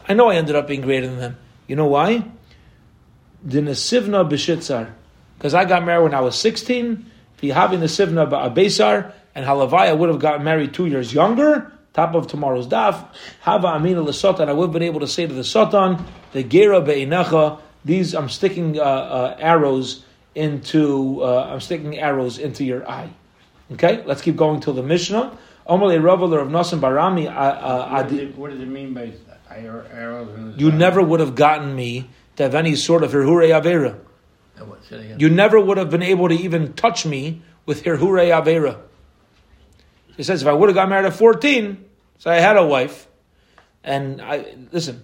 I 0.08 0.14
know 0.14 0.28
I 0.30 0.36
ended 0.36 0.54
up 0.54 0.68
being 0.68 0.82
greater 0.82 1.06
than 1.06 1.18
them. 1.18 1.38
You 1.66 1.76
know 1.76 1.86
why? 1.86 2.24
The 3.42 3.60
nesivna 3.60 4.28
b'shitzar. 4.28 4.92
Because 5.42 5.54
I 5.54 5.64
got 5.64 5.84
married 5.84 6.04
when 6.04 6.14
I 6.14 6.20
was 6.20 6.38
16, 6.38 7.04
having 7.50 7.80
the 7.80 7.86
sivna 7.86 8.30
ba'abesar, 8.30 9.12
and 9.34 9.44
Halavaya 9.44 9.98
would 9.98 10.08
have 10.08 10.20
gotten 10.20 10.44
married 10.44 10.72
two 10.72 10.86
years 10.86 11.12
younger, 11.12 11.72
top 11.94 12.14
of 12.14 12.28
tomorrow's 12.28 12.68
daf, 12.68 13.08
Hava 13.40 13.66
Amina 13.66 14.02
Lesatan, 14.02 14.48
I 14.48 14.52
would 14.52 14.66
have 14.66 14.72
been 14.72 14.84
able 14.84 15.00
to 15.00 15.08
say 15.08 15.26
to 15.26 15.34
the 15.34 15.42
Satan, 15.42 15.98
the 16.30 16.44
Gera 16.44 16.80
Be'inecha, 16.80 17.60
these, 17.84 18.14
I'm 18.14 18.28
sticking 18.28 18.78
uh, 18.78 18.84
uh, 18.84 19.36
arrows 19.40 20.04
into, 20.36 21.24
uh, 21.24 21.48
I'm 21.50 21.60
sticking 21.60 21.98
arrows 21.98 22.38
into 22.38 22.62
your 22.62 22.88
eye. 22.88 23.10
Okay, 23.72 24.04
let's 24.06 24.22
keep 24.22 24.36
going 24.36 24.60
till 24.60 24.74
the 24.74 24.84
Mishnah. 24.84 25.36
Omale 25.68 25.96
of 26.40 26.48
Nasim 26.50 26.78
Barami. 26.78 27.26
Uh, 27.26 27.30
uh, 27.30 27.88
what, 27.90 28.08
does 28.08 28.18
it, 28.18 28.38
what 28.38 28.50
does 28.52 28.60
it 28.60 28.68
mean 28.68 28.94
by 28.94 29.12
arrows? 29.50 30.56
You 30.56 30.70
never 30.70 31.02
would 31.02 31.18
have 31.18 31.34
gotten 31.34 31.74
me 31.74 32.08
to 32.36 32.44
have 32.44 32.54
any 32.54 32.76
sort 32.76 33.02
of 33.02 33.10
Hirhure 33.10 33.48
Avera. 33.60 33.98
You 35.18 35.28
never 35.28 35.60
would 35.60 35.78
have 35.78 35.90
been 35.90 36.02
able 36.02 36.28
to 36.28 36.34
even 36.34 36.72
touch 36.74 37.06
me 37.06 37.42
with 37.66 37.84
Hirhure 37.84 38.30
Avera. 38.30 38.80
He 40.16 40.22
says, 40.22 40.42
if 40.42 40.48
I 40.48 40.52
would 40.52 40.68
have 40.68 40.74
got 40.74 40.88
married 40.88 41.06
at 41.06 41.14
14, 41.14 41.84
so 42.18 42.30
I 42.30 42.36
had 42.36 42.56
a 42.56 42.66
wife, 42.66 43.08
and 43.82 44.20
I, 44.20 44.54
listen, 44.70 45.02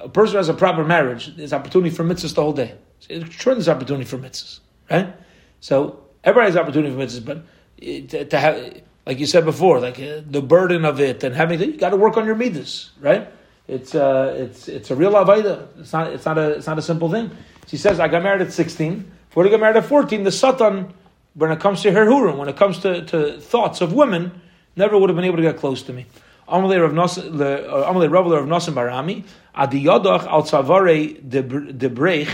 a 0.00 0.08
person 0.08 0.32
who 0.32 0.38
has 0.38 0.48
a 0.48 0.54
proper 0.54 0.84
marriage, 0.84 1.34
there's 1.36 1.52
opportunity 1.52 1.94
for 1.94 2.04
mitzvahs 2.04 2.34
the 2.34 2.42
whole 2.42 2.52
day. 2.52 2.74
It's 3.08 3.34
Sure, 3.34 3.54
there's 3.54 3.68
opportunity 3.68 4.04
for 4.04 4.18
mitzvahs, 4.18 4.60
right? 4.90 5.14
So 5.60 6.04
everybody 6.22 6.52
has 6.52 6.56
opportunity 6.56 6.94
for 6.94 7.00
mitzvahs, 7.00 7.24
but 7.24 8.08
to, 8.08 8.24
to 8.24 8.38
have, 8.38 8.82
like 9.04 9.18
you 9.18 9.26
said 9.26 9.44
before, 9.44 9.80
like 9.80 9.98
uh, 9.98 10.22
the 10.24 10.42
burden 10.42 10.84
of 10.84 11.00
it 11.00 11.22
and 11.24 11.34
having 11.34 11.60
you 11.60 11.76
got 11.76 11.90
to 11.90 11.96
work 11.96 12.16
on 12.16 12.26
your 12.26 12.34
midas, 12.34 12.90
right? 13.00 13.28
It's 13.68 13.94
uh, 13.94 14.34
it's 14.36 14.68
it's 14.68 14.90
a 14.90 14.96
real 14.96 15.12
avodah. 15.12 15.80
It's 15.80 15.92
not 15.92 16.12
it's 16.12 16.24
not 16.24 16.38
a 16.38 16.50
it's 16.50 16.66
not 16.66 16.78
a 16.78 16.82
simple 16.82 17.10
thing. 17.10 17.30
She 17.66 17.76
says, 17.76 17.98
I 17.98 18.08
got 18.08 18.22
married 18.22 18.42
at 18.42 18.52
sixteen. 18.52 19.10
If 19.36 19.46
I 19.46 19.50
got 19.50 19.60
married 19.60 19.76
at 19.76 19.84
fourteen, 19.84 20.24
the 20.24 20.32
satan, 20.32 20.94
when 21.34 21.52
it 21.52 21.60
comes 21.60 21.82
to 21.82 21.92
her 21.92 22.06
hurim, 22.06 22.38
when 22.38 22.48
it 22.48 22.56
comes 22.56 22.78
to, 22.78 23.04
to 23.04 23.38
thoughts 23.38 23.82
of 23.82 23.92
women, 23.92 24.40
never 24.76 24.96
would 24.96 25.10
have 25.10 25.16
been 25.16 25.26
able 25.26 25.36
to 25.36 25.42
get 25.42 25.58
close 25.58 25.82
to 25.82 25.92
me. 25.92 26.06
Amalei 26.48 26.80
Rav 26.80 26.92
Nosim 26.92 28.72
Barami, 28.72 29.24
Adi 29.54 29.84
Yodach 29.84 30.26
al 30.26 30.42
Tzavare 30.42 31.20
Debrech, 31.22 32.30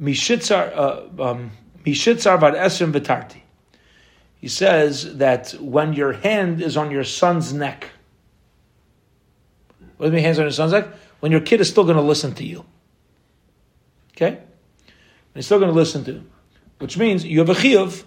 Mishitzar 0.00 0.76
uh, 0.76 1.22
um, 1.22 1.52
vad 1.84 2.54
esrim 2.54 2.92
v'tarti. 2.92 3.42
He 4.40 4.48
says 4.48 5.18
that 5.18 5.52
when 5.60 5.92
your 5.92 6.14
hand 6.14 6.60
is 6.60 6.76
on 6.76 6.90
your 6.90 7.04
son's 7.04 7.52
neck, 7.52 7.90
what 9.98 10.06
do 10.06 10.10
you 10.10 10.16
mean 10.16 10.24
hands 10.24 10.38
on 10.38 10.46
your 10.46 10.52
son's 10.52 10.72
neck? 10.72 10.88
When 11.20 11.30
your 11.30 11.42
kid 11.42 11.60
is 11.60 11.68
still 11.68 11.84
going 11.84 11.96
to 11.96 12.02
listen 12.02 12.34
to 12.34 12.44
you. 12.44 12.64
Okay? 14.16 14.40
He's 15.34 15.46
still 15.46 15.58
going 15.58 15.70
to 15.70 15.76
listen 15.76 16.04
to 16.04 16.24
Which 16.78 16.98
means 16.98 17.24
you 17.24 17.38
have 17.38 17.48
a 17.48 17.54
chiyuv 17.54 18.04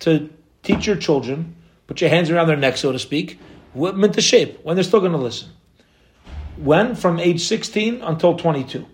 to 0.00 0.30
teach 0.62 0.86
your 0.86 0.96
children, 0.96 1.56
put 1.86 2.00
your 2.00 2.10
hands 2.10 2.30
around 2.30 2.48
their 2.48 2.56
neck, 2.56 2.76
so 2.76 2.92
to 2.92 2.98
speak, 2.98 3.38
what 3.72 3.96
meant 3.96 4.14
to 4.14 4.20
shape, 4.20 4.60
when 4.62 4.76
they're 4.76 4.84
still 4.84 5.00
going 5.00 5.12
to 5.12 5.18
listen. 5.18 5.50
When? 6.56 6.94
From 6.94 7.18
age 7.18 7.44
16 7.44 8.02
until 8.02 8.36
22. 8.36 8.86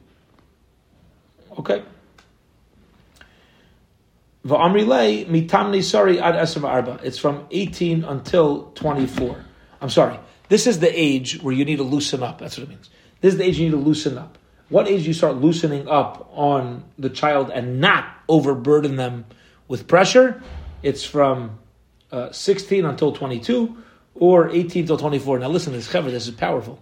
Okay? 1.59 1.83
It's 7.03 7.19
from 7.19 7.47
18 7.51 8.05
until 8.05 8.73
24. 8.75 9.45
I'm 9.83 9.91
sorry. 9.91 10.19
This 10.49 10.67
is 10.67 10.81
the 10.81 10.91
age 10.93 11.43
where 11.43 11.55
you 11.55 11.65
need 11.65 11.77
to 11.77 11.83
loosen 11.83 12.23
up. 12.23 12.39
That's 12.39 12.57
what 12.57 12.65
it 12.65 12.71
means. 12.71 12.89
This 13.21 13.35
is 13.35 13.39
the 13.39 13.45
age 13.45 13.59
you 13.59 13.67
need 13.67 13.77
to 13.77 13.77
loosen 13.77 14.17
up. 14.17 14.39
What 14.71 14.87
age 14.87 15.05
you 15.05 15.13
start 15.13 15.37
loosening 15.37 15.89
up 15.89 16.31
on 16.33 16.85
the 16.97 17.11
child 17.11 17.51
and 17.51 17.81
not 17.81 18.07
overburden 18.29 18.95
them 18.95 19.27
with 19.67 19.89
pressure? 19.89 20.41
It's 20.83 21.05
from 21.05 21.59
uh, 22.13 22.31
16 22.31 22.85
until 22.85 23.13
22 23.13 23.77
or 24.15 24.49
18 24.49 24.87
till 24.87 24.97
24. 24.97 25.41
Now 25.41 25.49
listen 25.49 25.73
this, 25.73 25.89
Chevra, 25.93 26.13
this 26.13 26.29
is 26.29 26.35
powerful. 26.35 26.81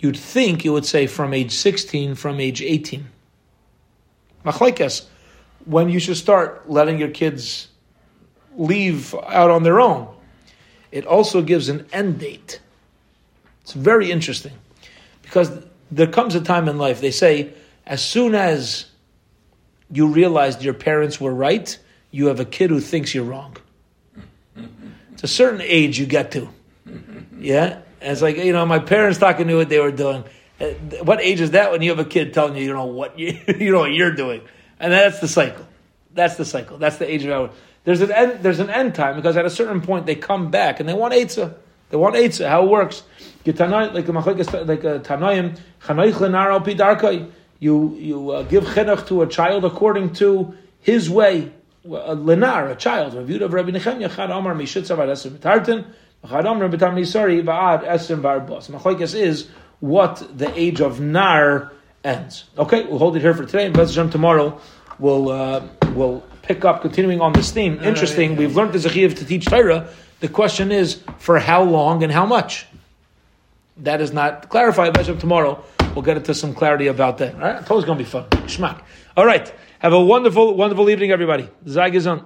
You'd 0.00 0.16
think 0.16 0.64
you 0.64 0.72
would 0.72 0.86
say 0.86 1.06
from 1.06 1.34
age 1.34 1.52
16, 1.52 2.14
from 2.14 2.40
age 2.40 2.62
18. 2.62 3.06
Machlaikas 4.44 5.06
when 5.64 5.88
you 5.88 6.00
should 6.00 6.16
start 6.16 6.68
letting 6.68 6.98
your 6.98 7.10
kids 7.10 7.68
leave 8.56 9.14
out 9.26 9.50
on 9.50 9.62
their 9.62 9.78
own. 9.78 10.08
It 10.90 11.06
also 11.06 11.42
gives 11.42 11.68
an 11.68 11.86
end 11.92 12.18
date. 12.18 12.60
It's 13.60 13.72
very 13.72 14.10
interesting 14.10 14.52
because 15.22 15.50
there 15.92 16.06
comes 16.06 16.34
a 16.34 16.40
time 16.40 16.68
in 16.68 16.78
life, 16.78 17.00
they 17.00 17.10
say, 17.10 17.52
as 17.86 18.02
soon 18.02 18.34
as 18.34 18.86
you 19.90 20.06
realized 20.06 20.62
your 20.62 20.74
parents 20.74 21.20
were 21.20 21.34
right, 21.34 21.78
you 22.10 22.26
have 22.26 22.40
a 22.40 22.46
kid 22.46 22.70
who 22.70 22.80
thinks 22.80 23.14
you're 23.14 23.24
wrong. 23.24 23.56
It's 25.12 25.22
a 25.22 25.28
certain 25.28 25.60
age 25.60 25.98
you 25.98 26.06
get 26.06 26.32
to. 26.32 26.48
Yeah? 27.38 27.82
And 28.00 28.12
it's 28.12 28.22
like, 28.22 28.38
you 28.38 28.52
know, 28.52 28.64
my 28.64 28.78
parents 28.78 29.18
talking 29.18 29.46
knew 29.46 29.58
what 29.58 29.68
they 29.68 29.78
were 29.78 29.92
doing. 29.92 30.24
Uh, 30.58 30.70
what 31.04 31.20
age 31.20 31.40
is 31.40 31.50
that 31.50 31.70
when 31.70 31.82
you 31.82 31.90
have 31.90 31.98
a 31.98 32.04
kid 32.04 32.32
telling 32.32 32.56
you, 32.56 32.64
you 32.64 32.72
know, 32.72 32.86
what 32.86 33.18
you, 33.18 33.38
you 33.58 33.70
know 33.70 33.80
what 33.80 33.92
you're 33.92 34.14
doing? 34.14 34.40
And 34.80 34.92
that's 34.92 35.20
the 35.20 35.28
cycle. 35.28 35.66
That's 36.14 36.36
the 36.36 36.44
cycle. 36.44 36.78
That's 36.78 36.96
the 36.96 37.10
age 37.10 37.24
of 37.24 37.30
our. 37.32 37.50
There's 37.84 38.00
an 38.00 38.12
end. 38.12 38.42
There's 38.42 38.60
an 38.60 38.70
end 38.70 38.94
time 38.94 39.16
because 39.16 39.36
at 39.36 39.44
a 39.44 39.50
certain 39.50 39.80
point 39.80 40.06
they 40.06 40.14
come 40.14 40.50
back 40.50 40.78
and 40.78 40.88
they 40.88 40.94
want 40.94 41.14
eitzah. 41.14 41.54
They 41.92 41.98
want 41.98 42.14
eitzah. 42.14 42.48
How 42.48 42.64
it 42.64 42.70
works? 42.70 43.02
Like 43.44 43.58
a 43.58 43.62
like 43.62 44.84
a 44.84 45.00
tanoim 45.00 45.58
chanoich 45.82 46.14
lenar 46.14 46.50
al. 46.50 47.28
You 47.58 47.94
you 47.96 48.30
uh, 48.30 48.42
give 48.44 48.64
chinuch 48.64 49.06
to 49.08 49.20
a 49.20 49.26
child 49.26 49.66
according 49.66 50.14
to 50.14 50.54
his 50.80 51.10
way. 51.10 51.52
A 51.84 52.16
lenar, 52.16 52.70
a 52.70 52.76
child. 52.76 53.12
Reviewed 53.12 53.42
of 53.42 53.52
Rabbi 53.52 53.72
Nechemya 53.72 54.16
Chad 54.16 54.30
Amar 54.30 54.54
Mishitzav 54.54 55.40
Tartan. 55.40 55.84
Chad 56.26 56.46
Amar 56.46 56.70
B'Tam 56.70 56.94
Nisari 56.94 57.42
Ba'ad 57.42 57.84
Esim 57.84 59.14
is 59.14 59.48
what 59.80 60.38
the 60.38 60.58
age 60.58 60.80
of 60.80 60.98
nar 60.98 61.72
ends. 62.02 62.44
Okay, 62.56 62.84
we'll 62.86 62.98
hold 62.98 63.16
it 63.16 63.20
here 63.20 63.34
for 63.34 63.44
today. 63.44 63.66
And 63.66 63.76
Hashem 63.76 64.08
tomorrow 64.08 64.58
we'll 64.98 65.28
uh, 65.28 65.66
we'll 65.94 66.24
pick 66.40 66.64
up 66.64 66.80
continuing 66.80 67.20
on 67.20 67.34
this 67.34 67.50
theme. 67.50 67.80
Interesting. 67.82 68.36
We've 68.36 68.56
learned 68.56 68.72
the 68.72 68.78
Zechiv 68.78 69.18
to 69.18 69.26
teach 69.26 69.44
Torah. 69.44 69.90
The 70.22 70.28
question 70.28 70.70
is 70.70 71.02
for 71.18 71.40
how 71.40 71.64
long 71.64 72.04
and 72.04 72.12
how 72.12 72.24
much. 72.24 72.66
That 73.78 74.00
is 74.00 74.12
not 74.12 74.48
clarified. 74.48 74.96
Hashem 74.96 75.18
tomorrow 75.18 75.64
we'll 75.96 76.04
get 76.04 76.16
into 76.16 76.32
some 76.32 76.54
clarity 76.54 76.86
about 76.86 77.18
that. 77.18 77.34
All 77.34 77.40
right, 77.40 77.58
it's 77.58 77.68
going 77.68 77.84
to 77.86 77.94
be 77.96 78.04
fun. 78.04 78.28
Schmack. 78.46 78.82
All 79.16 79.26
right. 79.26 79.52
Have 79.80 79.92
a 79.92 80.00
wonderful, 80.00 80.54
wonderful 80.54 80.88
evening, 80.90 81.10
everybody. 81.10 81.48
Zagizon. 81.66 82.22